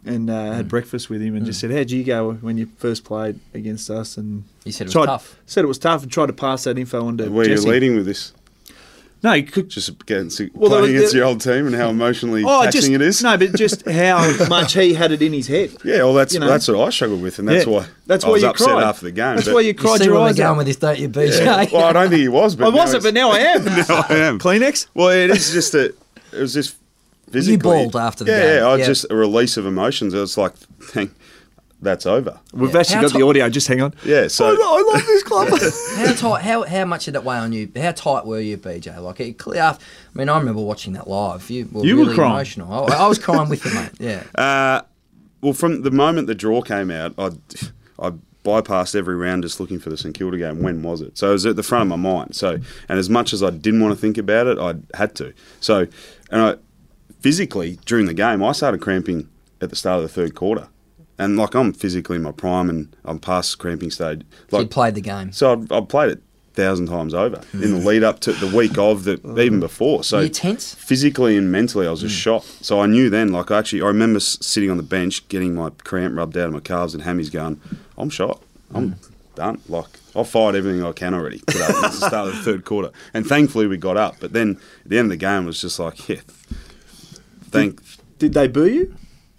and 0.07 0.31
uh, 0.31 0.53
had 0.53 0.67
mm. 0.67 0.69
breakfast 0.69 1.11
with 1.11 1.21
him, 1.21 1.35
and 1.35 1.45
just 1.45 1.59
mm. 1.59 1.63
said, 1.63 1.71
"How'd 1.73 1.91
you 1.91 2.05
go 2.05 2.35
when 2.35 2.57
you 2.57 2.67
first 2.79 3.05
played 3.05 3.41
against 3.53 3.91
us?" 3.91 4.17
And 4.17 4.45
He 4.65 4.71
said 4.71 4.85
it 4.85 4.87
was 4.87 4.93
tried- 4.93 5.07
tough. 5.07 5.37
Said 5.47 5.65
it 5.65 5.69
was 5.69 5.79
tough, 5.79 6.03
and 6.05 6.13
tried 6.13 6.27
to 6.27 6.33
pass 6.33 6.63
that 6.65 6.79
info 6.79 7.05
on 7.07 7.19
to 7.19 7.29
Where 7.29 7.45
Jesse. 7.45 7.65
you're 7.65 7.73
leading 7.75 7.97
with 7.97 8.07
this? 8.07 8.33
No, 9.27 9.33
you 9.33 9.43
could 9.43 9.69
Just 9.69 9.89
against 9.89 10.41
Well, 10.55 10.71
playing 10.71 10.85
the- 10.87 10.91
against 10.97 11.13
the- 11.13 11.19
your 11.19 11.27
old 11.27 11.41
team 11.41 11.67
and 11.67 11.75
how 11.75 11.89
emotionally 11.91 12.45
Oh, 12.47 12.63
taxing 12.63 12.81
just 12.81 12.93
it 12.93 13.01
is. 13.03 13.23
no, 13.25 13.37
but 13.37 13.55
just 13.55 13.85
how 13.91 14.47
much 14.49 14.75
he 14.75 14.95
had 14.95 15.11
it 15.11 15.21
in 15.21 15.33
his 15.33 15.49
head. 15.49 15.73
Yeah, 15.85 16.05
well, 16.05 16.15
that's 16.15 16.33
You 16.33 16.41
know? 16.41 16.47
that's 16.47 16.69
what 16.69 16.79
I 16.87 16.91
struggled 16.91 17.23
with, 17.23 17.41
and 17.41 17.49
that's 17.49 17.67
Yeah. 17.67 17.73
why 17.73 17.87
That's 18.07 18.25
I 18.25 18.29
why 18.29 18.33
was 18.35 18.43
you 18.43 18.49
upset 18.51 18.69
cried. 18.69 18.85
after 18.85 19.05
the 19.07 19.11
game. 19.13 19.35
That's 19.37 19.49
why 19.49 19.61
you 19.63 19.69
You 19.69 19.75
cried 19.75 19.99
see 19.99 20.05
your 20.05 20.15
where 20.15 20.23
we're 20.23 20.29
eyes 20.29 20.37
going 20.37 20.49
out. 20.51 20.57
with 20.59 20.67
this, 20.69 20.77
don't 20.77 20.99
you, 20.99 21.09
BJ? 21.09 21.45
Yeah. 21.45 21.67
well, 21.73 21.87
I 21.87 21.93
don't 21.93 22.09
think 22.11 22.21
he 22.21 22.29
was, 22.29 22.55
but 22.57 22.67
I 22.67 22.69
wasn't, 22.69 23.03
but 23.03 23.15
now 23.15 23.31
I 23.33 23.39
am. 23.41 23.65
now 23.65 24.05
I 24.09 24.15
am. 24.15 24.39
Kleenex. 24.39 24.87
Well, 24.95 25.09
it 25.09 25.31
is 25.31 25.51
just 25.53 25.73
that 25.73 25.95
it 26.33 26.39
was 26.41 26.55
just 26.55 26.77
physically. 27.33 27.57
bawled 27.57 27.97
after 27.97 28.23
the 28.23 28.31
yeah, 28.31 28.41
game. 28.43 28.57
Yeah, 28.59 28.67
I 28.69 28.77
Yeah. 28.77 28.87
just 28.87 29.07
a 29.11 29.17
release 29.17 29.57
of 29.57 29.67
emotions. 29.67 30.15
It 30.15 30.19
was 30.21 30.39
like, 30.39 30.55
thank, 30.81 31.11
that's 31.83 32.07
over. 32.07 32.41
We've 32.53 32.73
Yeah. 32.73 32.81
actually 32.81 32.97
How 32.97 33.03
got 33.03 33.13
the 33.13 33.23
audio. 33.23 33.49
Just 33.51 33.69
hang 33.69 33.81
on. 33.83 33.95
Yeah, 34.05 34.29
so 34.29 34.47
I, 34.47 34.51
I 34.51 34.93
love 34.95 35.07
this 35.07 35.23
club. 35.23 35.49
How 35.97 36.13
tight? 36.15 36.43
How 36.43 36.63
how 36.63 36.85
much 36.85 37.05
did 37.05 37.15
it 37.15 37.25
weigh 37.25 37.37
on 37.37 37.53
you? 37.53 37.71
How 37.77 37.93
tight 37.93 38.25
were 38.27 38.41
you, 38.41 38.57
BJ? 38.59 38.99
Like 39.01 39.21
it 39.21 39.39
clear. 39.39 39.63
I 39.63 39.79
mean, 40.15 40.29
I 40.29 40.39
remember 40.39 40.63
watching 40.63 40.95
that 40.95 41.07
live. 41.09 41.49
You 41.51 41.69
were 41.71 41.85
You 41.85 41.97
were 41.99 42.15
crying. 42.15 42.33
emotional. 42.33 42.73
I, 42.73 43.05
I 43.05 43.07
was 43.09 43.19
crying 43.19 43.49
with 43.49 43.65
you, 43.65 43.75
mate. 43.75 43.91
Yeah. 44.01 44.23
Uh, 44.37 44.83
well, 45.43 45.53
from 45.53 45.83
the 45.83 45.91
moment 45.91 46.27
the 46.29 46.35
draw 46.35 46.63
came 46.63 46.91
out, 46.91 47.15
I 47.19 47.31
I 47.99 48.13
bypassed 48.45 48.95
every 48.97 49.17
round 49.17 49.43
just 49.43 49.61
looking 49.61 49.79
for 49.79 49.91
the 49.91 49.97
St 49.97 50.15
Kilda 50.17 50.39
game. 50.39 50.63
When 50.63 50.83
was 50.83 51.01
it? 51.03 51.19
So 51.19 51.29
it 51.29 51.33
was 51.33 51.47
at 51.47 51.57
the 51.57 51.63
front 51.63 51.83
of 51.83 51.89
my 51.89 51.97
mind. 51.97 52.35
So, 52.35 52.59
and 52.89 52.99
as 52.99 53.11
much 53.11 53.33
as 53.33 53.43
I 53.43 53.51
didn't 53.51 53.81
want 53.83 53.93
to 53.95 54.01
think 54.01 54.17
about 54.19 54.47
it, 54.47 54.59
I 54.59 54.77
had 54.97 55.15
to. 55.17 55.33
So, 55.61 55.87
and 56.31 56.41
I 56.43 56.55
physically 57.21 57.79
during 57.87 58.07
the 58.07 58.15
game, 58.15 58.43
I 58.43 58.53
started 58.53 58.81
cramping 58.81 59.29
at 59.61 59.71
the 59.71 59.77
start 59.77 59.97
of 59.99 60.03
the 60.03 60.09
third 60.09 60.35
quarter, 60.35 60.69
and 61.19 61.37
like 61.37 61.55
I'm 61.55 61.73
physically 61.73 62.17
in 62.17 62.23
my 62.23 62.33
prime 62.33 62.69
and 62.69 62.95
I'm 63.05 63.19
past 63.19 63.59
cramping 63.59 63.91
stage. 63.91 64.23
So 64.51 64.59
you 64.59 64.63
Like 64.65 64.71
played 64.71 64.95
the 64.95 65.01
game. 65.01 65.33
so, 65.33 65.53
I've, 65.53 65.73
I've 65.73 65.89
played 65.89 66.11
it 66.13 66.23
thousand 66.57 66.87
times 66.87 67.15
over 67.15 67.37
hmm. 67.37 67.63
in 67.63 67.71
the 67.73 67.87
lead 67.87 68.03
up 68.03 68.19
to 68.21 68.33
the 68.33 68.55
week 68.57 68.77
of 68.79 69.05
the 69.05 69.21
oh. 69.25 69.39
even 69.39 69.61
before. 69.61 70.03
So 70.03 70.17
Were 70.17 70.25
you 70.25 70.29
tense? 70.31 70.75
physically 70.75 71.37
and 71.37 71.53
mentally, 71.53 71.87
I 71.87 71.91
was 71.91 72.01
just 72.01 72.15
hmm. 72.15 72.21
shot. 72.21 72.45
So 72.45 72.81
I 72.81 72.87
knew 72.87 73.09
then, 73.11 73.31
like, 73.31 73.51
I 73.51 73.59
actually, 73.59 73.83
I 73.83 73.87
remember 73.87 74.19
sitting 74.19 74.71
on 74.71 74.79
the 74.79 74.83
bench, 74.83 75.29
getting 75.29 75.55
my 75.55 75.71
cramp 75.85 76.17
rubbed 76.17 76.37
out 76.37 76.49
of 76.49 76.55
my 76.55 76.61
calves 76.61 76.95
and 76.95 77.05
hammies 77.05 77.31
going, 77.31 77.61
I'm 77.97 78.11
shot. 78.11 78.43
I'm 78.75 78.93
hmm. 78.93 79.13
done. 79.37 79.61
Like, 79.69 80.01
I've 80.17 80.29
fired 80.29 80.57
everything 80.57 80.83
I 80.83 80.93
can 80.93 81.15
already 81.15 81.39
today. 81.41 81.67
It's 81.69 82.01
the 82.01 82.09
start 82.09 82.29
of 82.29 82.37
the 82.37 82.43
third 82.43 82.65
quarter. 82.65 82.91
And 83.15 83.27
thankfully, 83.27 83.67
we 83.67 83.77
got 83.77 83.97
up. 83.97 84.17
But 84.19 84.33
then 84.33 84.59
at 84.85 84.91
the 84.91 84.99
end 84.99 85.07
of 85.07 85.11
the 85.11 85.17
game, 85.19 85.45
was 85.45 85.61
just 85.61 85.79
like, 85.79 86.09
yeah, 86.09 86.21
thank. 87.51 87.81
Did 88.19 88.33
they 88.33 88.49
boo 88.49 88.67
you? 88.67 88.97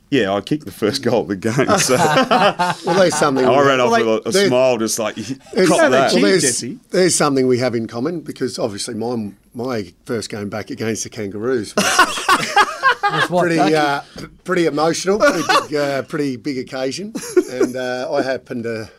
Yeah, 0.10 0.34
I 0.34 0.41
kicked 0.41 0.65
the 0.65 0.72
first 0.72 1.04
goal 1.04 1.22
of 1.24 1.28
the 1.28 1.36
game. 1.36 1.54
So 1.80 1.96
Well, 2.86 2.98
there's 3.00 3.15
something. 3.15 3.46
I 3.46 3.62
ran 3.65 3.82
off 3.82 3.91
Well, 3.91 4.22
with 4.24 4.36
a, 4.36 4.43
a 4.43 4.48
smile, 4.48 4.78
just 4.78 5.00
like, 5.00 5.15
There's, 5.54 5.67
cop 5.67 5.82
they 5.82 5.89
that. 5.89 6.12
cheat. 6.12 6.22
there's, 6.22 6.41
Jesse. 6.43 6.80
there's 6.91 7.15
something 7.15 7.46
we 7.48 7.58
have 7.60 7.76
in 7.76 7.88
common 7.88 8.22
because 8.22 8.58
obviously 8.58 8.93
my 8.96 9.32
my 9.54 9.93
first 10.06 10.30
game 10.30 10.48
back 10.50 10.70
against 10.70 11.04
the 11.04 11.10
Kangaroos 11.10 11.76
was 11.76 11.86
Was 13.10 13.30
what, 13.30 13.41
pretty 13.43 13.74
uh, 13.76 14.02
pretty 14.43 14.65
emotional, 14.65 15.17
pretty 15.17 15.41
big, 15.48 15.76
uh, 15.76 16.02
pretty 16.04 16.36
big 16.36 16.58
occasion, 16.58 17.13
and 17.52 17.74
uh, 17.76 18.12
I 18.12 18.22
happened 18.22 18.63
to. 18.63 18.89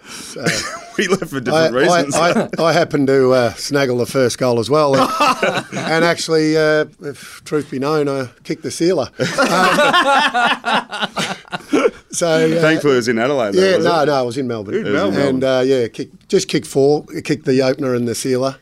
We 0.99 1.07
left 1.07 1.29
for 1.29 1.37
I, 1.37 1.41
different 1.41 1.75
reasons. 1.75 2.17
I, 2.17 2.43
I, 2.43 2.49
I 2.59 2.73
happened 2.73 3.07
to 3.07 3.31
uh, 3.31 3.53
snaggle 3.55 3.99
the 3.99 4.07
first 4.07 4.37
goal 4.37 4.59
as 4.59 4.69
well, 4.69 4.97
and, 4.97 5.09
and 5.79 6.05
actually, 6.05 6.57
uh, 6.57 6.87
if 7.03 7.41
truth 7.45 7.71
be 7.71 7.79
known, 7.79 8.09
I 8.09 8.29
kicked 8.43 8.65
the 8.65 8.73
sealer. 8.73 9.09
Um, 9.19 9.27
so 12.19 12.27
uh, 12.57 12.61
Thankfully, 12.61 12.95
it 12.95 12.97
was 12.97 13.09
in 13.09 13.19
Adelaide. 13.19 13.55
Though, 13.55 13.63
yeah, 13.63 13.77
was 13.77 13.85
no, 13.85 14.03
it? 14.03 14.07
no, 14.07 14.15
I 14.15 14.23
was 14.23 14.37
in 14.37 14.49
Melbourne, 14.49 14.75
in 14.75 14.93
Melbourne. 14.93 15.21
and 15.21 15.45
uh, 15.45 15.63
yeah, 15.65 15.89
kick, 15.89 16.11
just 16.29 16.49
kicked 16.49 16.67
four, 16.67 17.05
kicked 17.25 17.45
the 17.45 17.63
opener 17.63 17.95
and 17.95 18.09
the 18.09 18.15
sealer. 18.15 18.57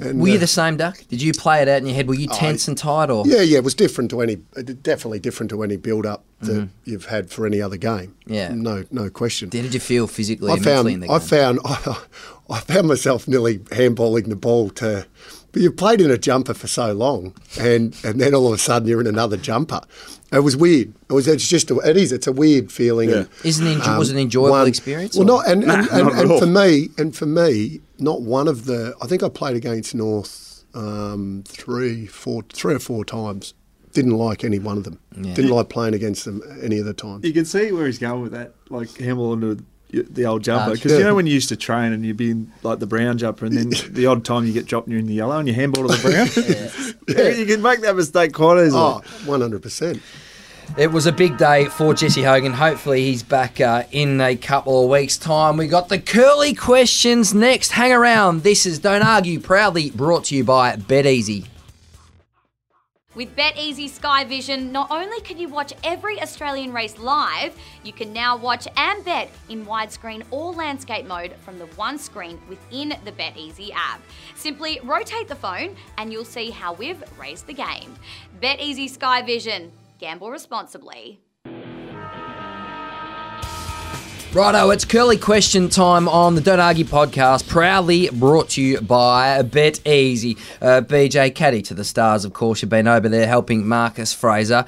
And, 0.00 0.20
Were 0.20 0.28
you 0.28 0.36
uh, 0.36 0.40
the 0.40 0.46
same, 0.46 0.76
Duck? 0.76 0.98
Did 1.08 1.20
you 1.20 1.32
play 1.32 1.62
it 1.62 1.68
out 1.68 1.78
in 1.78 1.86
your 1.86 1.94
head? 1.96 2.06
Were 2.08 2.14
you 2.14 2.28
tense 2.28 2.68
and 2.68 2.78
tight, 2.78 3.10
or 3.10 3.26
yeah, 3.26 3.42
yeah, 3.42 3.58
it 3.58 3.64
was 3.64 3.74
different 3.74 4.10
to 4.10 4.20
any, 4.20 4.38
uh, 4.56 4.62
definitely 4.62 5.18
different 5.18 5.50
to 5.50 5.62
any 5.62 5.76
build-up 5.76 6.24
that 6.40 6.68
you've 6.84 7.06
had 7.06 7.30
for 7.30 7.46
any 7.46 7.60
other 7.60 7.76
game. 7.76 8.16
Yeah. 8.26 8.52
no, 8.52 8.84
no 8.90 9.10
question. 9.10 9.48
How 9.52 9.62
did 9.62 9.74
you 9.74 9.80
feel 9.80 10.06
physically 10.06 10.50
I 10.50 10.54
and 10.54 10.64
mentally 10.64 10.94
in 10.94 11.00
found 11.00 11.02
the 11.02 11.58
game? 11.58 11.60
I 11.66 11.96
found 11.96 12.06
I 12.50 12.60
found 12.60 12.88
myself 12.88 13.28
nearly 13.28 13.58
handballing 13.58 14.28
the 14.28 14.36
ball 14.36 14.70
to. 14.70 15.06
But 15.52 15.60
you've 15.60 15.76
played 15.76 16.00
in 16.00 16.10
a 16.10 16.16
jumper 16.16 16.54
for 16.54 16.66
so 16.66 16.92
long, 16.92 17.34
and 17.60 17.96
and 18.04 18.20
then 18.20 18.34
all 18.34 18.46
of 18.48 18.54
a 18.54 18.58
sudden 18.58 18.88
you're 18.88 19.00
in 19.00 19.06
another 19.06 19.36
jumper. 19.36 19.82
It 20.32 20.40
was 20.40 20.56
weird. 20.56 20.94
It 21.10 21.12
was. 21.12 21.28
It's 21.28 21.46
just. 21.46 21.70
A, 21.70 21.76
it 21.78 21.96
is. 21.96 22.10
It's 22.12 22.26
a 22.26 22.32
weird 22.32 22.72
feeling. 22.72 23.10
Yeah. 23.10 23.16
and, 23.16 23.28
Isn't 23.44 23.66
it 23.66 23.78
enjo- 23.78 23.98
was 23.98 24.10
it 24.10 24.14
an 24.14 24.20
enjoyable 24.20 24.50
one- 24.50 24.66
experience, 24.66 25.14
Well, 25.16 25.24
or- 25.30 25.36
not 25.44 25.48
and 25.48 25.62
and, 25.64 25.68
Nah, 25.68 25.74
and, 25.96 26.04
not 26.06 26.14
at 26.14 26.22
and 26.22 26.30
all. 26.32 26.38
for 26.40 26.46
me 26.46 26.88
and 26.98 27.14
for 27.14 27.26
me, 27.26 27.80
not 27.98 28.22
one 28.22 28.48
of 28.48 28.64
the. 28.64 28.94
I 29.02 29.06
think 29.06 29.22
I 29.22 29.28
played 29.28 29.56
against 29.56 29.94
North 29.94 30.64
um, 30.74 31.44
three, 31.46 32.06
four, 32.06 32.42
three 32.52 32.74
or 32.74 32.78
four 32.78 33.04
times. 33.04 33.54
Didn't 33.92 34.16
like 34.16 34.42
any 34.42 34.58
one 34.58 34.78
of 34.78 34.84
them. 34.84 34.98
Didn't 35.20 35.50
like 35.50 35.68
playing 35.68 35.92
against 35.92 36.24
them 36.24 36.40
any 36.62 36.78
of 36.78 36.86
the 36.86 36.94
times. 36.94 37.26
You 37.26 37.32
can 37.34 37.44
see 37.44 37.72
where 37.72 37.84
he's 37.84 37.98
going 37.98 38.22
with 38.22 38.32
that, 38.32 38.54
like 38.70 38.96
handball 38.96 39.34
into 39.34 39.62
the 39.92 40.24
old 40.26 40.42
jumper. 40.42 40.70
Arch. 40.70 40.74
Because 40.78 40.92
Yeah. 40.92 40.98
you 40.98 41.04
know 41.04 41.14
when 41.14 41.26
you 41.26 41.34
used 41.34 41.48
to 41.50 41.56
train 41.56 41.92
and 41.92 42.04
you'd 42.04 42.16
be 42.16 42.30
in 42.30 42.50
like 42.62 42.78
the 42.78 42.86
brown 42.86 43.18
jumper, 43.18 43.44
and 43.44 43.56
then 43.56 43.72
the 43.92 44.06
odd 44.06 44.24
time 44.24 44.46
you 44.46 44.52
get 44.52 44.66
dropped 44.66 44.86
and 44.86 44.92
you're 44.92 45.00
in 45.00 45.06
the 45.06 45.14
yellow 45.14 45.38
and 45.38 45.46
you 45.48 45.54
handball 45.54 45.86
to 45.88 45.96
the 45.96 46.94
brown. 47.06 47.36
you 47.38 47.46
can 47.46 47.62
make 47.62 47.80
that 47.82 47.94
mistake 47.96 48.32
quite 48.32 48.64
easily. 48.64 48.80
Oh, 48.80 49.02
100%. 49.24 50.00
It 50.78 50.90
was 50.90 51.06
a 51.06 51.12
big 51.12 51.36
day 51.36 51.66
for 51.66 51.92
Jesse 51.92 52.22
Hogan. 52.22 52.52
Hopefully, 52.54 53.02
he's 53.04 53.22
back 53.22 53.60
uh, 53.60 53.82
in 53.90 54.20
a 54.22 54.36
couple 54.36 54.82
of 54.84 54.88
weeks' 54.90 55.18
time. 55.18 55.58
We 55.58 55.66
got 55.66 55.90
the 55.90 55.98
curly 55.98 56.54
questions 56.54 57.34
next. 57.34 57.72
Hang 57.72 57.92
around. 57.92 58.42
This 58.42 58.64
is 58.64 58.78
Don't 58.78 59.02
Argue, 59.02 59.38
proudly 59.38 59.90
brought 59.90 60.24
to 60.26 60.34
you 60.36 60.44
by 60.44 60.76
BetEasy. 60.76 61.46
With 63.14 63.36
BetEasy 63.36 63.90
Sky 63.90 64.24
Vision, 64.24 64.72
not 64.72 64.90
only 64.90 65.20
can 65.20 65.36
you 65.36 65.46
watch 65.46 65.74
every 65.84 66.18
Australian 66.22 66.72
race 66.72 66.98
live, 66.98 67.54
you 67.84 67.92
can 67.92 68.10
now 68.10 68.38
watch 68.38 68.66
and 68.74 69.04
bet 69.04 69.28
in 69.50 69.66
widescreen 69.66 70.22
or 70.30 70.54
landscape 70.54 71.04
mode 71.04 71.34
from 71.44 71.58
the 71.58 71.66
one 71.76 71.98
screen 71.98 72.40
within 72.48 72.94
the 73.04 73.12
BetEasy 73.12 73.70
app. 73.74 74.00
Simply 74.34 74.80
rotate 74.82 75.28
the 75.28 75.34
phone 75.34 75.76
and 75.98 76.10
you'll 76.10 76.24
see 76.24 76.48
how 76.48 76.72
we've 76.72 77.04
raised 77.20 77.46
the 77.46 77.52
game. 77.52 77.94
BetEasy 78.40 78.88
Sky 78.88 79.20
Vision. 79.20 79.72
Gamble 79.98 80.30
responsibly. 80.30 81.20
Righto, 84.32 84.70
it's 84.70 84.86
curly 84.86 85.18
question 85.18 85.68
time 85.68 86.08
on 86.08 86.34
the 86.36 86.40
Don't 86.40 86.58
Argue 86.58 86.86
podcast, 86.86 87.46
proudly 87.48 88.08
brought 88.08 88.48
to 88.50 88.62
you 88.62 88.80
by 88.80 89.42
BetEasy. 89.42 90.38
Uh, 90.62 90.80
BJ 90.80 91.34
Caddy 91.34 91.60
to 91.62 91.74
the 91.74 91.84
stars, 91.84 92.24
of 92.24 92.32
course. 92.32 92.62
You've 92.62 92.70
been 92.70 92.88
over 92.88 93.10
there 93.10 93.26
helping 93.26 93.68
Marcus 93.68 94.14
Fraser. 94.14 94.64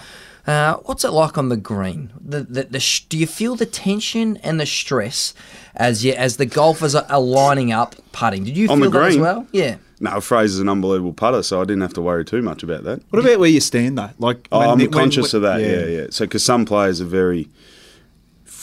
Uh, 0.46 0.74
what's 0.84 1.02
it 1.02 1.12
like 1.12 1.38
on 1.38 1.48
the 1.48 1.56
green? 1.56 2.12
The, 2.22 2.42
the, 2.42 2.62
the 2.64 2.80
sh- 2.80 3.04
do 3.08 3.16
you 3.16 3.26
feel 3.26 3.56
the 3.56 3.64
tension 3.64 4.36
and 4.38 4.60
the 4.60 4.66
stress 4.66 5.32
as 5.74 6.04
you, 6.04 6.12
as 6.12 6.36
the 6.36 6.44
golfers 6.44 6.94
are, 6.94 7.06
are 7.08 7.20
lining 7.20 7.72
up 7.72 7.94
putting? 8.12 8.44
Did 8.44 8.58
you 8.58 8.68
On 8.68 8.80
the 8.80 8.90
feel 8.90 9.00
that 9.00 9.08
as 9.12 9.16
well? 9.18 9.46
Yeah. 9.52 9.76
No, 9.98 10.20
Fraser's 10.20 10.58
an 10.60 10.68
unbelievable 10.68 11.14
putter, 11.14 11.42
so 11.42 11.62
I 11.62 11.64
didn't 11.64 11.80
have 11.80 11.94
to 11.94 12.02
worry 12.02 12.26
too 12.26 12.42
much 12.42 12.62
about 12.62 12.84
that. 12.84 13.00
What 13.08 13.20
about 13.24 13.38
where 13.38 13.48
you 13.48 13.60
stand 13.60 13.96
though? 13.96 14.10
Like, 14.18 14.46
Oh, 14.52 14.58
when 14.58 14.68
I'm 14.68 14.78
the- 14.78 14.88
when- 14.88 14.92
conscious 14.92 15.32
when- 15.32 15.42
of 15.42 15.50
that. 15.60 15.60
Yeah, 15.66 15.86
yeah. 15.86 16.06
So 16.10 16.26
because 16.26 16.44
some 16.44 16.66
players 16.66 17.00
are 17.00 17.06
very 17.06 17.48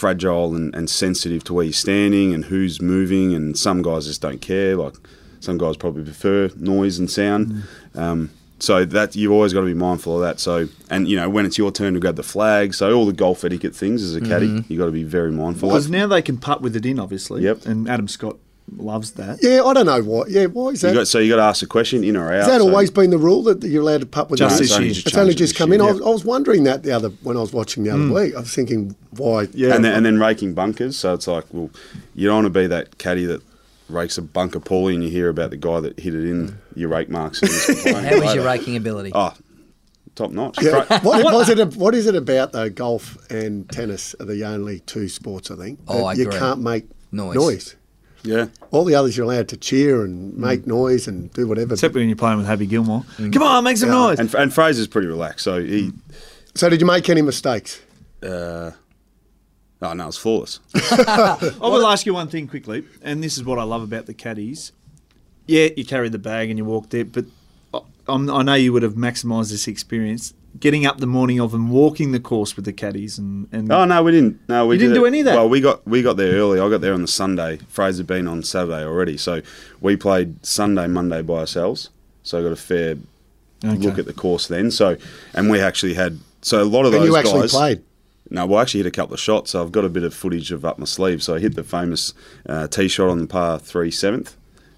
fragile 0.01 0.55
and, 0.55 0.73
and 0.73 0.89
sensitive 0.89 1.43
to 1.43 1.53
where 1.53 1.63
you're 1.63 1.73
standing 1.73 2.33
and 2.33 2.45
who's 2.45 2.81
moving, 2.81 3.35
and 3.35 3.55
some 3.55 3.83
guys 3.83 4.07
just 4.07 4.19
don't 4.19 4.41
care. 4.41 4.75
Like 4.75 4.95
some 5.39 5.59
guys 5.59 5.77
probably 5.77 6.03
prefer 6.03 6.49
noise 6.55 6.97
and 6.97 7.09
sound. 7.09 7.63
Um, 7.93 8.31
so 8.57 8.83
that 8.85 9.15
you've 9.15 9.31
always 9.31 9.53
got 9.53 9.61
to 9.61 9.67
be 9.67 9.75
mindful 9.75 10.15
of 10.15 10.21
that. 10.21 10.39
So 10.39 10.67
and 10.89 11.07
you 11.07 11.15
know 11.17 11.29
when 11.29 11.45
it's 11.45 11.57
your 11.57 11.71
turn 11.71 11.93
to 11.93 11.99
grab 11.99 12.15
the 12.15 12.23
flag, 12.23 12.73
so 12.73 12.91
all 12.93 13.05
the 13.05 13.13
golf 13.13 13.45
etiquette 13.45 13.75
things 13.75 14.01
as 14.01 14.15
a 14.15 14.21
caddy, 14.21 14.65
you've 14.67 14.79
got 14.79 14.87
to 14.87 14.91
be 14.91 15.03
very 15.03 15.31
mindful. 15.31 15.69
Of. 15.69 15.73
Because 15.73 15.85
of. 15.85 15.91
now 15.91 16.07
they 16.07 16.23
can 16.23 16.37
putt 16.37 16.61
with 16.61 16.75
it 16.75 16.85
in, 16.85 16.99
obviously. 16.99 17.43
Yep. 17.43 17.67
And 17.67 17.87
Adam 17.87 18.07
Scott 18.07 18.37
loves 18.77 19.11
that. 19.11 19.39
Yeah, 19.41 19.63
I 19.63 19.73
don't 19.73 19.85
know 19.85 20.01
why. 20.01 20.23
Yeah, 20.29 20.45
why 20.45 20.69
is 20.69 20.81
You 20.83 20.89
that? 20.89 20.95
got, 20.95 21.07
so 21.07 21.19
you 21.19 21.29
got 21.29 21.37
to 21.37 21.41
ask 21.43 21.59
the 21.59 21.65
question 21.67 22.03
in 22.03 22.15
or 22.15 22.27
out. 22.31 22.37
Has 22.39 22.47
that 22.47 22.61
so- 22.61 22.69
always 22.69 22.89
been 22.91 23.09
the 23.09 23.17
rule 23.17 23.43
that 23.43 23.63
you're 23.63 23.81
allowed 23.81 24.01
to 24.01 24.05
putt 24.07 24.29
with 24.29 24.39
Just 24.39 24.57
the- 24.57 24.63
this 24.63 24.71
only 24.73 24.85
year. 24.87 24.93
just 24.95 25.07
It's 25.07 25.17
only 25.17 25.33
just 25.33 25.53
this 25.53 25.57
come 25.57 25.73
in. 25.73 25.79
year, 25.81 25.89
I 25.89 25.91
was, 25.93 26.01
I 26.01 26.09
was 26.09 26.25
wondering 26.25 26.63
that 26.63 26.83
the 26.83 26.91
other 26.91 27.09
when 27.23 27.37
I 27.37 27.41
was 27.41 27.53
watching 27.53 27.83
the 27.83 27.89
other 27.91 28.03
Hmm. 28.03 28.13
week. 28.13 28.35
I 28.35 28.39
was 28.39 28.53
thinking 28.55 28.95
why. 29.11 29.47
Yeah. 29.53 29.75
and 29.75 29.83
then, 29.83 29.93
and 29.95 30.05
then 30.05 30.19
raking 30.19 30.53
bunkers. 30.53 30.97
So 30.97 31.13
it's 31.13 31.27
like, 31.27 31.45
well, 31.51 31.69
you 32.15 32.27
don't 32.27 32.43
want 32.43 32.53
to 32.53 32.59
be 32.59 32.67
that 32.67 32.97
caddy 32.97 33.25
that 33.25 33.41
rakes 33.89 34.17
a 34.17 34.21
bunker 34.21 34.59
poorly, 34.61 34.93
and 34.95 35.03
you 35.03 35.09
hear 35.09 35.27
about 35.27 35.49
the 35.49 35.57
guy 35.57 35.79
that 35.81 35.99
hit 35.99 36.15
it 36.15 36.23
in 36.23 36.57
your 36.75 36.87
rake 36.89 37.09
marks. 37.09 37.41
And 37.41 37.51
he's 37.51 37.65
complaining 37.83 38.21
How 38.23 38.29
is 38.29 38.35
your 38.35 38.43
it. 38.45 38.47
raking 38.47 38.77
ability? 38.77 39.11
Oh, 39.13 39.33
top 40.15 40.31
notch. 40.31 40.61
Yeah. 40.61 40.85
Great. 40.85 41.03
what, 41.03 41.19
it, 41.49 41.75
what 41.75 41.93
is 41.93 42.05
it 42.07 42.15
about 42.15 42.53
though? 42.53 42.69
Golf 42.69 43.17
and 43.29 43.69
tennis 43.69 44.15
are 44.21 44.25
the 44.25 44.45
only 44.45 44.79
two 44.79 45.09
sports 45.09 45.51
I 45.51 45.55
think. 45.57 45.79
Oh, 45.89 45.97
that 45.97 46.03
I 46.05 46.13
you 46.13 46.27
agree. 46.27 46.39
can't 46.39 46.61
make 46.61 46.85
Noise. 47.11 47.35
noise. 47.35 47.75
Yeah. 48.23 48.47
All 48.71 48.83
the 48.85 48.95
others 48.95 49.17
you're 49.17 49.25
allowed 49.25 49.47
to 49.49 49.57
cheer 49.57 50.03
and 50.03 50.33
Hmm. 50.33 50.41
make 50.41 50.67
noise 50.67 51.07
and 51.07 51.31
do 51.33 51.47
whatever. 51.47 51.73
Except 51.73 51.93
when 51.95 52.07
you're 52.07 52.15
playing 52.15 52.37
with 52.37 52.47
Happy 52.47 52.65
Gilmore. 52.67 53.03
Come 53.17 53.41
on, 53.43 53.63
make 53.63 53.77
some 53.77 53.89
noise. 53.89 54.19
And, 54.19 54.33
and 54.35 54.53
Fraser's 54.53 54.87
pretty 54.87 55.07
relaxed, 55.07 55.43
so 55.43 55.61
he. 55.63 55.91
so 56.55 56.69
did 56.69 56.79
you 56.81 56.87
make 56.87 57.09
any 57.09 57.21
mistakes? 57.21 57.81
Uh, 58.23 58.71
oh 59.81 59.93
no, 59.93 60.07
it's 60.07 60.17
flawless. 60.17 60.59
I 60.75 61.53
will 61.61 61.87
ask 61.87 62.05
you 62.05 62.13
one 62.13 62.27
thing 62.27 62.47
quickly, 62.47 62.83
and 63.01 63.23
this 63.23 63.37
is 63.37 63.43
what 63.43 63.57
I 63.57 63.63
love 63.63 63.81
about 63.81 64.05
the 64.05 64.13
caddies. 64.13 64.71
Yeah, 65.47 65.69
you 65.75 65.83
carry 65.85 66.07
the 66.09 66.19
bag 66.19 66.49
and 66.49 66.57
you 66.59 66.65
walk 66.65 66.89
there, 66.91 67.03
but 67.05 67.25
I'm, 68.07 68.29
I 68.29 68.43
know 68.43 68.53
you 68.53 68.71
would 68.73 68.83
have 68.83 68.93
maximised 68.93 69.49
this 69.51 69.67
experience. 69.67 70.33
Getting 70.59 70.85
up 70.85 70.97
the 70.99 71.07
morning 71.07 71.39
of 71.39 71.53
and 71.53 71.69
walking 71.71 72.11
the 72.11 72.19
course 72.19 72.55
with 72.55 72.65
the 72.65 72.73
caddies 72.73 73.17
and, 73.17 73.47
and 73.51 73.71
Oh 73.71 73.85
no, 73.85 74.03
we 74.03 74.11
didn't. 74.11 74.47
No, 74.49 74.67
we 74.67 74.75
You 74.75 74.79
didn't 74.79 74.93
did 74.95 74.99
do 74.99 75.05
it- 75.05 75.07
any 75.07 75.19
of 75.21 75.25
that? 75.25 75.35
Well, 75.35 75.49
we 75.49 75.61
got 75.61 75.87
we 75.87 76.01
got 76.01 76.17
there 76.17 76.33
early. 76.33 76.59
I 76.59 76.69
got 76.69 76.81
there 76.81 76.93
on 76.93 77.01
the 77.01 77.07
Sunday. 77.07 77.57
Fraser 77.69 77.99
had 77.99 78.07
been 78.07 78.27
on 78.27 78.43
Saturday 78.43 78.83
already, 78.83 79.17
so 79.17 79.41
we 79.79 79.95
played 79.95 80.45
Sunday, 80.45 80.87
Monday 80.87 81.21
by 81.21 81.35
ourselves. 81.35 81.89
So 82.23 82.39
I 82.39 82.43
got 82.43 82.51
a 82.51 82.55
fair 82.57 82.97
look 83.63 83.97
at 83.97 84.05
the 84.05 84.13
course 84.13 84.47
then. 84.47 84.71
So 84.71 84.97
and 85.33 85.49
we 85.49 85.59
actually 85.61 85.93
had 85.93 86.19
so 86.41 86.61
a 86.61 86.65
lot 86.65 86.85
of 86.85 86.93
And 86.93 87.01
those 87.03 87.09
you 87.09 87.15
actually 87.15 87.41
guys. 87.41 87.51
played. 87.51 87.81
No, 88.29 88.45
well, 88.45 88.59
I 88.59 88.61
actually 88.61 88.79
hit 88.81 88.87
a 88.87 88.91
couple 88.91 89.13
of 89.13 89.19
shots. 89.19 89.51
So 89.51 89.61
I've 89.61 89.71
got 89.71 89.83
a 89.85 89.89
bit 89.89 90.03
of 90.03 90.13
footage 90.13 90.51
of 90.51 90.63
up 90.65 90.79
my 90.79 90.85
sleeve. 90.85 91.21
So 91.23 91.35
I 91.35 91.39
hit 91.39 91.55
the 91.55 91.63
famous 91.63 92.13
uh, 92.47 92.67
tee 92.67 92.87
shot 92.87 93.09
on 93.09 93.19
the 93.19 93.27
par 93.27 93.57
three 93.59 93.91
seventh 93.91 94.35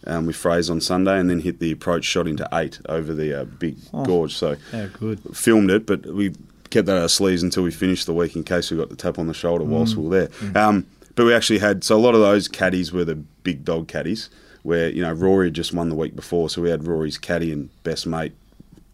um, 0.07 0.25
with 0.25 0.35
Fraser 0.35 0.73
on 0.73 0.81
Sunday, 0.81 1.19
and 1.19 1.29
then 1.29 1.39
hit 1.39 1.59
the 1.59 1.71
approach 1.71 2.05
shot 2.05 2.27
into 2.27 2.47
eight 2.53 2.79
over 2.87 3.13
the 3.13 3.41
uh, 3.41 3.43
big 3.45 3.77
gorge. 4.05 4.33
So 4.35 4.55
Yeah, 4.73 4.87
good. 4.99 5.19
filmed 5.35 5.71
it, 5.71 5.85
but 5.85 6.05
we 6.05 6.33
kept 6.69 6.87
that 6.87 6.93
out 6.93 6.97
of 6.97 7.03
our 7.03 7.09
sleeves 7.09 7.43
until 7.43 7.63
we 7.63 7.71
finished 7.71 8.05
the 8.07 8.13
week 8.13 8.35
in 8.35 8.43
case 8.43 8.71
we 8.71 8.77
got 8.77 8.89
the 8.89 8.95
tap 8.95 9.19
on 9.19 9.27
the 9.27 9.33
shoulder 9.33 9.63
whilst 9.63 9.95
we 9.95 10.07
were 10.07 10.27
there. 10.27 10.57
Um, 10.63 10.85
but 11.15 11.25
we 11.25 11.33
actually 11.33 11.59
had 11.59 11.83
so 11.83 11.95
a 11.95 11.99
lot 12.01 12.15
of 12.15 12.21
those 12.21 12.47
caddies 12.47 12.91
were 12.91 13.05
the 13.05 13.15
big 13.15 13.63
dog 13.63 13.87
caddies, 13.87 14.29
where 14.63 14.89
you 14.89 15.01
know 15.01 15.11
Rory 15.13 15.47
had 15.47 15.53
just 15.53 15.73
won 15.73 15.89
the 15.89 15.95
week 15.95 16.15
before, 16.15 16.49
so 16.49 16.61
we 16.61 16.69
had 16.69 16.87
Rory's 16.87 17.17
caddy 17.17 17.51
and 17.51 17.69
best 17.83 18.07
mate 18.07 18.33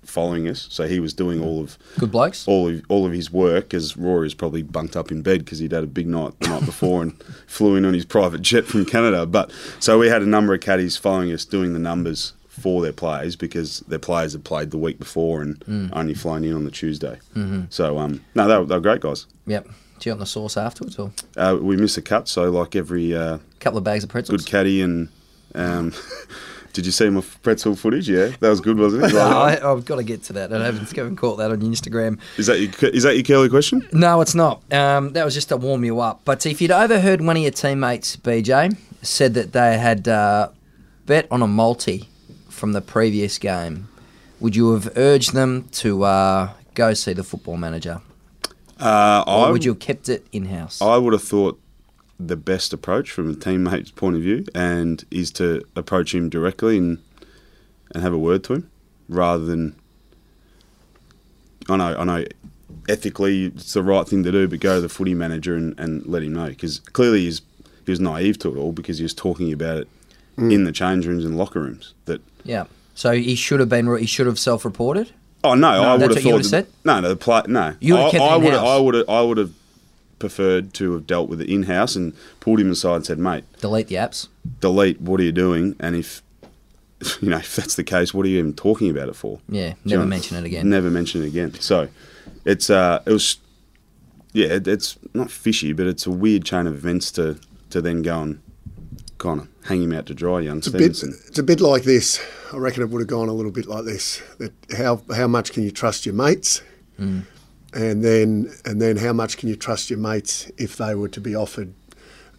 following 0.09 0.47
us, 0.47 0.67
so 0.69 0.87
he 0.87 0.99
was 0.99 1.13
doing 1.13 1.41
all 1.41 1.61
of 1.61 1.77
Good 1.97 2.11
blokes. 2.11 2.47
all 2.47 2.67
of 2.69 2.81
all 2.89 3.05
of 3.05 3.11
his 3.13 3.31
work 3.31 3.73
as 3.73 3.95
Rory 3.95 4.23
was 4.23 4.33
probably 4.33 4.61
bunked 4.63 4.95
up 4.97 5.11
in 5.11 5.21
bed 5.21 5.45
because 5.45 5.59
he'd 5.59 5.71
had 5.71 5.83
a 5.83 5.87
big 5.87 6.07
night 6.07 6.33
the 6.39 6.49
night 6.49 6.65
before 6.65 7.01
and 7.01 7.21
flew 7.47 7.75
in 7.75 7.85
on 7.85 7.93
his 7.93 8.05
private 8.05 8.41
jet 8.41 8.65
from 8.65 8.85
Canada. 8.85 9.25
But 9.25 9.51
so 9.79 9.97
we 9.99 10.07
had 10.07 10.21
a 10.21 10.25
number 10.27 10.53
of 10.53 10.61
caddies 10.61 10.97
following 10.97 11.31
us 11.31 11.45
doing 11.45 11.73
the 11.73 11.79
numbers 11.79 12.33
for 12.47 12.81
their 12.81 12.91
players 12.91 13.35
because 13.37 13.79
their 13.87 13.99
players 13.99 14.33
had 14.33 14.43
played 14.43 14.71
the 14.71 14.77
week 14.77 14.99
before 14.99 15.41
and 15.41 15.89
only 15.93 16.13
flown 16.13 16.43
in 16.43 16.53
on 16.53 16.65
the 16.65 16.71
Tuesday. 16.71 17.17
Mm-hmm. 17.35 17.61
So 17.69 17.97
um, 17.99 18.25
no, 18.35 18.47
they 18.49 18.57
were, 18.57 18.65
they 18.65 18.75
were 18.75 18.81
great 18.81 18.99
guys. 19.01 19.25
Yep. 19.47 19.65
Do 19.99 20.09
you 20.09 20.11
want 20.13 20.19
the 20.21 20.25
sauce 20.25 20.55
afterwards 20.57 20.97
or 20.97 21.11
Uh, 21.37 21.57
we 21.61 21.75
missed 21.77 21.97
a 21.97 22.01
cut, 22.01 22.27
so 22.29 22.49
like 22.49 22.75
every 22.75 23.15
uh, 23.15 23.37
couple 23.59 23.77
of 23.77 23.83
bags 23.83 24.03
of 24.03 24.09
pretzels? 24.09 24.43
good 24.43 24.49
caddy 24.49 24.81
and. 24.81 25.09
Um, 25.55 25.93
Did 26.73 26.85
you 26.85 26.91
see 26.91 27.09
my 27.09 27.21
pretzel 27.41 27.75
footage? 27.75 28.07
Yeah, 28.09 28.27
that 28.39 28.49
was 28.49 28.61
good, 28.61 28.77
wasn't 28.77 29.05
it? 29.05 29.13
No, 29.13 29.19
I, 29.21 29.71
I've 29.71 29.85
got 29.85 29.95
to 29.97 30.03
get 30.03 30.23
to 30.23 30.33
that. 30.33 30.53
I 30.53 30.63
haven't, 30.63 30.91
haven't 30.95 31.15
caught 31.15 31.37
that 31.37 31.51
on 31.51 31.61
Instagram. 31.61 32.19
Is 32.37 32.45
that 32.47 32.59
your 32.59 32.91
is 32.91 33.03
that 33.03 33.15
your 33.15 33.23
curly 33.23 33.49
question? 33.49 33.87
No, 33.91 34.21
it's 34.21 34.35
not. 34.35 34.61
Um, 34.71 35.13
that 35.13 35.25
was 35.25 35.33
just 35.33 35.49
to 35.49 35.57
warm 35.57 35.83
you 35.83 35.99
up. 35.99 36.21
But 36.25 36.45
if 36.45 36.61
you'd 36.61 36.71
overheard 36.71 37.21
one 37.21 37.35
of 37.37 37.41
your 37.41 37.51
teammates, 37.51 38.15
BJ, 38.17 38.77
said 39.01 39.33
that 39.33 39.51
they 39.53 39.77
had 39.77 40.07
uh, 40.07 40.49
bet 41.05 41.27
on 41.31 41.41
a 41.41 41.47
multi 41.47 42.07
from 42.49 42.73
the 42.73 42.81
previous 42.81 43.37
game, 43.37 43.87
would 44.39 44.55
you 44.55 44.71
have 44.73 44.95
urged 44.95 45.33
them 45.33 45.67
to 45.71 46.03
uh, 46.03 46.51
go 46.75 46.93
see 46.93 47.13
the 47.13 47.23
football 47.23 47.57
manager? 47.57 48.01
Uh, 48.79 49.23
Or 49.27 49.47
I 49.47 49.51
would 49.51 49.65
you 49.65 49.71
have 49.71 49.79
kept 49.79 50.07
it 50.07 50.25
in 50.31 50.45
house? 50.45 50.81
I 50.81 50.97
would 50.97 51.13
have 51.13 51.23
thought 51.23 51.59
the 52.19 52.35
best 52.35 52.73
approach 52.73 53.11
from 53.11 53.29
a 53.29 53.35
teammate's 53.35 53.91
point 53.91 54.15
of 54.15 54.21
view 54.21 54.45
and 54.53 55.05
is 55.09 55.31
to 55.31 55.63
approach 55.75 56.13
him 56.13 56.29
directly 56.29 56.77
and 56.77 56.99
and 57.93 58.03
have 58.03 58.13
a 58.13 58.17
word 58.17 58.43
to 58.43 58.53
him 58.53 58.69
rather 59.07 59.45
than 59.45 59.75
I 61.69 61.77
know 61.77 61.95
I 61.97 62.03
know 62.03 62.25
ethically 62.87 63.45
it's 63.45 63.73
the 63.73 63.81
right 63.81 64.07
thing 64.07 64.23
to 64.23 64.31
do 64.31 64.47
but 64.47 64.59
go 64.59 64.75
to 64.75 64.81
the 64.81 64.89
footy 64.89 65.13
manager 65.13 65.55
and, 65.55 65.79
and 65.79 66.05
let 66.05 66.23
him 66.23 66.33
know 66.33 66.49
because 66.49 66.79
clearly 66.79 67.21
he's 67.21 67.41
he 67.85 67.91
was 67.91 67.99
naive 67.99 68.37
to 68.39 68.53
it 68.53 68.57
all 68.57 68.73
because 68.73 68.97
he 68.97 69.03
was 69.03 69.13
talking 69.13 69.51
about 69.53 69.77
it 69.77 69.87
mm. 70.37 70.53
in 70.53 70.65
the 70.65 70.71
change 70.71 71.07
rooms 71.07 71.25
and 71.25 71.37
locker 71.37 71.61
rooms 71.61 71.93
that 72.05 72.21
yeah. 72.43 72.65
So 72.95 73.13
he 73.13 73.35
should 73.35 73.61
have 73.61 73.69
been. 73.69 73.95
He 73.97 74.05
should 74.05 74.27
have 74.27 74.37
self-reported. 74.37 75.11
Oh 75.43 75.53
no, 75.53 75.69
I 75.69 75.93
would 75.93 76.01
that's 76.01 76.01
have 76.01 76.09
what 76.09 76.17
you 76.17 76.21
thought. 76.23 76.33
would've 76.33 76.47
said? 76.47 76.67
No, 76.83 76.99
no, 76.99 77.09
the 77.09 77.15
play, 77.15 77.43
no. 77.47 77.75
You 77.79 77.93
would've 77.93 78.07
I, 78.07 78.11
kept 78.11 78.23
I 78.23 78.35
would. 78.35 78.45
in-house? 78.47 78.67
I 78.67 78.77
would. 78.77 78.93
have 78.95 79.09
I 79.09 79.21
would 79.21 79.37
have 79.37 79.53
preferred 80.19 80.73
to 80.75 80.93
have 80.93 81.07
dealt 81.07 81.29
with 81.29 81.41
it 81.41 81.49
in 81.49 81.63
house 81.63 81.95
and 81.95 82.13
pulled 82.39 82.59
him 82.59 82.69
aside 82.71 82.95
and 82.97 83.05
said, 83.05 83.17
"Mate, 83.19 83.45
Delete 83.59 83.87
the 83.87 83.95
apps. 83.95 84.27
delete. 84.59 85.01
What 85.01 85.19
are 85.19 85.23
you 85.23 85.31
doing? 85.31 85.75
And 85.79 85.95
if 85.95 86.21
you 87.21 87.29
know 87.29 87.37
if 87.37 87.55
that's 87.55 87.75
the 87.75 87.83
case, 87.83 88.13
what 88.13 88.25
are 88.25 88.29
you 88.29 88.39
even 88.39 88.53
talking 88.53 88.89
about 88.89 89.09
it 89.09 89.15
for? 89.15 89.39
Yeah, 89.47 89.69
Do 89.71 89.75
you 89.85 89.91
never 89.97 90.03
know? 90.03 90.09
mention 90.09 90.37
it 90.37 90.45
again. 90.45 90.69
Never 90.69 90.89
mention 90.89 91.23
it 91.23 91.27
again. 91.27 91.53
So 91.59 91.87
it's 92.45 92.69
uh, 92.69 93.01
it 93.05 93.11
was 93.11 93.37
yeah, 94.33 94.47
it, 94.47 94.67
it's 94.67 94.97
not 95.13 95.31
fishy, 95.31 95.73
but 95.73 95.87
it's 95.87 96.05
a 96.05 96.11
weird 96.11 96.43
chain 96.45 96.67
of 96.67 96.73
events 96.73 97.11
to 97.13 97.39
to 97.71 97.81
then 97.81 98.01
go 98.01 98.21
and 98.21 98.41
kind 99.17 99.41
of 99.41 99.47
hang 99.65 99.83
him 99.83 99.91
out 99.93 100.05
to 100.07 100.13
dry, 100.13 100.39
young 100.39 100.57
It's 100.59 100.67
a 100.67 100.71
bit. 100.71 101.03
It's 101.03 101.37
a 101.39 101.43
bit 101.43 101.59
like 101.61 101.83
this. 101.83 102.19
I 102.53 102.57
reckon 102.57 102.81
it 102.83 102.89
would 102.89 102.99
have 102.99 103.07
gone 103.07 103.27
a 103.29 103.33
little 103.33 103.51
bit 103.51 103.67
like 103.67 103.85
this. 103.85 104.21
That 104.39 104.53
how 104.77 105.01
how 105.15 105.27
much 105.27 105.51
can 105.53 105.63
you 105.63 105.71
trust 105.71 106.05
your 106.05 106.15
mates, 106.15 106.61
and 107.73 108.03
then 108.03 108.51
and 108.65 108.81
then 108.81 108.97
how 108.97 109.13
much 109.13 109.37
can 109.37 109.49
you 109.49 109.55
trust 109.55 109.89
your 109.89 109.99
mates 109.99 110.51
if 110.57 110.77
they 110.77 110.95
were 110.95 111.09
to 111.09 111.21
be 111.21 111.35
offered 111.35 111.73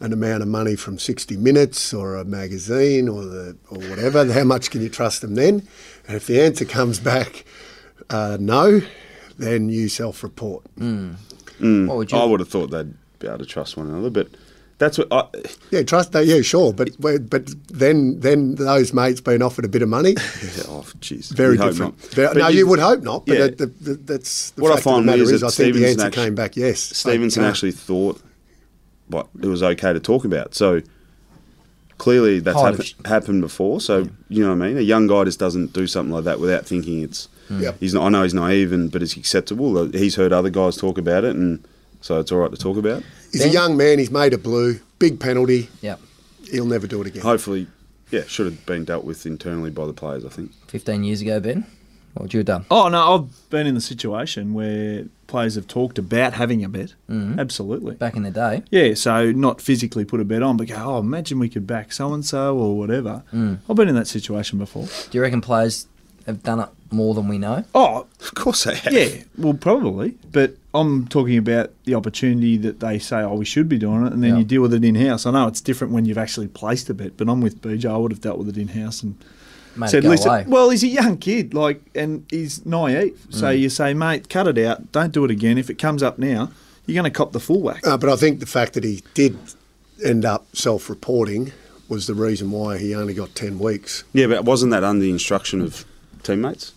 an 0.00 0.12
amount 0.14 0.42
of 0.42 0.48
money 0.48 0.76
from 0.76 0.98
60 0.98 1.36
Minutes 1.36 1.92
or 1.92 2.16
a 2.16 2.24
magazine 2.24 3.06
or 3.06 3.22
the 3.22 3.56
or 3.68 3.78
whatever. 3.90 4.32
How 4.32 4.44
much 4.44 4.70
can 4.70 4.80
you 4.80 4.88
trust 4.88 5.20
them 5.20 5.34
then? 5.34 5.68
And 6.06 6.16
if 6.16 6.26
the 6.26 6.40
answer 6.40 6.64
comes 6.64 6.98
back 6.98 7.44
uh, 8.08 8.38
no, 8.40 8.80
then 9.38 9.68
you 9.68 9.88
self-report. 9.88 10.64
What 11.86 11.96
would 11.96 12.12
you? 12.12 12.18
I 12.18 12.24
would 12.24 12.40
have 12.40 12.48
thought 12.48 12.70
they'd 12.70 12.94
be 13.18 13.28
able 13.28 13.38
to 13.38 13.46
trust 13.46 13.76
one 13.76 13.88
another, 13.88 14.10
but 14.10 14.28
that's 14.80 14.98
what 14.98 15.06
I. 15.12 15.24
Yeah, 15.70 15.82
trust 15.84 16.10
that. 16.12 16.26
Yeah, 16.26 16.40
sure. 16.40 16.72
But 16.72 16.90
but 16.98 17.48
then 17.68 18.18
then 18.18 18.56
those 18.56 18.92
mates 18.92 19.20
being 19.20 19.42
offered 19.42 19.64
a 19.64 19.68
bit 19.68 19.82
of 19.82 19.88
money. 19.88 20.16
Oh, 20.72 20.82
jeez. 21.00 21.30
Very 21.32 21.52
You'd 21.52 21.60
hope 21.60 21.70
different. 21.72 22.16
not. 22.16 22.36
No, 22.36 22.48
you, 22.48 22.66
would 22.66 22.78
hope 22.80 23.02
not. 23.02 23.26
But 23.26 23.32
yeah. 23.36 23.40
that- 23.46 23.58
that- 23.58 23.84
that- 23.84 24.06
that's 24.06 24.50
the 24.52 24.62
What 24.62 24.72
I 24.76 24.80
find 24.80 24.98
of 25.00 25.04
the 25.04 25.10
matter 25.12 25.22
weird 25.24 25.34
is, 25.34 25.42
is 25.42 25.42
I 25.42 25.46
that 25.46 25.52
think 25.52 25.74
the 25.74 25.78
Stephenson 25.80 26.00
answer 26.00 26.06
actu- 26.08 26.24
came 26.24 26.34
back 26.34 26.56
yes. 26.56 26.80
Stephenson 26.80 27.44
actually 27.44 27.72
thought, 27.72 28.20
what 29.08 29.28
it 29.42 29.46
was 29.46 29.62
okay 29.62 29.92
to 29.92 30.00
talk 30.00 30.24
about. 30.24 30.54
So 30.54 30.80
clearly 31.98 32.40
that's 32.40 32.60
happen, 32.60 32.84
happened 33.04 33.40
before. 33.42 33.80
So 33.80 34.08
you 34.28 34.42
know 34.42 34.54
what 34.54 34.64
I 34.64 34.68
mean. 34.68 34.78
A 34.78 34.82
young 34.82 35.06
guy 35.06 35.24
just 35.24 35.38
doesn't 35.38 35.72
do 35.72 35.86
something 35.86 36.12
like 36.12 36.24
that 36.24 36.40
without 36.40 36.66
thinking 36.66 37.02
it's. 37.02 37.28
Hmm. 37.48 37.60
Yep. 37.60 37.76
He's 37.80 37.94
not, 37.94 38.06
I 38.06 38.08
know 38.10 38.22
he's 38.22 38.34
naive, 38.34 38.72
and 38.72 38.90
but 38.90 39.02
it's 39.02 39.16
acceptable. 39.16 39.86
He's 39.90 40.14
heard 40.16 40.32
other 40.32 40.50
guys 40.50 40.76
talk 40.76 40.98
about 40.98 41.24
it, 41.24 41.34
and 41.36 41.64
so 42.00 42.20
it's 42.20 42.30
all 42.32 42.38
right 42.38 42.50
to 42.50 42.56
talk 42.56 42.76
about. 42.76 43.02
He's 43.32 43.44
a 43.44 43.48
young 43.48 43.76
man. 43.76 43.98
He's 43.98 44.10
made 44.10 44.32
a 44.32 44.38
blue. 44.38 44.80
Big 44.98 45.18
penalty. 45.20 45.68
yeah, 45.80 45.96
He'll 46.50 46.66
never 46.66 46.86
do 46.86 47.00
it 47.00 47.06
again. 47.06 47.22
Hopefully, 47.22 47.66
yeah, 48.10 48.24
should 48.26 48.46
have 48.46 48.66
been 48.66 48.84
dealt 48.84 49.04
with 49.04 49.24
internally 49.26 49.70
by 49.70 49.86
the 49.86 49.92
players. 49.92 50.24
I 50.24 50.28
think. 50.28 50.52
fifteen 50.66 51.04
years 51.04 51.20
ago, 51.22 51.40
Ben. 51.40 51.64
What 52.14 52.22
would 52.24 52.34
you 52.34 52.38
have 52.38 52.46
done? 52.46 52.64
Oh 52.72 52.88
no, 52.88 53.14
I've 53.14 53.50
been 53.50 53.68
in 53.68 53.76
the 53.76 53.80
situation 53.80 54.52
where 54.52 55.04
players 55.28 55.54
have 55.54 55.68
talked 55.68 55.96
about 55.96 56.32
having 56.34 56.64
a 56.64 56.68
bet. 56.68 56.94
Mm-hmm. 57.08 57.38
Absolutely. 57.38 57.94
Back 57.94 58.16
in 58.16 58.24
the 58.24 58.32
day, 58.32 58.64
Yeah, 58.72 58.94
so 58.94 59.30
not 59.30 59.60
physically 59.60 60.04
put 60.04 60.18
a 60.20 60.24
bet 60.24 60.42
on, 60.42 60.56
but 60.56 60.66
go, 60.66 60.74
oh, 60.76 60.98
imagine 60.98 61.38
we 61.38 61.48
could 61.48 61.68
back 61.68 61.92
so 61.92 62.12
and 62.12 62.24
so 62.26 62.58
or 62.58 62.76
whatever. 62.76 63.22
Mm. 63.32 63.58
I've 63.68 63.76
been 63.76 63.88
in 63.88 63.94
that 63.94 64.08
situation 64.08 64.58
before. 64.58 64.86
do 65.10 65.18
you 65.18 65.22
reckon 65.22 65.40
players 65.40 65.86
have 66.26 66.42
done 66.42 66.58
it 66.58 66.68
more 66.90 67.14
than 67.14 67.28
we 67.28 67.38
know? 67.38 67.62
Oh, 67.76 68.08
Of 68.20 68.34
course 68.34 68.64
they 68.64 68.74
have. 68.74 68.92
yeah, 68.92 69.22
well, 69.38 69.54
probably. 69.54 70.16
But 70.32 70.56
I'm 70.72 71.08
talking 71.08 71.36
about 71.36 71.72
the 71.84 71.94
opportunity 71.94 72.56
that 72.58 72.78
they 72.80 72.98
say, 73.00 73.22
oh, 73.22 73.34
we 73.34 73.44
should 73.44 73.68
be 73.68 73.76
doing 73.78 74.06
it, 74.06 74.12
and 74.12 74.22
then 74.22 74.30
Yeah. 74.34 74.38
you 74.38 74.44
deal 74.44 74.62
with 74.62 74.72
it 74.72 74.84
in 74.84 74.94
house. 74.94 75.26
I 75.26 75.32
know 75.32 75.48
it's 75.48 75.60
different 75.60 75.92
when 75.92 76.04
you've 76.04 76.18
actually 76.18 76.46
placed 76.48 76.88
a 76.90 76.94
bet, 76.94 77.16
but 77.16 77.28
I'm 77.28 77.40
with 77.40 77.60
BJ. 77.60 77.86
I 77.90 77.96
would 77.96 78.12
have 78.12 78.20
dealt 78.20 78.38
with 78.38 78.48
it 78.48 78.56
in 78.56 78.68
house 78.68 79.02
and 79.02 79.16
Made 79.76 79.90
said, 79.90 80.04
listen, 80.04 80.28
away. 80.28 80.44
well, 80.46 80.70
he's 80.70 80.82
a 80.84 80.88
young 80.88 81.16
kid, 81.16 81.54
like, 81.54 81.80
and 81.94 82.24
he's 82.30 82.64
naive. 82.64 83.18
So 83.30 83.46
Mm. 83.46 83.58
you 83.60 83.68
say, 83.68 83.94
mate, 83.94 84.28
cut 84.28 84.46
it 84.46 84.58
out. 84.64 84.92
Don't 84.92 85.12
do 85.12 85.24
it 85.24 85.30
again. 85.30 85.58
If 85.58 85.70
it 85.70 85.78
comes 85.78 86.02
up 86.04 86.18
now, 86.20 86.50
you're 86.86 86.94
going 87.00 87.04
to 87.10 87.16
cop 87.16 87.32
the 87.32 87.40
full 87.40 87.60
whack. 87.62 87.84
Uh, 87.86 87.96
but 87.96 88.08
I 88.08 88.16
think 88.16 88.38
the 88.40 88.46
fact 88.46 88.74
that 88.74 88.84
he 88.84 89.02
did 89.14 89.36
end 90.04 90.24
up 90.24 90.46
self-reporting 90.54 91.52
was 91.88 92.06
the 92.06 92.14
reason 92.14 92.50
why 92.52 92.78
he 92.78 92.94
only 92.94 93.14
got 93.14 93.34
ten 93.34 93.58
weeks. 93.58 94.04
Yeah, 94.12 94.26
but 94.28 94.44
wasn't 94.44 94.70
that 94.70 94.84
under 94.84 95.02
the 95.02 95.10
instruction 95.10 95.60
of 95.60 95.84
teammates? 96.22 96.72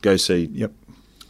Go 0.00 0.16
see 0.16 0.50
Yep. 0.52 0.72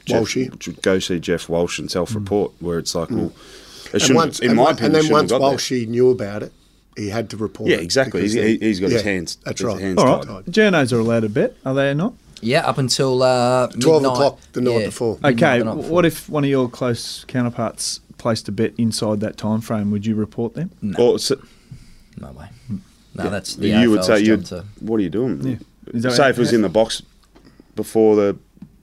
Geoff, 0.05 0.25
Walshy. 0.29 0.83
go 0.83 0.99
see 0.99 1.19
Geoff 1.21 1.49
Walsh 1.49 1.79
and 1.79 1.91
self-report, 1.91 2.53
mm. 2.53 2.63
where 2.63 2.79
it's 2.79 2.95
like, 2.95 3.09
mm. 3.09 3.17
well, 3.17 3.27
it 3.27 3.93
And 3.95 4.03
shouldn't. 4.03 4.17
once, 4.17 4.39
in 4.41 4.49
and, 4.51 4.57
my 4.57 4.63
one- 4.65 4.75
opinion, 4.75 4.97
and 4.97 5.05
then 5.05 5.13
once 5.13 5.31
have 5.31 5.41
got 5.41 5.49
there. 5.49 5.59
Walshy 5.59 5.87
knew 5.87 6.11
about 6.11 6.43
it, 6.43 6.53
he 6.97 7.09
had 7.09 7.31
to 7.31 7.37
report. 7.37 7.71
Yeah, 7.71 7.77
exactly. 7.79 8.23
He's, 8.23 8.33
he, 8.35 8.59
he's 8.59 8.81
got 8.81 8.91
his 8.91 9.03
hands. 9.03 9.37
That's 9.45 9.61
his 9.61 9.67
right. 9.67 9.81
hands 9.81 9.99
All 9.99 10.19
tied. 10.25 10.29
right. 10.29 10.45
Journos 10.47 10.93
are 10.93 10.99
allowed 11.01 11.21
to 11.21 11.29
bet, 11.29 11.57
are 11.65 11.75
they 11.75 11.95
not? 11.95 12.15
Yeah, 12.41 12.67
up 12.67 12.79
until 12.79 13.23
uh, 13.23 13.69
12 13.69 14.03
midnight. 14.03 14.13
o'clock 14.17 14.41
the 14.53 14.61
night 14.61 14.79
Yeah, 14.81 14.87
before. 14.87 15.19
Okay, 15.25 15.59
the 15.61 15.65
night 15.65 15.75
before. 15.77 15.91
what 15.91 16.05
if 16.05 16.29
one 16.29 16.43
of 16.43 16.51
your 16.51 16.69
close 16.69 17.25
counterparts 17.29 18.01
placed 18.19 18.49
a 18.49 18.53
bet 18.53 18.73
inside 18.79 19.21
that 19.21 19.37
time 19.37 19.61
frame? 19.61 19.91
Would 19.93 20.05
you 20.07 20.17
report 20.17 20.55
them? 20.55 20.71
Or 20.99 21.19
so, 21.21 21.41
No 22.21 22.33
way. 22.33 22.49
Hmm. 22.67 22.77
No, 23.15 23.31
that's 23.31 23.55
the 23.57 23.69
you 23.69 23.91
would 23.91 24.05
say, 24.05 24.21
you'd, 24.21 24.49
what 24.81 24.97
are 24.97 25.03
you 25.03 25.11
doing? 25.11 25.61
Yeah. 25.95 26.11
Say 26.11 26.31
if 26.31 26.37
it 26.37 26.41
was 26.41 26.53
in 26.53 26.63
the 26.63 26.69
box 26.69 27.03
before 27.77 28.17
the 28.17 28.37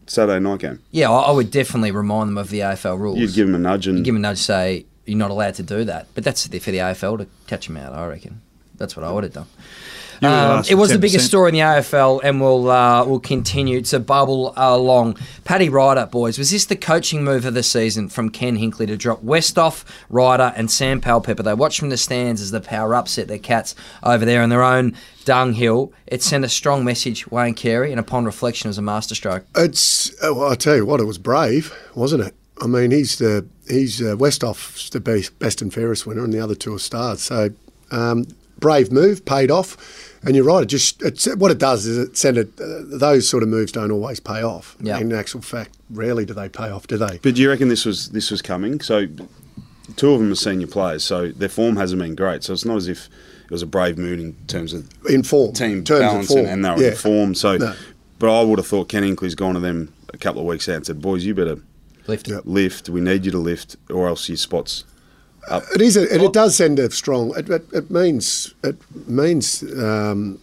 Saturday 0.09 0.39
night 0.39 0.59
game, 0.59 0.79
Yeah, 0.91 1.11
I, 1.11 1.29
I 1.29 1.31
would 1.31 1.51
definitely 1.51 1.91
remind 1.91 2.29
them 2.29 2.37
of 2.37 2.49
the 2.49 2.59
AFL 2.59 2.97
rules. 2.99 3.19
you'd 3.19 3.33
give 3.33 3.47
them 3.47 3.55
a 3.55 3.59
nudge 3.59 3.87
and 3.87 4.03
give 4.03 4.13
them 4.15 4.23
a 4.23 4.27
nudge, 4.27 4.39
say 4.39 4.85
you're 5.05 5.17
not 5.17 5.31
allowed 5.31 5.55
to 5.55 5.63
do 5.63 5.83
that. 5.85 6.07
But 6.15 6.23
that's 6.23 6.45
for 6.47 6.71
the 6.71 6.77
AFL 6.79 7.19
to 7.19 7.27
catch 7.47 7.67
them 7.67 7.77
out. 7.77 7.93
I 7.93 8.05
reckon 8.07 8.41
that's 8.75 8.95
what 8.95 9.03
I 9.05 9.11
would 9.11 9.23
have 9.23 9.33
done. 9.33 9.47
You 10.21 10.27
were 10.27 10.33
Um, 10.33 10.63
it 10.69 10.75
was 10.75 10.89
the 10.89 10.97
10%. 10.97 11.01
biggest 11.01 11.25
story 11.27 11.49
in 11.49 11.53
the 11.55 11.61
AFL, 11.61 12.21
and 12.23 12.41
will 12.41 12.69
uh, 12.69 13.05
will 13.05 13.19
continue 13.19 13.81
to 13.81 13.99
bubble 13.99 14.53
along. 14.57 15.17
Paddy 15.45 15.69
Ryder, 15.69 16.07
boys, 16.07 16.37
was 16.37 16.51
this 16.51 16.65
the 16.65 16.75
coaching 16.75 17.23
move 17.23 17.45
of 17.45 17.53
the 17.53 17.63
season 17.63 18.09
from 18.09 18.29
Ken 18.29 18.57
Hinkley 18.57 18.87
to 18.87 18.97
drop 18.97 19.23
Westhoff, 19.23 19.83
Ryder, 20.09 20.53
and 20.55 20.69
Sam 20.69 20.99
Powell-Pepper? 21.01 21.43
They 21.43 21.53
watched 21.53 21.79
from 21.79 21.89
the 21.89 21.97
stands 21.97 22.41
as 22.41 22.51
the 22.51 22.61
power 22.61 22.95
upset 22.95 23.27
their 23.27 23.37
cats 23.39 23.75
over 24.03 24.25
there 24.25 24.41
in 24.43 24.49
their 24.49 24.63
own 24.63 24.95
dunghill. 25.25 25.93
It 26.07 26.23
sent 26.23 26.43
a 26.43 26.49
strong 26.49 26.83
message, 26.83 27.27
Wayne 27.29 27.53
Carey, 27.53 27.91
and 27.91 27.99
upon 27.99 28.25
reflection, 28.25 28.67
it 28.67 28.71
was 28.71 28.77
a 28.77 28.81
masterstroke. 28.81 29.45
It's 29.55 30.11
uh, 30.23 30.33
well, 30.33 30.51
I 30.51 30.55
tell 30.55 30.75
you 30.75 30.85
what, 30.85 30.99
it 30.99 31.05
was 31.05 31.17
brave, 31.17 31.73
wasn't 31.95 32.23
it? 32.23 32.35
I 32.61 32.67
mean, 32.67 32.91
he's 32.91 33.17
the 33.19 33.45
he's 33.67 34.01
uh, 34.01 34.15
Westhoff's 34.17 34.89
the 34.89 34.99
best, 34.99 35.37
best 35.39 35.61
and 35.61 35.73
fairest 35.73 36.05
winner, 36.05 36.23
and 36.23 36.33
the 36.33 36.39
other 36.43 36.55
two 36.55 36.73
are 36.73 36.79
stars. 36.79 37.21
So 37.21 37.51
um, 37.91 38.25
brave 38.59 38.91
move, 38.91 39.23
paid 39.23 39.49
off. 39.49 39.77
And 40.23 40.35
you're 40.35 40.43
right. 40.45 40.63
It 40.63 40.67
just 40.67 41.01
it's, 41.01 41.33
what 41.35 41.49
it 41.51 41.57
does 41.59 41.85
is 41.85 41.97
it 41.97 42.17
sent 42.17 42.37
it. 42.37 42.49
Uh, 42.59 42.81
those 42.97 43.27
sort 43.29 43.41
of 43.43 43.49
moves 43.49 43.71
don't 43.71 43.91
always 43.91 44.19
pay 44.19 44.43
off. 44.43 44.75
Yeah. 44.81 44.97
In 44.99 45.13
actual 45.13 45.41
fact, 45.41 45.77
rarely 45.89 46.25
do 46.25 46.33
they 46.33 46.49
pay 46.49 46.69
off, 46.69 46.87
do 46.87 46.97
they? 46.97 47.19
But 47.21 47.35
do 47.35 47.41
you 47.41 47.49
reckon 47.49 47.69
this 47.69 47.85
was 47.85 48.09
this 48.09 48.29
was 48.29 48.41
coming? 48.41 48.81
So 48.81 49.07
two 49.95 50.11
of 50.11 50.19
them 50.19 50.31
are 50.31 50.35
senior 50.35 50.67
players, 50.67 51.03
so 51.03 51.29
their 51.31 51.49
form 51.49 51.77
hasn't 51.77 52.01
been 52.01 52.15
great. 52.15 52.43
So 52.43 52.53
it's 52.53 52.65
not 52.65 52.77
as 52.77 52.87
if 52.87 53.07
it 53.45 53.51
was 53.51 53.61
a 53.61 53.65
brave 53.67 53.97
move 53.97 54.19
in 54.19 54.33
terms 54.47 54.73
of 54.73 54.89
In 55.09 55.23
form, 55.23 55.53
team 55.53 55.83
terms 55.83 56.01
of 56.01 56.09
balance 56.11 56.27
form, 56.27 56.39
and, 56.39 56.49
and 56.49 56.65
they 56.65 56.69
were 56.71 56.81
yeah. 56.81 56.89
in 56.91 56.95
form. 56.95 57.33
So, 57.33 57.57
No. 57.57 57.73
but 58.19 58.39
I 58.41 58.43
would 58.43 58.59
have 58.59 58.67
thought 58.67 58.89
Ken 58.89 59.03
Hinkley's 59.03 59.35
gone 59.35 59.53
to 59.55 59.59
them 59.59 59.93
a 60.13 60.17
couple 60.17 60.41
of 60.41 60.47
weeks 60.47 60.67
out 60.69 60.75
and 60.75 60.85
said, 60.85 61.01
"Boys, 61.01 61.23
you 61.25 61.33
better 61.33 61.59
Lift. 62.07 62.27
Yep. 62.27 62.41
lift. 62.45 62.89
We 62.89 63.01
need 63.01 63.23
you 63.25 63.31
to 63.31 63.37
lift, 63.37 63.77
or 63.89 64.07
else 64.07 64.27
your 64.27 64.37
spots 64.37 64.83
up." 65.47 65.63
It 65.75 65.81
is. 65.81 65.97
A, 65.97 66.03
it, 66.13 66.21
it 66.21 66.33
does 66.33 66.55
send 66.55 66.79
a 66.79 66.89
strong. 66.91 67.33
It, 67.37 67.49
it, 67.49 67.65
it 67.73 67.91
means. 67.91 68.53
It 68.63 68.75
means. 69.07 69.63
Um, 69.63 70.39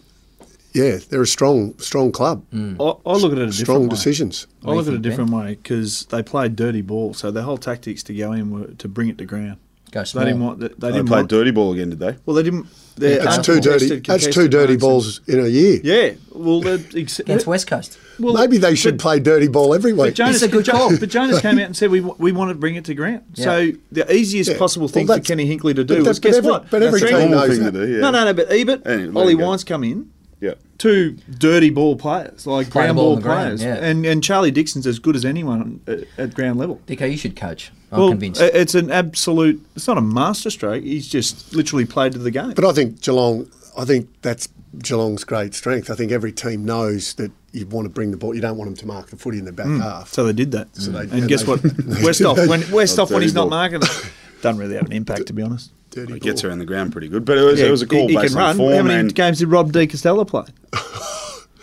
yeah, 0.73 0.97
they're 1.09 1.23
a 1.23 1.27
strong, 1.27 1.75
strong 1.79 2.11
club. 2.11 2.43
I, 2.53 2.57
I 2.57 3.13
look 3.15 3.31
at 3.31 3.39
it 3.39 3.41
a 3.41 3.45
different 3.47 3.53
Strong 3.55 3.83
way. 3.83 3.89
decisions. 3.89 4.45
I 4.63 4.71
look 4.71 4.85
at 4.85 4.89
it 4.89 4.89
a 4.89 4.91
think, 4.91 4.93
Ben? 4.93 5.01
different 5.11 5.31
way 5.31 5.55
because 5.55 6.05
they 6.07 6.21
played 6.21 6.55
dirty 6.55 6.81
ball, 6.83 7.15
so 7.15 7.31
their 7.31 7.41
whole 7.43 7.57
tactics 7.57 8.03
to 8.03 8.13
go 8.13 8.31
in 8.31 8.51
were 8.51 8.67
to 8.67 8.87
bring 8.87 9.07
it 9.09 9.17
to 9.17 9.25
ground. 9.25 9.57
Go 9.91 10.03
They 10.03 10.25
didn't 10.25 10.41
want. 10.41 10.59
They, 10.59 10.67
they 10.67 10.73
They 10.77 10.91
didn't 10.91 11.07
played 11.07 11.17
want. 11.19 11.29
dirty 11.29 11.49
ball 11.51 11.73
again, 11.73 11.89
did 11.89 11.99
they? 11.99 12.17
Well, 12.25 12.35
they 12.35 12.43
didn't. 12.43 12.67
They're 12.97 13.23
That's 13.23 13.45
two 13.45 13.59
dirty. 13.59 13.99
That's 13.99 14.27
two 14.27 14.47
dirty 14.47 14.75
balls 14.77 15.21
in 15.27 15.39
a 15.39 15.47
year. 15.47 15.79
Yeah. 15.83 16.11
Well, 16.33 16.61
they're 16.61 16.79
ex- 16.95 17.19
Against 17.19 17.47
West 17.47 17.67
Coast. 17.67 17.97
well, 18.19 18.33
Maybe 18.33 18.57
they 18.57 18.75
should 18.75 18.97
but- 18.97 19.01
play 19.03 19.19
dirty 19.19 19.47
ball 19.47 19.73
every 19.73 19.93
But. 19.93 20.15
Jonas, 20.15 20.35
It's 20.35 20.43
a 20.43 20.47
good 20.47 20.65
but 20.65 20.71
call. 20.75 20.97
But 20.97 21.09
Jonas 21.09 21.39
came 21.41 21.59
out 21.59 21.65
and 21.65 21.77
said 21.77 21.89
we 21.91 22.01
we 22.01 22.31
want 22.31 22.49
to 22.49 22.55
bring 22.55 22.75
it 22.75 22.85
to 22.85 22.93
ground. 22.95 23.21
So 23.33 23.71
the 23.91 24.11
easiest 24.13 24.51
Yeah. 24.51 24.57
possible 24.57 24.85
Well, 24.87 24.93
thing 24.93 25.07
for 25.07 25.19
Kenny 25.19 25.47
Hinkley 25.47 25.75
to 25.75 25.83
do 25.83 25.95
that- 26.03 26.05
was 26.09 26.19
guess 26.19 26.35
every- 26.37 26.49
what? 26.51 26.69
but 26.69 26.81
every 26.83 26.99
team 27.01 27.31
knows 27.31 27.59
that. 27.59 27.71
to 27.71 27.85
do. 27.85 27.91
Yeah. 27.93 27.99
No, 27.99 28.11
no, 28.11 28.25
no. 28.25 28.33
But 28.33 28.51
Ebert, 28.51 28.81
Anyway, 28.85 29.11
let 29.13 29.21
Ollie. 29.21 29.35
Wines 29.35 29.63
come 29.63 29.83
in. 29.83 30.09
Yeah. 30.77 30.91
Two 30.91 31.17
dirty 31.37 31.69
ball 31.69 31.95
players, 31.95 32.45
like 32.45 32.69
Play 32.69 32.83
ground 32.83 32.95
ball 32.97 33.05
ball, 33.05 33.13
on 33.15 33.19
the 33.19 33.23
ground, 33.23 33.59
players, 33.59 33.63
yeah. 33.63 33.75
and 33.75 34.05
and 34.05 34.23
Charlie 34.23 34.51
Dixon's 34.51 34.85
as 34.87 34.99
good 34.99 35.15
as 35.15 35.25
anyone 35.25 35.81
at, 35.87 35.99
at 36.17 36.33
ground 36.33 36.59
level. 36.59 36.79
Dicko, 36.87 37.09
you 37.09 37.17
should 37.17 37.35
coach. 37.35 37.71
I'm 37.91 37.99
well, 37.99 38.09
convinced. 38.09 38.41
it's 38.41 38.75
an 38.75 38.91
absolute. 38.91 39.65
It's 39.75 39.87
not 39.87 39.97
a 39.97 40.01
masterstroke. 40.01 40.83
He's 40.83 41.07
just 41.07 41.53
literally 41.55 41.85
played 41.85 42.11
to 42.13 42.19
the 42.19 42.31
game. 42.31 42.51
But 42.51 42.65
I 42.65 42.73
think 42.73 43.01
Geelong. 43.01 43.49
I 43.77 43.85
think 43.85 44.09
that's 44.21 44.49
Geelong's 44.79 45.23
great 45.23 45.53
strength. 45.53 45.89
I 45.89 45.95
think 45.95 46.11
every 46.11 46.31
team 46.31 46.65
knows 46.65 47.13
that 47.15 47.31
you 47.53 47.65
want 47.67 47.85
to 47.85 47.89
bring 47.89 48.11
the 48.11 48.17
ball. 48.17 48.35
You 48.35 48.41
don't 48.41 48.57
want 48.57 48.69
them 48.69 48.75
to 48.77 48.85
mark 48.87 49.09
the 49.09 49.17
footy 49.17 49.37
in 49.39 49.45
the 49.45 49.51
back 49.51 49.67
half. 49.67 50.09
Hmm. 50.09 50.13
so 50.13 50.25
they 50.25 50.33
did 50.33 50.51
that. 50.51 50.75
So 50.75 50.91
they- 50.91 50.99
and 51.01 51.13
and 51.13 51.27
guess 51.27 51.43
they- 51.43 51.47
what? 51.51 51.61
they 51.63 51.69
Westhoff 52.01 52.35
did 52.35 52.49
when 52.49 52.61
Westhoff 52.73 53.09
when 53.09 53.19
dirty 53.19 53.25
he's 53.25 53.33
not 53.33 53.49
marking 53.49 53.81
it, 53.81 54.11
doesn't 54.41 54.59
really 54.59 54.75
have 54.75 54.85
an 54.87 54.91
impact 54.91 55.27
to 55.27 55.33
be 55.33 55.41
honest. 55.41 55.71
Dirty 56.05 56.13
It 56.17 56.21
gets 56.21 56.41
ball. 56.41 56.49
around 56.49 56.59
the 56.59 56.65
ground 56.65 56.91
pretty 56.91 57.07
good, 57.09 57.25
but 57.25 57.37
it 57.37 57.43
was, 57.43 57.59
it 57.59 57.69
was 57.71 57.81
a 57.81 57.87
call 57.87 58.07
he, 58.07 58.15
he 58.15 58.15
based 58.21 58.33
can 58.33 58.41
on 58.43 58.47
run. 58.47 58.57
form 58.57 58.73
How 58.73 58.83
many 58.83 58.99
and 58.99 59.15
games 59.15 59.39
did 59.39 59.47
Rob 59.49 59.71
D 59.71 59.85
Costello 59.87 60.25
play? 60.25 60.45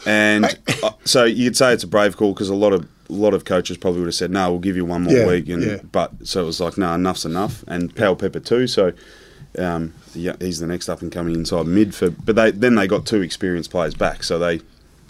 And 0.06 0.44
uh, 0.82 0.90
so 1.06 1.24
you'd 1.24 1.56
say 1.56 1.72
it's 1.72 1.82
a 1.82 1.86
brave 1.86 2.16
call 2.18 2.34
because 2.34 2.50
a 2.50 2.54
lot 2.54 2.74
of 2.74 2.86
a 3.08 3.12
lot 3.14 3.32
of 3.32 3.46
coaches 3.46 3.78
probably 3.78 4.00
would 4.00 4.08
have 4.08 4.14
said, 4.14 4.30
"No, 4.30 4.50
we'll 4.50 4.60
give 4.60 4.76
you 4.76 4.84
one 4.84 5.04
more 5.04 5.14
Yeah, 5.14 5.26
week." 5.26 5.48
And 5.48 5.62
yeah. 5.62 5.76
but 5.92 6.10
so 6.24 6.42
it 6.42 6.44
was 6.44 6.60
like, 6.60 6.76
"No, 6.76 6.92
enough's 6.94 7.24
enough." 7.24 7.64
And 7.68 7.94
Powell 7.96 8.14
Pepper 8.14 8.40
too. 8.40 8.66
So 8.66 8.92
um, 9.58 9.94
yeah, 10.14 10.36
he's 10.40 10.60
the 10.60 10.66
next 10.66 10.90
up 10.90 11.00
and 11.00 11.10
coming 11.10 11.34
inside 11.34 11.64
mid 11.66 11.94
for. 11.94 12.10
But 12.10 12.36
they 12.36 12.50
then 12.50 12.74
they 12.74 12.86
got 12.86 13.06
two 13.06 13.22
experienced 13.22 13.70
players 13.70 13.94
back, 13.94 14.24
so 14.24 14.38
they. 14.38 14.60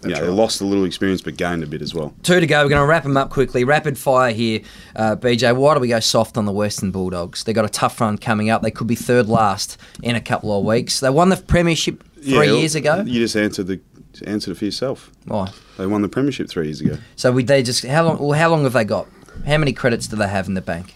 You 0.08 0.14
know, 0.14 0.20
they 0.26 0.28
lost 0.32 0.60
a 0.60 0.64
little 0.64 0.84
experience 0.84 1.20
but 1.22 1.36
gained 1.36 1.62
a 1.62 1.66
bit 1.66 1.82
as 1.82 1.94
well. 1.94 2.14
Two 2.22 2.40
to 2.40 2.46
go. 2.46 2.62
We're 2.62 2.68
going 2.68 2.80
to 2.82 2.86
wrap 2.86 3.02
them 3.02 3.16
up 3.16 3.30
quickly. 3.30 3.64
Rapid 3.64 3.96
fire 3.98 4.32
here, 4.32 4.60
uh, 4.96 5.16
BJ. 5.16 5.54
Why 5.56 5.74
do 5.74 5.80
we 5.80 5.88
go 5.88 6.00
soft 6.00 6.36
on 6.36 6.44
the 6.44 6.52
Western 6.52 6.90
Bulldogs? 6.90 7.44
They've 7.44 7.54
got 7.54 7.64
a 7.64 7.68
tough 7.70 8.00
run 8.00 8.18
coming 8.18 8.50
up. 8.50 8.62
They 8.62 8.70
could 8.70 8.86
be 8.86 8.94
third 8.94 9.28
last 9.28 9.76
in 10.02 10.16
a 10.16 10.20
couple 10.20 10.56
of 10.58 10.64
weeks. 10.64 11.00
They 11.00 11.10
won 11.10 11.28
the 11.28 11.36
premiership 11.36 12.02
three 12.22 12.46
Yeah, 12.46 12.54
years 12.54 12.74
ago. 12.74 13.02
You 13.06 13.20
just 13.20 13.36
answered 13.36 13.66
the 13.66 13.80
answered 14.26 14.52
it 14.52 14.58
for 14.58 14.64
yourself. 14.64 15.10
Why? 15.24 15.50
They 15.76 15.86
won 15.86 16.02
the 16.02 16.08
premiership 16.08 16.48
three 16.48 16.66
years 16.66 16.80
ago. 16.80 16.98
So 17.16 17.32
we 17.32 17.42
they 17.42 17.62
just 17.62 17.84
how 17.84 18.04
long? 18.04 18.18
Well, 18.18 18.38
how 18.38 18.48
long 18.50 18.64
have 18.64 18.72
they 18.72 18.84
got? 18.84 19.08
How 19.46 19.58
many 19.58 19.72
credits 19.72 20.06
do 20.06 20.16
they 20.16 20.28
have 20.28 20.46
in 20.46 20.54
the 20.54 20.60
bank? 20.60 20.94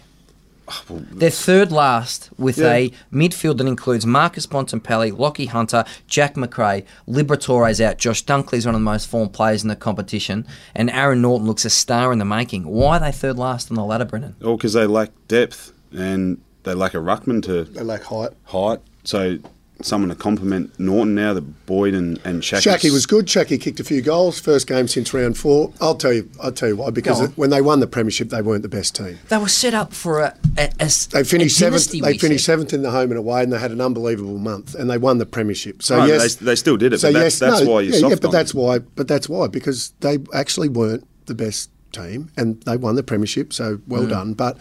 They're 0.89 1.29
third 1.29 1.71
last 1.71 2.29
with 2.37 2.57
Yeah. 2.57 2.73
a 2.73 2.91
midfield 3.13 3.57
that 3.57 3.67
includes 3.67 4.05
Marcus 4.05 4.45
Bontempelli, 4.45 5.11
Lachie 5.11 5.47
Hunter, 5.47 5.83
Jack 6.07 6.35
Macrae, 6.35 6.83
Liberatore's 7.07 7.81
out, 7.81 7.97
Josh 7.97 8.23
Dunkley's 8.25 8.65
one 8.65 8.75
of 8.75 8.81
the 8.81 8.85
most 8.85 9.07
formed 9.07 9.33
players 9.33 9.63
in 9.63 9.69
the 9.69 9.75
competition, 9.75 10.45
and 10.75 10.89
Aaron 10.89 11.21
Naughton 11.21 11.47
looks 11.47 11.65
a 11.65 11.69
star 11.69 12.11
in 12.11 12.19
the 12.19 12.25
making. 12.25 12.63
Why 12.65 12.97
are 12.97 12.99
they 12.99 13.11
third 13.11 13.37
last 13.37 13.69
on 13.71 13.75
the 13.75 13.83
ladder, 13.83 14.05
Brendon? 14.05 14.35
All 14.43 14.57
because 14.57 14.73
they 14.73 14.85
lack 14.85 15.11
depth 15.27 15.73
and 15.91 16.39
they 16.63 16.73
lack 16.73 16.93
a 16.93 16.97
ruckman 16.97 17.41
to 17.43 17.63
They 17.63 17.81
lack 17.83 18.03
height. 18.03 18.31
height. 18.45 18.79
So 19.03 19.37
someone 19.81 20.09
to 20.09 20.15
compliment 20.15 20.77
Naughton 20.79 21.15
now 21.15 21.33
that 21.33 21.65
Boyd 21.65 21.93
and 21.93 22.19
and 22.25 22.41
Shaq. 22.41 22.61
Shaki 22.61 22.91
was 22.91 23.05
good. 23.05 23.27
Shaki 23.27 23.59
kicked 23.59 23.79
a 23.79 23.83
few 23.83 24.01
goals. 24.01 24.39
First 24.39 24.67
game 24.67 24.87
since 24.87 25.13
round 25.13 25.37
four. 25.37 25.71
I'll 25.79 25.95
tell 25.95 26.13
you. 26.13 26.29
I'll 26.41 26.51
tell 26.51 26.69
you 26.69 26.75
why. 26.75 26.89
Because 26.89 27.21
it, 27.21 27.31
when 27.37 27.49
they 27.49 27.61
won 27.61 27.79
the 27.79 27.87
premiership, 27.87 28.29
they 28.29 28.41
weren't 28.41 28.63
the 28.63 28.69
best 28.69 28.95
team. 28.95 29.17
They 29.29 29.37
were 29.37 29.47
set 29.47 29.73
up 29.73 29.93
for 29.93 30.19
a, 30.21 30.35
a, 30.57 30.69
a 30.79 30.89
They 31.11 31.23
finished 31.23 31.55
a 31.61 31.71
seventh. 31.71 31.91
They 31.91 32.17
finished 32.17 32.45
said. 32.45 32.53
seventh 32.53 32.73
in 32.73 32.81
the 32.81 32.91
home 32.91 33.11
and 33.11 33.17
away, 33.19 33.43
and 33.43 33.53
they 33.53 33.59
had 33.59 33.71
an 33.71 33.81
unbelievable 33.81 34.37
month. 34.37 34.75
And 34.75 34.89
they 34.89 34.97
won 34.97 35.17
the 35.17 35.25
premiership. 35.25 35.81
So 35.83 35.97
No, 35.99 36.05
yes, 36.05 36.35
they- 36.35 36.45
they 36.45 36.55
still 36.55 36.77
did 36.77 36.93
it, 36.93 36.99
So 36.99 37.11
but 37.13 37.19
yes, 37.19 37.39
that's- 37.39 37.59
that's 37.59 37.67
no, 37.67 37.73
why 37.73 37.81
you're 37.81 37.93
yeah, 37.95 38.07
yeah, 38.09 38.15
but 38.15 38.25
on 38.25 38.31
that's 38.31 38.51
them. 38.53 38.61
why. 38.61 38.79
But 38.79 39.07
that's 39.07 39.29
why 39.29 39.47
because 39.47 39.93
they 40.01 40.17
actually 40.33 40.69
weren't 40.69 41.05
the 41.27 41.35
best 41.35 41.69
team, 41.91 42.29
and 42.37 42.61
they 42.63 42.75
won 42.77 42.95
the 42.95 43.03
premiership. 43.03 43.53
So 43.53 43.79
well 43.87 44.03
Mm. 44.03 44.09
done. 44.09 44.33
But 44.33 44.57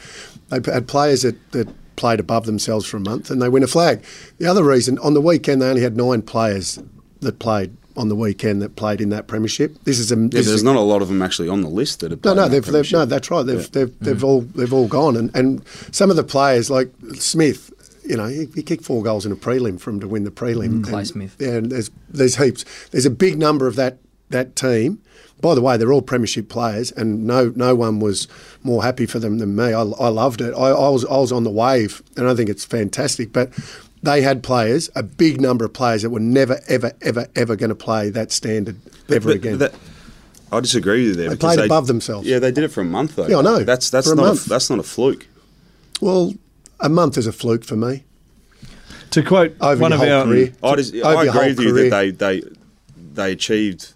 they 0.49 0.61
had 0.73 0.87
players 0.87 1.23
that, 1.23 1.37
that 1.53 1.69
played 1.99 2.21
above 2.21 2.47
themselves 2.47 2.87
for 2.87 2.97
a 2.97 3.01
month, 3.01 3.31
and 3.31 3.43
they 3.43 3.49
win 3.49 3.63
a 3.63 3.67
flag. 3.67 4.03
The 4.39 4.47
other 4.47 4.65
reason 4.65 4.99
on 5.01 5.13
the 5.15 5.21
weekend 5.21 5.61
they 5.61 5.69
only 5.69 5.83
had 5.83 5.97
nine 5.97 6.23
players 6.23 6.79
that 7.21 7.39
played 7.39 7.77
on 7.97 8.09
the 8.09 8.15
weekend 8.15 8.63
that 8.63 8.77
played 8.77 9.01
in 9.01 9.09
that 9.11 9.27
premiership. 9.27 9.77
This 9.83 9.99
is 9.99 10.13
a 10.13 10.17
this 10.17 10.43
is 10.43 10.47
there's 10.47 10.63
a- 10.63 10.65
not 10.65 10.77
a 10.77 10.81
lot 10.81 11.03
of 11.03 11.09
them 11.09 11.21
actually 11.21 11.49
on 11.49 11.63
the 11.63 11.69
list 11.69 12.01
that 12.01 12.13
have 12.13 12.25
no, 12.25 12.33
no, 12.35 12.43
that 12.43 12.51
they've, 12.51 12.65
they've 12.73 12.93
no, 12.93 13.05
that's 13.05 13.31
right. 13.31 13.43
They've 13.45 13.61
Yeah. 13.61 13.67
they've 13.73 13.89
mm-hmm. 13.91 14.05
they've 14.05 14.25
all 14.25 14.41
they've 14.43 14.73
all 14.73 14.87
gone, 14.89 15.17
and, 15.17 15.35
and 15.35 15.63
some 15.91 16.09
of 16.11 16.17
the 16.17 16.23
players 16.25 16.71
like 16.71 16.93
Smith, 17.15 17.73
you 18.05 18.17
know, 18.17 18.27
he, 18.27 18.47
he 18.55 18.63
kicked 18.63 18.85
four 18.85 19.03
goals 19.03 19.27
in 19.27 19.33
a 19.33 19.37
prelim 19.37 19.81
for 19.81 19.91
him 19.91 19.99
to 20.01 20.07
win 20.09 20.23
the 20.25 20.31
prelim. 20.31 20.81
Mm, 20.81 20.85
Clay 20.85 20.99
And- 21.01 21.09
Smith. 21.09 21.37
Yeah, 21.41 21.49
and 21.59 21.73
there's 21.73 21.91
there's 22.09 22.37
heaps. 22.37 22.65
There's 22.93 23.07
a 23.07 23.11
big 23.11 23.37
number 23.37 23.67
of 23.67 23.75
that 23.77 23.99
that 24.31 24.55
team. 24.55 25.01
By 25.41 25.55
the 25.55 25.61
way, 25.61 25.77
they're 25.77 25.93
all 25.93 26.03
premiership 26.03 26.49
players, 26.49 26.91
and 26.93 27.27
no 27.27 27.53
no 27.55 27.75
one 27.75 28.01
was 28.01 28.27
more 28.63 28.83
happy 28.83 29.07
for 29.07 29.19
them 29.19 29.39
than 29.39 29.55
me. 29.55 29.73
I, 29.73 29.81
I 29.83 30.09
loved 30.09 30.41
it. 30.41 30.53
I, 30.55 30.71
I 30.71 30.89
was 30.89 31.05
I 31.05 31.17
was 31.19 31.31
on 31.33 31.45
the 31.45 31.51
wave, 31.51 32.03
and 32.17 32.29
I 32.29 32.35
think 32.35 32.49
it's 32.51 32.65
fantastic. 32.65 33.33
But 33.33 33.53
they 34.03 34.23
had 34.23 34.43
players, 34.43 34.91
a 34.97 35.03
big 35.03 35.41
number 35.41 35.65
of 35.65 35.73
players 35.73 36.03
that 36.03 36.11
were 36.11 36.19
never 36.21 36.61
ever 36.69 36.93
ever 37.03 37.27
ever 37.37 37.55
going 37.57 37.69
to 37.71 37.75
play 37.77 38.11
that 38.11 38.33
standard 38.33 38.77
ever 39.09 39.29
But 39.31 39.37
again. 39.37 39.59
that- 39.59 39.75
I 40.51 40.61
disagree 40.61 41.01
with 41.01 41.09
you 41.09 41.15
there. 41.15 41.29
They 41.29 41.35
because 41.35 41.57
played 41.57 41.67
above 41.67 41.89
themselves. 41.89 42.27
Yeah, 42.27 42.39
they 42.39 42.51
did 42.51 42.65
it 42.65 42.69
for 42.69 42.81
a 42.81 42.85
month 42.85 43.17
though. 43.17 43.27
Yeah, 43.27 43.37
I 43.39 43.43
know. 43.43 43.59
That's 43.65 43.91
that's 43.91 44.07
For 44.07 44.15
a 44.15 44.17
not 44.17 44.23
month. 44.23 44.47
A, 44.47 44.49
that's 44.49 44.71
not 44.71 44.79
a 44.79 44.83
fluke. 44.83 45.27
Well, 46.01 46.33
a 46.81 46.89
month 46.89 47.19
is 47.19 47.27
a 47.27 47.33
fluke 47.33 47.65
for 47.65 47.77
me. 47.77 48.05
To 49.11 49.23
quote 49.23 49.55
Over 49.61 49.83
one 49.83 49.91
your 49.93 50.01
of 50.01 50.07
whole 50.09 50.19
our 50.19 50.25
career. 50.25 50.53
I, 50.63 50.77
just, 50.77 50.95
Over 50.95 51.07
I 51.07 51.23
your 51.25 51.33
whole 51.33 51.43
agree 51.43 51.67
with 51.67 51.77
you 51.77 51.91
that 51.91 51.91
they, 51.91 52.11
they 52.41 52.43
they 53.15 53.33
achieved 53.33 53.93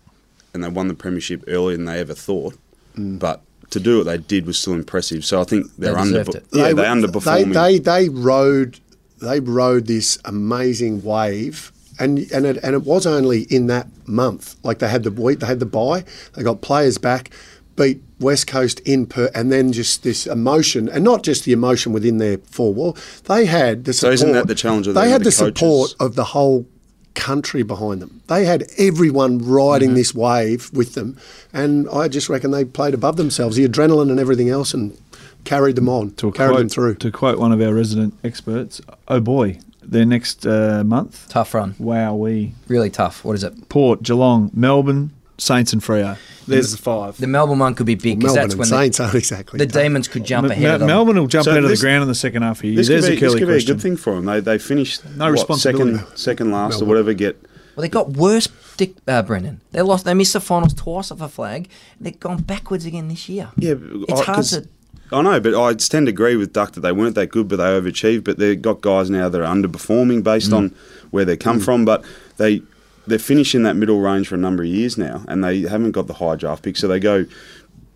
and 0.55 0.63
they 0.63 0.69
won 0.69 0.89
the 0.89 0.95
premiership 0.95 1.45
earlier 1.49 1.77
than 1.77 1.87
they 1.87 2.01
ever 2.01 2.15
thought. 2.15 2.57
Mm. 2.97 3.19
But 3.19 3.41
to 3.71 3.81
do 3.81 3.99
what 3.99 4.05
they 4.07 4.19
did 4.19 4.47
was 4.47 4.59
still 4.59 4.75
impressive. 4.75 5.25
So 5.25 5.41
I 5.41 5.45
think 5.45 5.67
they're 5.79 5.95
They 5.95 6.01
under. 6.01 6.21
it. 6.21 6.45
Yeah, 6.53 6.65
they, 6.69 6.75
were- 6.75 6.83
underperforming. 6.83 7.55
They, 7.55 7.79
they 7.79 8.05
they 8.05 8.09
rode 8.11 8.81
they 9.21 9.41
rode 9.41 9.87
this 9.87 10.19
amazing 10.25 11.03
wave, 11.05 11.73
and 11.99 12.19
and 12.33 12.45
it, 12.45 12.59
and 12.63 12.75
it 12.75 12.83
was 12.85 13.07
only 13.07 13.43
in 13.45 13.67
that 13.69 13.87
month. 14.07 14.57
Like 14.65 14.79
they 14.81 14.89
had 14.89 15.05
the 15.05 15.11
week, 15.11 15.39
they 15.41 15.47
had 15.47 15.61
the 15.61 15.67
buy, 15.67 16.05
they 16.35 16.43
got 16.43 16.61
players 16.61 16.99
back, 16.99 17.31
beat 17.77 18.03
West 18.21 18.47
Coast 18.47 18.81
in 18.81 19.07
per, 19.07 19.31
and 19.35 19.51
then 19.53 19.73
just 19.73 20.03
this 20.03 20.27
emotion, 20.27 20.89
and 20.89 21.03
not 21.05 21.23
just 21.23 21.45
the 21.45 21.53
emotion 21.53 21.93
within 21.93 22.19
their 22.19 22.39
four 22.39 22.75
wall. 22.75 22.97
They 23.25 23.47
had 23.47 23.85
the 23.85 23.93
So 23.93 23.99
support. 24.09 24.15
isn't 24.15 24.33
that 24.33 24.47
the 24.49 24.55
challenge 24.57 24.87
of 24.89 24.95
They 24.95 25.03
them, 25.03 25.11
had 25.13 25.21
the 25.23 25.25
the 25.27 25.33
support 25.33 25.95
of 26.01 26.15
the 26.17 26.25
whole 26.25 26.67
country 27.15 27.63
behind 27.63 28.01
them. 28.03 28.23
They 28.27 28.45
had 28.45 28.65
everyone 28.79 29.39
riding 29.39 29.91
Mm-hmm. 29.91 29.97
this 29.97 30.15
wave 30.15 30.71
with 30.73 30.95
them, 30.95 31.17
and 31.53 31.89
I 31.91 32.09
just 32.09 32.29
reckon 32.29 32.51
they 32.51 32.65
played 32.65 32.95
above 32.95 33.17
themselves, 33.17 33.57
the 33.57 33.67
adrenaline 33.69 34.11
and 34.11 34.19
everything 34.21 34.49
else, 34.49 34.73
and 34.75 34.97
carried 35.45 35.77
them 35.77 35.89
on, 35.89 36.13
to 36.13 36.31
carried 36.33 36.51
quote, 36.51 36.59
them 36.59 36.69
through. 36.69 36.95
To 36.97 37.11
quote 37.11 37.39
one 37.39 37.53
of 37.53 37.61
our 37.61 37.75
resident 37.75 38.15
experts, 38.23 38.81
oh 39.09 39.21
boy, 39.21 39.59
their 39.83 40.07
next 40.07 40.47
uh, 40.47 40.83
month. 40.85 41.29
Tough 41.29 41.55
run. 41.55 41.75
Wow, 41.79 42.15
we 42.15 42.55
Really 42.69 42.91
tough. 42.91 43.25
What 43.25 43.35
is 43.35 43.43
it? 43.45 43.69
Port, 43.69 44.03
Geelong, 44.03 44.51
Melbourne, 44.55 45.11
Saints, 45.43 45.73
and 45.73 45.83
Freo. 45.83 46.17
There's 46.47 46.73
the 46.73 46.77
five. 46.79 47.17
The 47.19 47.27
Melbourne 47.29 47.59
one 47.61 47.75
could 47.75 47.87
be 47.87 47.95
big 47.95 48.19
because 48.19 48.35
Melbourne 48.35 48.43
that's 48.43 48.53
and 48.55 48.59
when 48.61 48.69
Saints 48.69 49.01
aren't 49.01 49.15
exactly. 49.15 49.59
the, 49.59 49.67
the 49.67 49.73
tough. 49.73 49.83
Demons 49.83 50.09
could 50.09 50.25
jump 50.25 50.49
Me- 50.49 50.55
ahead 50.55 50.71
of 50.75 50.81
them. 50.81 50.89
Melbourne 50.89 51.17
will 51.17 51.27
jump 51.29 51.45
So 51.45 51.53
out 51.53 51.63
of 51.63 51.69
the 51.71 51.77
ground 51.77 52.03
in 52.03 52.09
the 52.09 52.15
second 52.15 52.43
half 52.43 52.57
of 52.59 52.63
the 52.63 52.69
year. 52.69 52.77
This 52.77 52.89
There's 52.89 53.05
could, 53.05 53.13
a 53.13 53.15
be, 53.15 53.21
this 53.21 53.31
Kelly 53.31 53.39
could 53.41 53.49
be 53.49 53.57
a 53.63 53.67
good 53.67 53.81
thing 53.81 53.97
for 53.97 54.15
them. 54.17 54.25
They 54.25 54.41
they 54.41 54.59
finished 54.59 55.05
No 55.17 55.27
what, 55.27 55.33
responsibility. 55.33 55.99
second 55.99 56.17
second 56.19 56.51
last 56.51 56.83
or 56.83 56.87
whatever. 56.87 57.13
Get 57.13 57.41
Well, 57.77 57.83
they 57.83 57.89
got 57.89 58.11
worse, 58.11 58.49
Dick 58.77 58.95
uh, 59.07 59.23
Brendon. 59.23 59.61
They 59.71 59.83
lost. 59.83 60.05
They 60.05 60.15
missed 60.15 60.33
the 60.33 60.41
finals 60.41 60.75
twice 60.75 61.11
off 61.13 61.21
a 61.21 61.29
flag. 61.29 61.69
They've 62.01 62.19
gone 62.19 62.43
backwards 62.43 62.87
again 62.87 63.09
this 63.09 63.29
year. 63.29 63.51
yeah. 63.57 63.75
It's 64.09 64.21
I- 64.21 64.25
hard 64.25 64.37
'cause- 64.37 64.51
to. 64.51 64.69
I 65.15 65.21
know, 65.21 65.39
but 65.41 65.55
I 65.55 65.75
tend 65.75 66.07
to 66.07 66.11
agree 66.11 66.37
with 66.37 66.55
Duck 66.55 66.73
that 66.73 66.81
they 66.81 66.91
weren't 66.91 67.15
that 67.17 67.27
good, 67.27 67.47
but 67.47 67.57
they 67.57 67.65
overachieved. 67.65 68.25
But 68.25 68.39
they've 68.39 68.61
got 68.61 68.81
guys 68.81 69.11
now 69.11 69.29
that 69.29 69.39
are 69.39 69.45
underperforming 69.45 70.23
based 70.25 70.51
Mm. 70.51 70.57
on 70.57 70.75
where 71.11 71.27
they 71.27 71.37
come 71.37 71.61
from. 71.61 71.85
But 71.85 72.03
they 72.39 72.63
they're 73.07 73.19
finishing 73.19 73.63
that 73.65 73.75
middle 73.77 74.01
range 74.01 74.29
for 74.29 74.35
a 74.35 74.39
number 74.39 74.63
of 74.63 74.69
years 74.69 74.97
now, 74.97 75.25
and 75.29 75.43
they 75.43 75.63
haven't 75.63 75.93
got 75.93 76.07
the 76.07 76.15
high 76.15 76.37
draft 76.37 76.63
pick. 76.63 76.77
So 76.77 76.87
they 76.89 77.01
go 77.01 77.25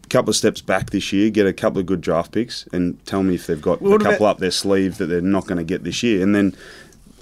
a 0.05 0.09
couple 0.09 0.31
of 0.31 0.37
steps 0.37 0.61
back 0.61 0.91
this 0.91 1.13
year, 1.13 1.31
get 1.31 1.47
a 1.47 1.53
couple 1.53 1.79
of 1.81 1.87
good 1.87 2.01
draft 2.01 2.33
picks, 2.33 2.67
and 2.73 3.05
tell 3.07 3.23
me 3.23 3.35
if 3.35 3.47
they've 3.47 3.61
got 3.61 3.81
What 3.83 3.93
a 3.93 3.95
about- 3.97 4.11
couple 4.13 4.27
up 4.27 4.39
their 4.39 4.51
sleeve 4.51 4.99
that 4.99 5.07
they're 5.07 5.21
not 5.21 5.47
going 5.47 5.59
to 5.59 5.65
get 5.65 5.85
this 5.85 6.03
year, 6.03 6.23
and 6.23 6.35
then 6.35 6.55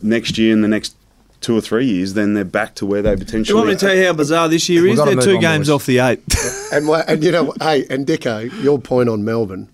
next 0.03 0.37
year 0.39 0.53
and 0.53 0.63
the 0.65 0.69
next 0.69 0.97
two 1.41 1.55
or 1.57 1.61
three 1.61 1.85
years, 1.85 2.15
then 2.15 2.33
they're 2.33 2.43
back 2.43 2.75
to 2.75 2.87
where 2.87 3.03
they 3.03 3.15
potentially. 3.17 3.49
you 3.51 3.57
want 3.57 3.69
me 3.69 3.75
to 3.75 3.79
tell 3.81 3.95
you 3.95 4.07
how 4.07 4.15
bizarre 4.15 4.49
this 4.49 4.67
year 4.71 4.87
is? 4.87 4.97
They're 4.97 5.17
two 5.17 5.39
games 5.39 5.69
off 5.69 5.85
the 5.87 5.99
eight. 5.99 6.21
And, 6.73 6.89
and 6.89 7.23
you 7.23 7.31
know, 7.31 7.53
hey, 7.61 7.87
and 7.89 8.05
Dicko, 8.05 8.51
your 8.63 8.81
point 8.81 9.09
on 9.09 9.25
Melbourne, 9.25 9.69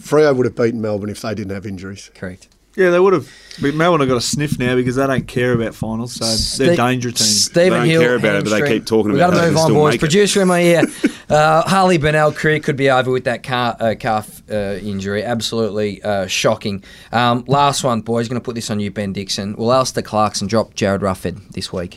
Freo 0.00 0.36
would 0.36 0.44
have 0.46 0.54
beaten 0.54 0.80
Melbourne 0.80 1.08
if 1.10 1.22
they 1.22 1.34
didn't 1.34 1.52
have 1.52 1.66
injuries. 1.66 2.10
Correct. 2.14 2.46
Yeah, 2.76 2.90
they 2.90 2.98
would 2.98 3.12
have. 3.12 3.30
But 3.62 3.74
Melbourne 3.76 4.00
have 4.00 4.08
got 4.08 4.16
a 4.16 4.20
sniff 4.20 4.58
now 4.58 4.74
because 4.74 4.96
they 4.96 5.06
don't 5.06 5.28
care 5.28 5.52
about 5.52 5.76
finals, 5.76 6.14
so 6.14 6.24
they're 6.64 6.74
Ste- 6.74 6.76
danger 6.76 7.10
team. 7.12 7.16
Stephen 7.18 7.70
They 7.70 7.76
don't 7.78 7.86
Hill. 7.88 8.00
care 8.00 8.14
about 8.16 8.34
it, 8.34 8.44
but 8.44 8.50
they 8.50 8.56
hamstring. 8.56 8.80
keep 8.80 8.86
talking 8.86 9.12
about 9.14 9.14
it. 9.14 9.14
We've 9.14 9.20
about 9.20 9.30
got 9.30 9.36
to 9.36 9.40
They 9.40 9.46
move 9.46 9.54
can 9.54 9.60
on, 9.62 9.66
still 9.70 9.74
boys. 9.76 9.90
make 9.92 9.94
it. 9.94 10.00
Producer 10.00 10.42
in 10.42 10.48
my 10.48 10.60
ear. 10.60 10.82
Uh, 11.30 11.62
Harley 11.62 11.98
Bennell 11.98 12.32
career 12.32 12.58
could 12.58 12.74
be 12.76 12.90
over 12.90 13.12
with 13.12 13.24
that 13.24 13.44
car, 13.44 13.76
uh, 13.78 13.94
calf 13.98 14.42
uh, 14.50 14.54
injury. 14.82 15.22
Absolutely 15.22 16.02
uh, 16.02 16.26
shocking. 16.26 16.82
Um, 17.12 17.44
last 17.46 17.84
one, 17.84 18.00
boys. 18.00 18.28
Going 18.28 18.40
to 18.40 18.44
put 18.44 18.56
this 18.56 18.70
on 18.70 18.80
you, 18.80 18.90
Ben 18.90 19.12
Dixon. 19.12 19.54
Will 19.54 19.72
Alistair 19.72 20.02
Clarkson 20.02 20.48
drop 20.48 20.74
Jarryd 20.74 20.98
Roughead 20.98 21.52
this 21.52 21.72
week? 21.72 21.96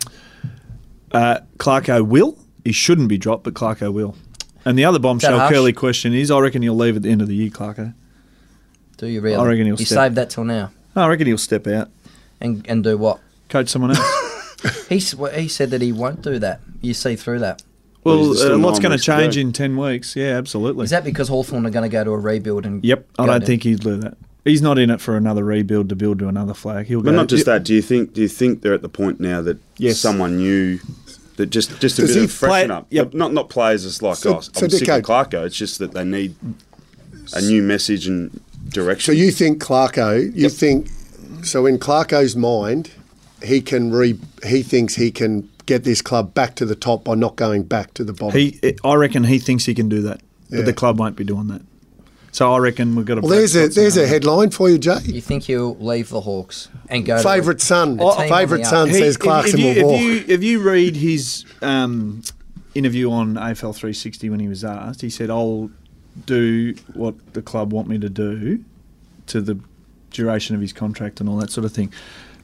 Uh, 1.12 1.40
Clarko 1.58 2.06
will. 2.08 2.38
He 2.64 2.72
shouldn't 2.72 3.10
be 3.10 3.18
dropped, 3.18 3.44
but 3.46 3.54
Clarko 3.56 3.92
will. 3.92 4.16
And 4.64 4.78
the 4.78 4.86
other 4.86 5.00
bombshell 5.00 5.40
harsh? 5.40 5.54
curly 5.54 5.74
question 5.74 6.14
is, 6.14 6.30
I 6.30 6.38
reckon 6.40 6.62
he'll 6.62 6.76
leave 6.76 6.96
at 6.96 7.02
the 7.02 7.10
end 7.10 7.22
of 7.22 7.28
the 7.28 7.36
year, 7.36 7.50
Clarko. 7.50 7.94
Do 8.98 9.08
you 9.08 9.22
really? 9.22 9.36
I 9.36 9.46
reckon 9.46 9.66
he'll 9.68 9.80
you 9.80 9.86
step- 9.86 9.98
saved 9.98 10.16
that 10.16 10.30
till 10.30 10.44
now, 10.44 10.72
No, 10.96 11.04
I 11.04 11.08
reckon 11.08 11.28
he'll 11.28 11.38
step 11.38 11.68
out, 11.68 11.90
and 12.42 12.66
and 12.68 12.84
do 12.84 12.98
what? 12.98 13.20
coach 13.50 13.70
someone 13.70 13.92
else. 13.96 14.24
He 14.90 14.98
he 14.98 15.48
said 15.48 15.70
that 15.72 15.82
he 15.82 15.92
won't 15.92 16.22
do 16.24 16.40
that. 16.40 16.62
You 16.82 16.94
see 16.94 17.16
through 17.16 17.40
that. 17.40 17.62
Well, 18.04 18.16
well, 18.18 18.26
there's 18.28 18.38
uh, 18.42 18.44
still 18.46 18.56
a 18.56 18.58
lot's 18.58 18.80
going 18.80 18.98
to 18.98 19.04
change 19.04 19.36
in 19.38 19.52
10 19.52 19.76
weeks. 19.78 20.16
Yeah, 20.16 20.38
absolutely. 20.38 20.86
Is 20.86 20.90
that 20.92 21.04
because 21.04 21.28
Hawthorn 21.28 21.66
are 21.66 21.70
going 21.70 21.84
to 21.84 21.90
go 21.90 22.04
to 22.06 22.12
a 22.12 22.18
rebuild 22.18 22.66
and? 22.66 22.84
Yep, 22.84 23.06
I 23.20 23.26
don't 23.26 23.46
think 23.46 23.64
he'd 23.64 23.82
do 23.82 23.98
that. 23.98 24.18
He's 24.46 24.62
not 24.62 24.80
in 24.80 24.90
it 24.90 25.02
for 25.02 25.18
another 25.18 25.44
rebuild 25.44 25.90
to 25.90 25.96
build 25.96 26.20
to 26.20 26.28
another 26.30 26.54
flag. 26.54 26.86
He'll 26.88 27.02
But 27.04 27.12
go. 27.12 27.18
not 27.18 27.28
just 27.28 27.46
that. 27.46 27.64
Do 27.66 27.74
you 27.76 27.82
think? 27.82 28.14
Do 28.14 28.22
you 28.22 28.30
think 28.30 28.62
they're 28.62 28.74
at 28.74 28.82
the 28.82 28.90
point 28.90 29.20
now 29.20 29.42
that 29.42 29.58
Yes. 29.78 30.00
someone 30.00 30.38
new, 30.38 30.80
that 31.36 31.48
just 31.48 31.80
just 31.82 32.00
a 32.00 32.04
Does 32.04 32.16
bit 32.16 32.24
of 32.24 32.32
freshen 32.32 32.68
play- 32.70 32.76
up? 32.76 32.88
Yep. 32.90 33.14
Not 33.14 33.34
not 33.34 33.50
players 33.50 33.84
as 33.86 34.02
like 34.02 34.16
So- 34.18 34.38
oh, 34.38 34.40
so 34.40 34.52
I'm 34.64 34.70
sick 34.70 34.88
Dicko- 34.88 35.00
of 35.00 35.04
Clarko. 35.04 35.46
It's 35.46 35.56
just 35.58 35.78
that 35.80 35.92
they 35.92 36.06
need 36.06 36.34
a 37.34 37.42
new 37.42 37.62
message 37.62 38.08
and 38.08 38.40
direction. 38.70 39.14
So 39.14 39.18
you 39.18 39.32
think 39.32 39.62
Clarko? 39.64 40.34
You 40.36 40.50
think 40.50 40.88
so? 41.44 41.66
In 41.66 41.78
Clarko's 41.80 42.36
mind, 42.36 42.92
he 43.44 43.62
can 43.62 43.92
re. 43.92 44.18
He 44.46 44.64
thinks 44.64 44.96
he 44.96 45.12
can 45.12 45.50
get 45.66 45.84
this 45.84 46.02
club 46.02 46.34
back 46.34 46.56
to 46.56 46.66
the 46.66 46.76
top 46.76 47.04
by 47.04 47.16
not 47.16 47.36
going 47.36 47.64
back 47.64 47.94
to 47.96 48.04
the 48.04 48.14
bottom. 48.14 48.40
He, 48.40 48.60
I 48.84 48.96
reckon 48.96 49.26
he 49.26 49.38
thinks 49.40 49.66
he 49.66 49.74
can 49.74 49.90
do 49.90 50.02
that, 50.04 50.22
Yeah. 50.50 50.60
but 50.60 50.66
the 50.66 50.74
club 50.74 50.98
won't 51.00 51.16
be 51.16 51.24
doing 51.26 51.48
that. 51.48 51.62
So 52.32 52.54
I 52.54 52.58
reckon 52.60 52.96
we've 52.96 53.06
got 53.06 53.16
to. 53.16 53.22
well, 53.22 53.32
there's 53.32 53.56
a 53.56 53.68
there's 53.68 53.98
a 53.98 54.06
headline 54.06 54.52
for 54.52 54.70
you, 54.70 54.78
Jay. 54.78 55.00
You 55.04 55.22
think 55.22 55.44
he'll 55.44 55.76
leave 55.78 56.10
the 56.10 56.22
Hawks 56.22 56.70
and 56.88 57.06
go? 57.06 57.22
Favourite 57.22 57.60
to 57.60 57.66
son. 57.66 57.94
a 57.94 57.98
team 57.98 58.02
on 58.08 58.28
Favourite 58.30 58.66
son? 58.66 58.90
He- 58.90 58.94
says 58.96 59.16
if- 59.16 59.20
Clarkson 59.22 59.60
if 59.60 59.78
you, 59.78 59.84
will 59.84 59.92
walk. 59.92 60.02
If 60.02 60.28
you, 60.28 60.34
if 60.36 60.44
you 60.44 60.60
read 60.62 60.96
his 60.98 61.46
um, 61.62 62.22
interview 62.76 63.12
on 63.12 63.36
AFL 63.36 63.74
360 63.76 64.30
when 64.30 64.40
he 64.40 64.48
was 64.48 64.64
asked, 64.64 65.02
he 65.02 65.10
said, 65.10 65.30
"I'll 65.32 65.72
do 66.26 66.76
what 66.94 67.34
the 67.34 67.42
club 67.42 67.72
want 67.74 67.88
me 67.88 67.98
to 68.00 68.10
do 68.10 68.64
to 69.28 69.42
the 69.42 69.60
duration 70.12 70.56
of 70.56 70.62
his 70.62 70.74
contract 70.74 71.20
and 71.20 71.30
all 71.30 71.38
that 71.38 71.52
sort 71.52 71.66
of 71.66 71.72
thing." 71.72 71.92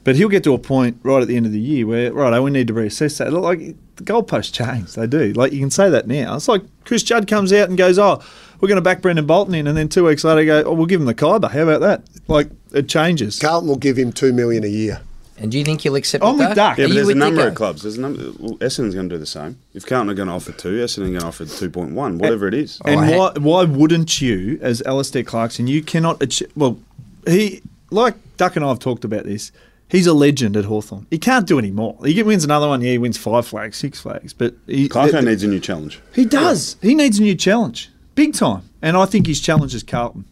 But 0.04 0.16
he'll 0.16 0.28
get 0.28 0.44
to 0.44 0.52
a 0.52 0.58
point 0.58 0.98
right 1.02 1.22
at 1.22 1.28
the 1.28 1.36
end 1.36 1.46
of 1.46 1.52
the 1.52 1.60
year 1.60 1.86
where, 1.86 2.12
right, 2.12 2.32
oh, 2.34 2.42
we 2.42 2.50
need 2.50 2.68
to 2.68 2.74
reassess 2.74 3.18
that. 3.18 3.32
Like 3.32 3.74
the 3.96 4.04
goalposts 4.04 4.52
change, 4.52 4.92
they 4.92 5.06
do. 5.06 5.32
Like 5.32 5.52
you 5.52 5.60
can 5.60 5.70
say 5.70 5.88
that 5.88 6.06
now. 6.06 6.36
It's 6.36 6.46
like 6.46 6.62
Chris 6.84 7.02
Judd 7.02 7.26
comes 7.26 7.52
out 7.54 7.70
and 7.70 7.78
goes, 7.78 7.98
"Oh, 7.98 8.22
we're 8.60 8.68
going 8.68 8.76
to 8.76 8.82
back 8.82 9.00
Brendon 9.00 9.26
Bolton 9.26 9.54
in," 9.54 9.66
and 9.66 9.76
then 9.76 9.88
two 9.88 10.04
weeks 10.04 10.22
later 10.22 10.44
go, 10.44 10.62
"Oh, 10.64 10.74
we'll 10.74 10.86
give 10.86 11.00
him 11.00 11.06
the 11.06 11.14
Khyber." 11.14 11.48
How 11.48 11.62
about 11.62 11.80
that? 11.80 12.02
Like 12.28 12.50
it 12.72 12.88
changes. 12.88 13.38
Carlton 13.38 13.68
will 13.68 13.76
give 13.76 13.98
him 13.98 14.12
two 14.12 14.32
million 14.34 14.62
a 14.62 14.68
year. 14.68 15.00
And 15.36 15.50
do 15.50 15.58
you 15.58 15.64
think 15.64 15.80
he'll 15.80 15.96
accept 15.96 16.22
I'm 16.22 16.38
that? 16.38 16.50
with 16.50 16.56
Duck. 16.56 16.78
yeah, 16.78 16.84
Are 16.84 16.88
but 16.88 16.94
there's 16.94 17.08
a 17.08 17.14
number 17.14 17.42
Dicko? 17.42 17.48
of 17.48 17.54
clubs. 17.56 17.82
There's 17.82 17.98
a 17.98 18.00
number. 18.00 18.22
Well, 18.38 18.56
Essendon's 18.58 18.94
going 18.94 19.08
to 19.08 19.14
do 19.16 19.18
the 19.18 19.26
same. 19.26 19.58
If 19.74 19.84
Carlton 19.84 20.10
are 20.10 20.14
going 20.14 20.28
to 20.28 20.34
offer 20.34 20.52
two, 20.52 20.74
Essendon 20.76 21.06
are 21.06 21.10
going 21.10 21.20
to 21.20 21.26
offer 21.26 21.44
two 21.44 21.70
point 21.70 21.92
one, 21.92 22.18
whatever 22.18 22.46
it 22.46 22.54
is. 22.54 22.80
Oh, 22.84 22.88
and 22.90 23.10
Oh, 23.12 23.18
why, 23.18 23.32
why 23.40 23.64
wouldn't 23.64 24.20
you, 24.20 24.58
as 24.62 24.80
Alistair 24.82 25.24
Clarkson, 25.24 25.66
you 25.66 25.82
cannot 25.82 26.22
achieve. 26.22 26.52
Well, 26.54 26.78
he, 27.26 27.62
like 27.90 28.14
Duck 28.36 28.54
and 28.56 28.64
I 28.64 28.68
have 28.68 28.78
talked 28.78 29.04
about 29.04 29.24
this, 29.24 29.50
he's 29.88 30.06
a 30.06 30.14
legend 30.14 30.56
at 30.56 30.66
Hawthorn. 30.66 31.06
He 31.10 31.18
can't 31.18 31.46
do 31.48 31.58
any 31.58 31.72
more. 31.72 31.96
He 32.04 32.22
wins 32.22 32.44
another 32.44 32.68
one, 32.68 32.80
yeah, 32.80 32.92
he 32.92 32.98
wins 32.98 33.18
five 33.18 33.44
flags, 33.44 33.76
six 33.76 34.00
flags. 34.00 34.32
But 34.32 34.54
he, 34.68 34.88
Clarko 34.88 35.10
th- 35.10 35.24
needs 35.24 35.42
a 35.42 35.48
new 35.48 35.58
challenge. 35.60 36.00
he 36.14 36.24
does. 36.24 36.76
He 36.80 36.94
needs 36.94 37.18
a 37.18 37.22
new 37.22 37.34
challenge. 37.34 37.90
Big 38.14 38.34
time. 38.34 38.62
And 38.80 38.96
I 38.96 39.06
think 39.06 39.26
his 39.26 39.40
challenge 39.40 39.74
is 39.74 39.82
Carlton. 39.82 40.26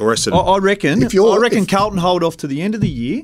Or 0.00 0.12
I, 0.12 0.14
Essendon. 0.14 0.54
I 0.54 0.58
reckon 0.58 1.02
If 1.02 1.12
you're- 1.12 1.32
I 1.32 1.38
reckon 1.38 1.64
if- 1.64 1.68
Carlton 1.68 1.98
hold 1.98 2.22
off 2.22 2.36
to 2.36 2.46
the 2.46 2.62
end 2.62 2.76
of 2.76 2.80
the 2.80 2.88
year. 2.88 3.22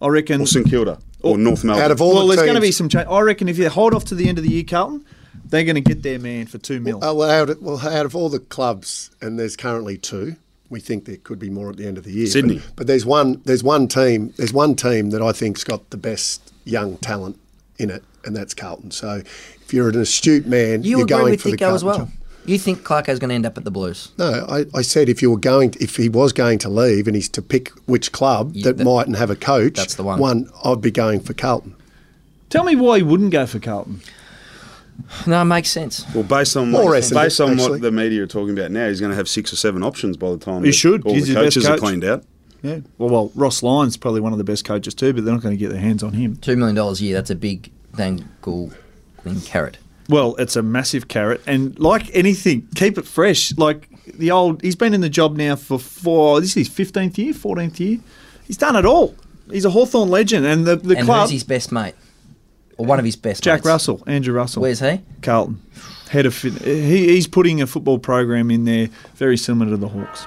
I 0.00 0.08
reckon. 0.08 0.40
or 0.42 0.46
St 0.46 0.68
Kilda. 0.68 0.98
Or 1.22 1.32
oh, 1.32 1.36
North 1.36 1.64
Melbourne. 1.64 1.84
Out 1.84 1.90
of 1.90 2.00
all 2.00 2.14
well, 2.14 2.26
the 2.26 2.36
there's 2.36 2.46
going 2.46 2.56
to 2.56 2.60
be 2.60 2.72
some 2.72 2.88
change. 2.88 3.06
I 3.08 3.20
reckon 3.20 3.48
if 3.48 3.58
you 3.58 3.68
hold 3.68 3.94
off 3.94 4.04
to 4.06 4.14
the 4.14 4.28
end 4.28 4.38
of 4.38 4.44
the 4.44 4.50
year, 4.50 4.64
Carlton, 4.64 5.04
they're 5.46 5.64
going 5.64 5.76
to 5.76 5.80
get 5.80 6.02
their 6.02 6.18
man 6.18 6.46
for 6.46 6.58
two 6.58 6.80
mil. 6.80 7.00
Well, 7.00 7.22
out 7.22 7.50
of, 7.50 7.62
well, 7.62 7.78
out 7.80 8.06
of 8.06 8.14
all 8.14 8.28
the 8.28 8.38
clubs, 8.38 9.10
and 9.20 9.38
there's 9.38 9.56
currently 9.56 9.96
two. 9.96 10.36
We 10.68 10.80
think 10.80 11.04
there 11.04 11.16
could 11.16 11.38
be 11.38 11.48
more 11.48 11.70
at 11.70 11.76
the 11.76 11.86
end 11.86 11.96
of 11.96 12.04
the 12.04 12.10
year. 12.12 12.26
Sydney. 12.26 12.56
but, 12.58 12.76
but 12.76 12.86
there's 12.88 13.06
one. 13.06 13.40
There's 13.44 13.62
one 13.62 13.86
team. 13.88 14.34
There's 14.36 14.52
one 14.52 14.74
team 14.74 15.10
that 15.10 15.22
I 15.22 15.32
think's 15.32 15.62
got 15.64 15.90
the 15.90 15.96
best 15.96 16.52
young 16.64 16.96
talent 16.98 17.38
in 17.78 17.90
it, 17.90 18.02
and 18.24 18.34
that's 18.36 18.52
Carlton. 18.52 18.90
So, 18.90 19.22
if 19.24 19.72
you're 19.72 19.88
an 19.88 19.98
astute 19.98 20.46
man, 20.46 20.82
You 20.82 20.98
are 20.98 21.02
agree 21.02 21.08
going 21.08 21.30
with 21.32 21.42
for 21.42 21.50
the 21.50 21.56
Dicko 21.56 21.74
as 21.74 21.84
well? 21.84 21.98
job. 21.98 22.10
You 22.46 22.58
think 22.58 22.80
Clarko's 22.82 23.18
going 23.18 23.28
to 23.30 23.34
end 23.34 23.46
up 23.46 23.58
at 23.58 23.64
the 23.64 23.70
Blues? 23.70 24.12
No, 24.18 24.46
I, 24.48 24.64
I 24.74 24.82
said 24.82 25.08
if 25.08 25.20
you 25.20 25.30
were 25.30 25.38
going, 25.38 25.72
to, 25.72 25.82
if 25.82 25.96
he 25.96 26.08
was 26.08 26.32
going 26.32 26.58
to 26.60 26.68
leave, 26.68 27.06
and 27.06 27.14
he's 27.16 27.28
to 27.30 27.42
pick 27.42 27.70
which 27.86 28.12
club 28.12 28.52
Yeah, 28.54 28.64
that, 28.66 28.78
that- 28.78 28.84
mightn't 28.84 29.16
have 29.16 29.30
a 29.30 29.36
coach, 29.36 29.74
that's 29.74 29.96
the 29.96 30.04
one. 30.04 30.18
One, 30.20 30.50
I'd 30.64 30.80
be 30.80 30.90
going 30.90 31.20
for 31.20 31.34
Carlton. 31.34 31.74
Tell 32.48 32.64
me 32.64 32.76
why 32.76 32.98
he 32.98 33.02
wouldn't 33.02 33.32
go 33.32 33.44
for 33.46 33.58
Carlton. 33.58 34.00
No, 35.26 35.42
it 35.42 35.44
makes 35.44 35.70
sense. 35.70 36.04
Well, 36.14 36.24
based 36.24 36.56
on 36.56 36.70
More 36.70 36.84
what, 36.86 37.02
Essendon, 37.02 37.14
based 37.24 37.40
on 37.40 37.52
actually. 37.52 37.70
what 37.70 37.80
the 37.82 37.92
media 37.92 38.22
are 38.22 38.26
talking 38.26 38.56
about 38.58 38.70
now, 38.70 38.88
he's 38.88 39.00
going 39.00 39.10
to 39.10 39.16
have 39.16 39.28
six 39.28 39.52
or 39.52 39.56
seven 39.56 39.82
options 39.82 40.16
by 40.16 40.30
the 40.30 40.38
time 40.38 40.64
He 40.64 40.72
should. 40.72 41.04
all 41.04 41.12
He's 41.14 41.26
the 41.26 41.34
your 41.34 41.42
best 41.44 41.56
coaches 41.56 41.68
are 41.68 41.76
cleaned 41.78 42.04
out. 42.04 42.24
Yeah. 42.62 42.80
Well, 42.96 43.10
well, 43.10 43.32
Ross 43.34 43.62
Lyon's 43.62 43.96
probably 43.96 44.20
one 44.22 44.32
of 44.32 44.38
the 44.38 44.44
best 44.44 44.64
coaches 44.64 44.94
too, 44.94 45.12
but 45.12 45.24
they're 45.24 45.34
not 45.34 45.42
going 45.42 45.54
to 45.54 45.58
get 45.58 45.70
their 45.70 45.80
hands 45.80 46.02
on 46.02 46.14
him. 46.14 46.36
Two 46.36 46.56
million 46.56 46.74
dollars 46.74 47.00
a 47.00 47.04
year. 47.04 47.14
That's 47.14 47.30
a 47.30 47.34
big 47.34 47.70
dangle 47.94 48.72
in 49.24 49.40
carrot. 49.42 49.76
Well, 50.08 50.36
it's 50.36 50.56
a 50.56 50.62
massive 50.62 51.08
carrot, 51.08 51.42
and 51.46 51.78
like 51.78 52.14
anything, 52.14 52.68
keep 52.74 52.96
it 52.96 53.06
fresh. 53.06 53.56
Like 53.56 53.88
the 54.06 54.30
old, 54.30 54.62
he's 54.62 54.76
been 54.76 54.94
in 54.94 55.00
the 55.00 55.08
job 55.08 55.36
now 55.36 55.56
for 55.56 55.78
four. 55.78 56.40
This 56.40 56.50
is 56.50 56.54
his 56.54 56.68
fifteenth 56.68 57.18
year, 57.18 57.34
fourteenth 57.34 57.80
year. 57.80 57.98
He's 58.46 58.56
done 58.56 58.76
it 58.76 58.84
all. 58.86 59.16
He's 59.50 59.64
a 59.64 59.70
Hawthorn 59.70 60.08
legend, 60.08 60.46
and 60.46 60.64
the 60.66 60.76
the 60.76 60.96
and 60.96 61.06
club. 61.06 61.22
who's 61.22 61.32
his 61.32 61.44
best 61.44 61.72
mate? 61.72 61.94
Or 62.78 62.86
one 62.86 62.98
of 62.98 63.04
his 63.04 63.16
best 63.16 63.42
Jack 63.42 63.60
mates? 63.60 63.66
Russell, 63.66 64.04
Andrew 64.06 64.34
Russell. 64.34 64.62
Where's 64.62 64.80
he? 64.80 65.00
Carlton? 65.22 65.60
Head 66.10 66.26
of. 66.26 66.40
He, 66.40 67.08
he's 67.08 67.26
putting 67.26 67.60
a 67.60 67.66
football 67.66 67.98
program 67.98 68.50
in 68.50 68.64
there 68.64 68.88
very 69.14 69.36
similar 69.36 69.70
to 69.70 69.76
the 69.76 69.88
Hawks. 69.88 70.26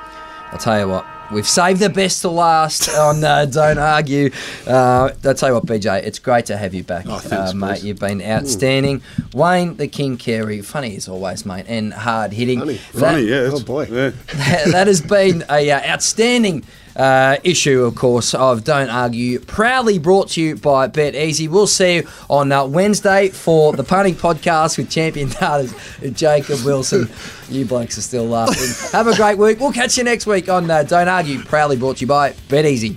I'll 0.52 0.58
tell 0.58 0.80
you 0.80 0.90
what. 0.90 1.06
We've 1.32 1.48
saved 1.48 1.80
the 1.80 1.90
best 1.90 2.22
to 2.24 2.30
last 2.30 2.90
on 2.90 3.24
uh, 3.24 3.46
Don't 3.46 3.78
Argue. 3.78 4.32
Uh, 4.66 5.12
I'll 5.24 5.34
tell 5.36 5.50
you 5.50 5.56
what, 5.56 5.66
BJ, 5.68 6.04
it's 6.04 6.18
great 6.18 6.48
to 6.48 6.58
have 6.58 6.74
you 6.74 6.84
back, 6.84 7.06
Oh, 7.08 7.20
thanks, 7.20 7.52
uh, 7.52 7.56
mate. 7.56 7.84
You've 7.84 8.00
been 8.00 8.20
outstanding. 8.22 9.04
Wayne, 9.34 9.78
the 9.78 9.88
King 9.88 10.18
Carey, 10.18 10.62
funny 10.62 10.96
as 10.96 11.08
always, 11.08 11.46
mate, 11.46 11.66
and 11.68 11.94
hard 11.94 12.34
hitting. 12.34 12.60
Funny. 12.60 12.78
Funny, 12.78 13.22
yeah. 13.24 13.50
Oh, 13.54 13.60
boy. 13.60 13.84
Yeah. 13.84 14.10
that 14.72 14.88
has 14.88 15.02
been 15.02 15.44
a 15.52 15.70
uh, 15.70 15.82
outstanding 15.94 16.64
uh, 17.00 17.38
issue, 17.43 17.84
of 17.86 17.95
course, 17.95 18.34
of 18.34 18.64
Don't 18.64 18.89
Argue. 18.89 19.39
Proudly 19.39 19.97
brought 19.97 20.30
to 20.32 20.41
you 20.41 20.56
by 20.58 20.88
Bet 20.88 21.16
Easy. 21.16 21.47
We'll 21.47 21.66
see 21.66 21.95
you 21.95 22.08
on 22.30 22.52
uh, 22.52 22.66
Wednesday 22.66 23.30
for 23.30 23.74
the 23.74 23.84
punting 23.84 24.16
podcast 24.16 24.78
with 24.78 24.91
champion 24.91 25.30
darters 25.30 25.74
Jacob 26.14 26.64
Wilson. 26.64 27.10
You 27.50 27.66
blokes 27.66 27.97
are 27.97 28.02
still 28.02 28.26
laughing. 28.28 28.91
Have 28.91 29.08
a 29.08 29.16
great 29.16 29.39
week. 29.39 29.60
We'll 29.60 29.74
catch 29.74 29.97
you 29.97 30.04
next 30.04 30.28
week 30.28 30.50
on 30.50 30.70
uh, 30.70 30.84
Don't 30.84 31.08
Argue. 31.08 31.41
Proudly 31.41 31.78
brought 31.78 31.97
to 31.97 32.02
you 32.02 32.08
by 32.08 32.36
Bet 32.47 32.64
Easy. 32.64 32.95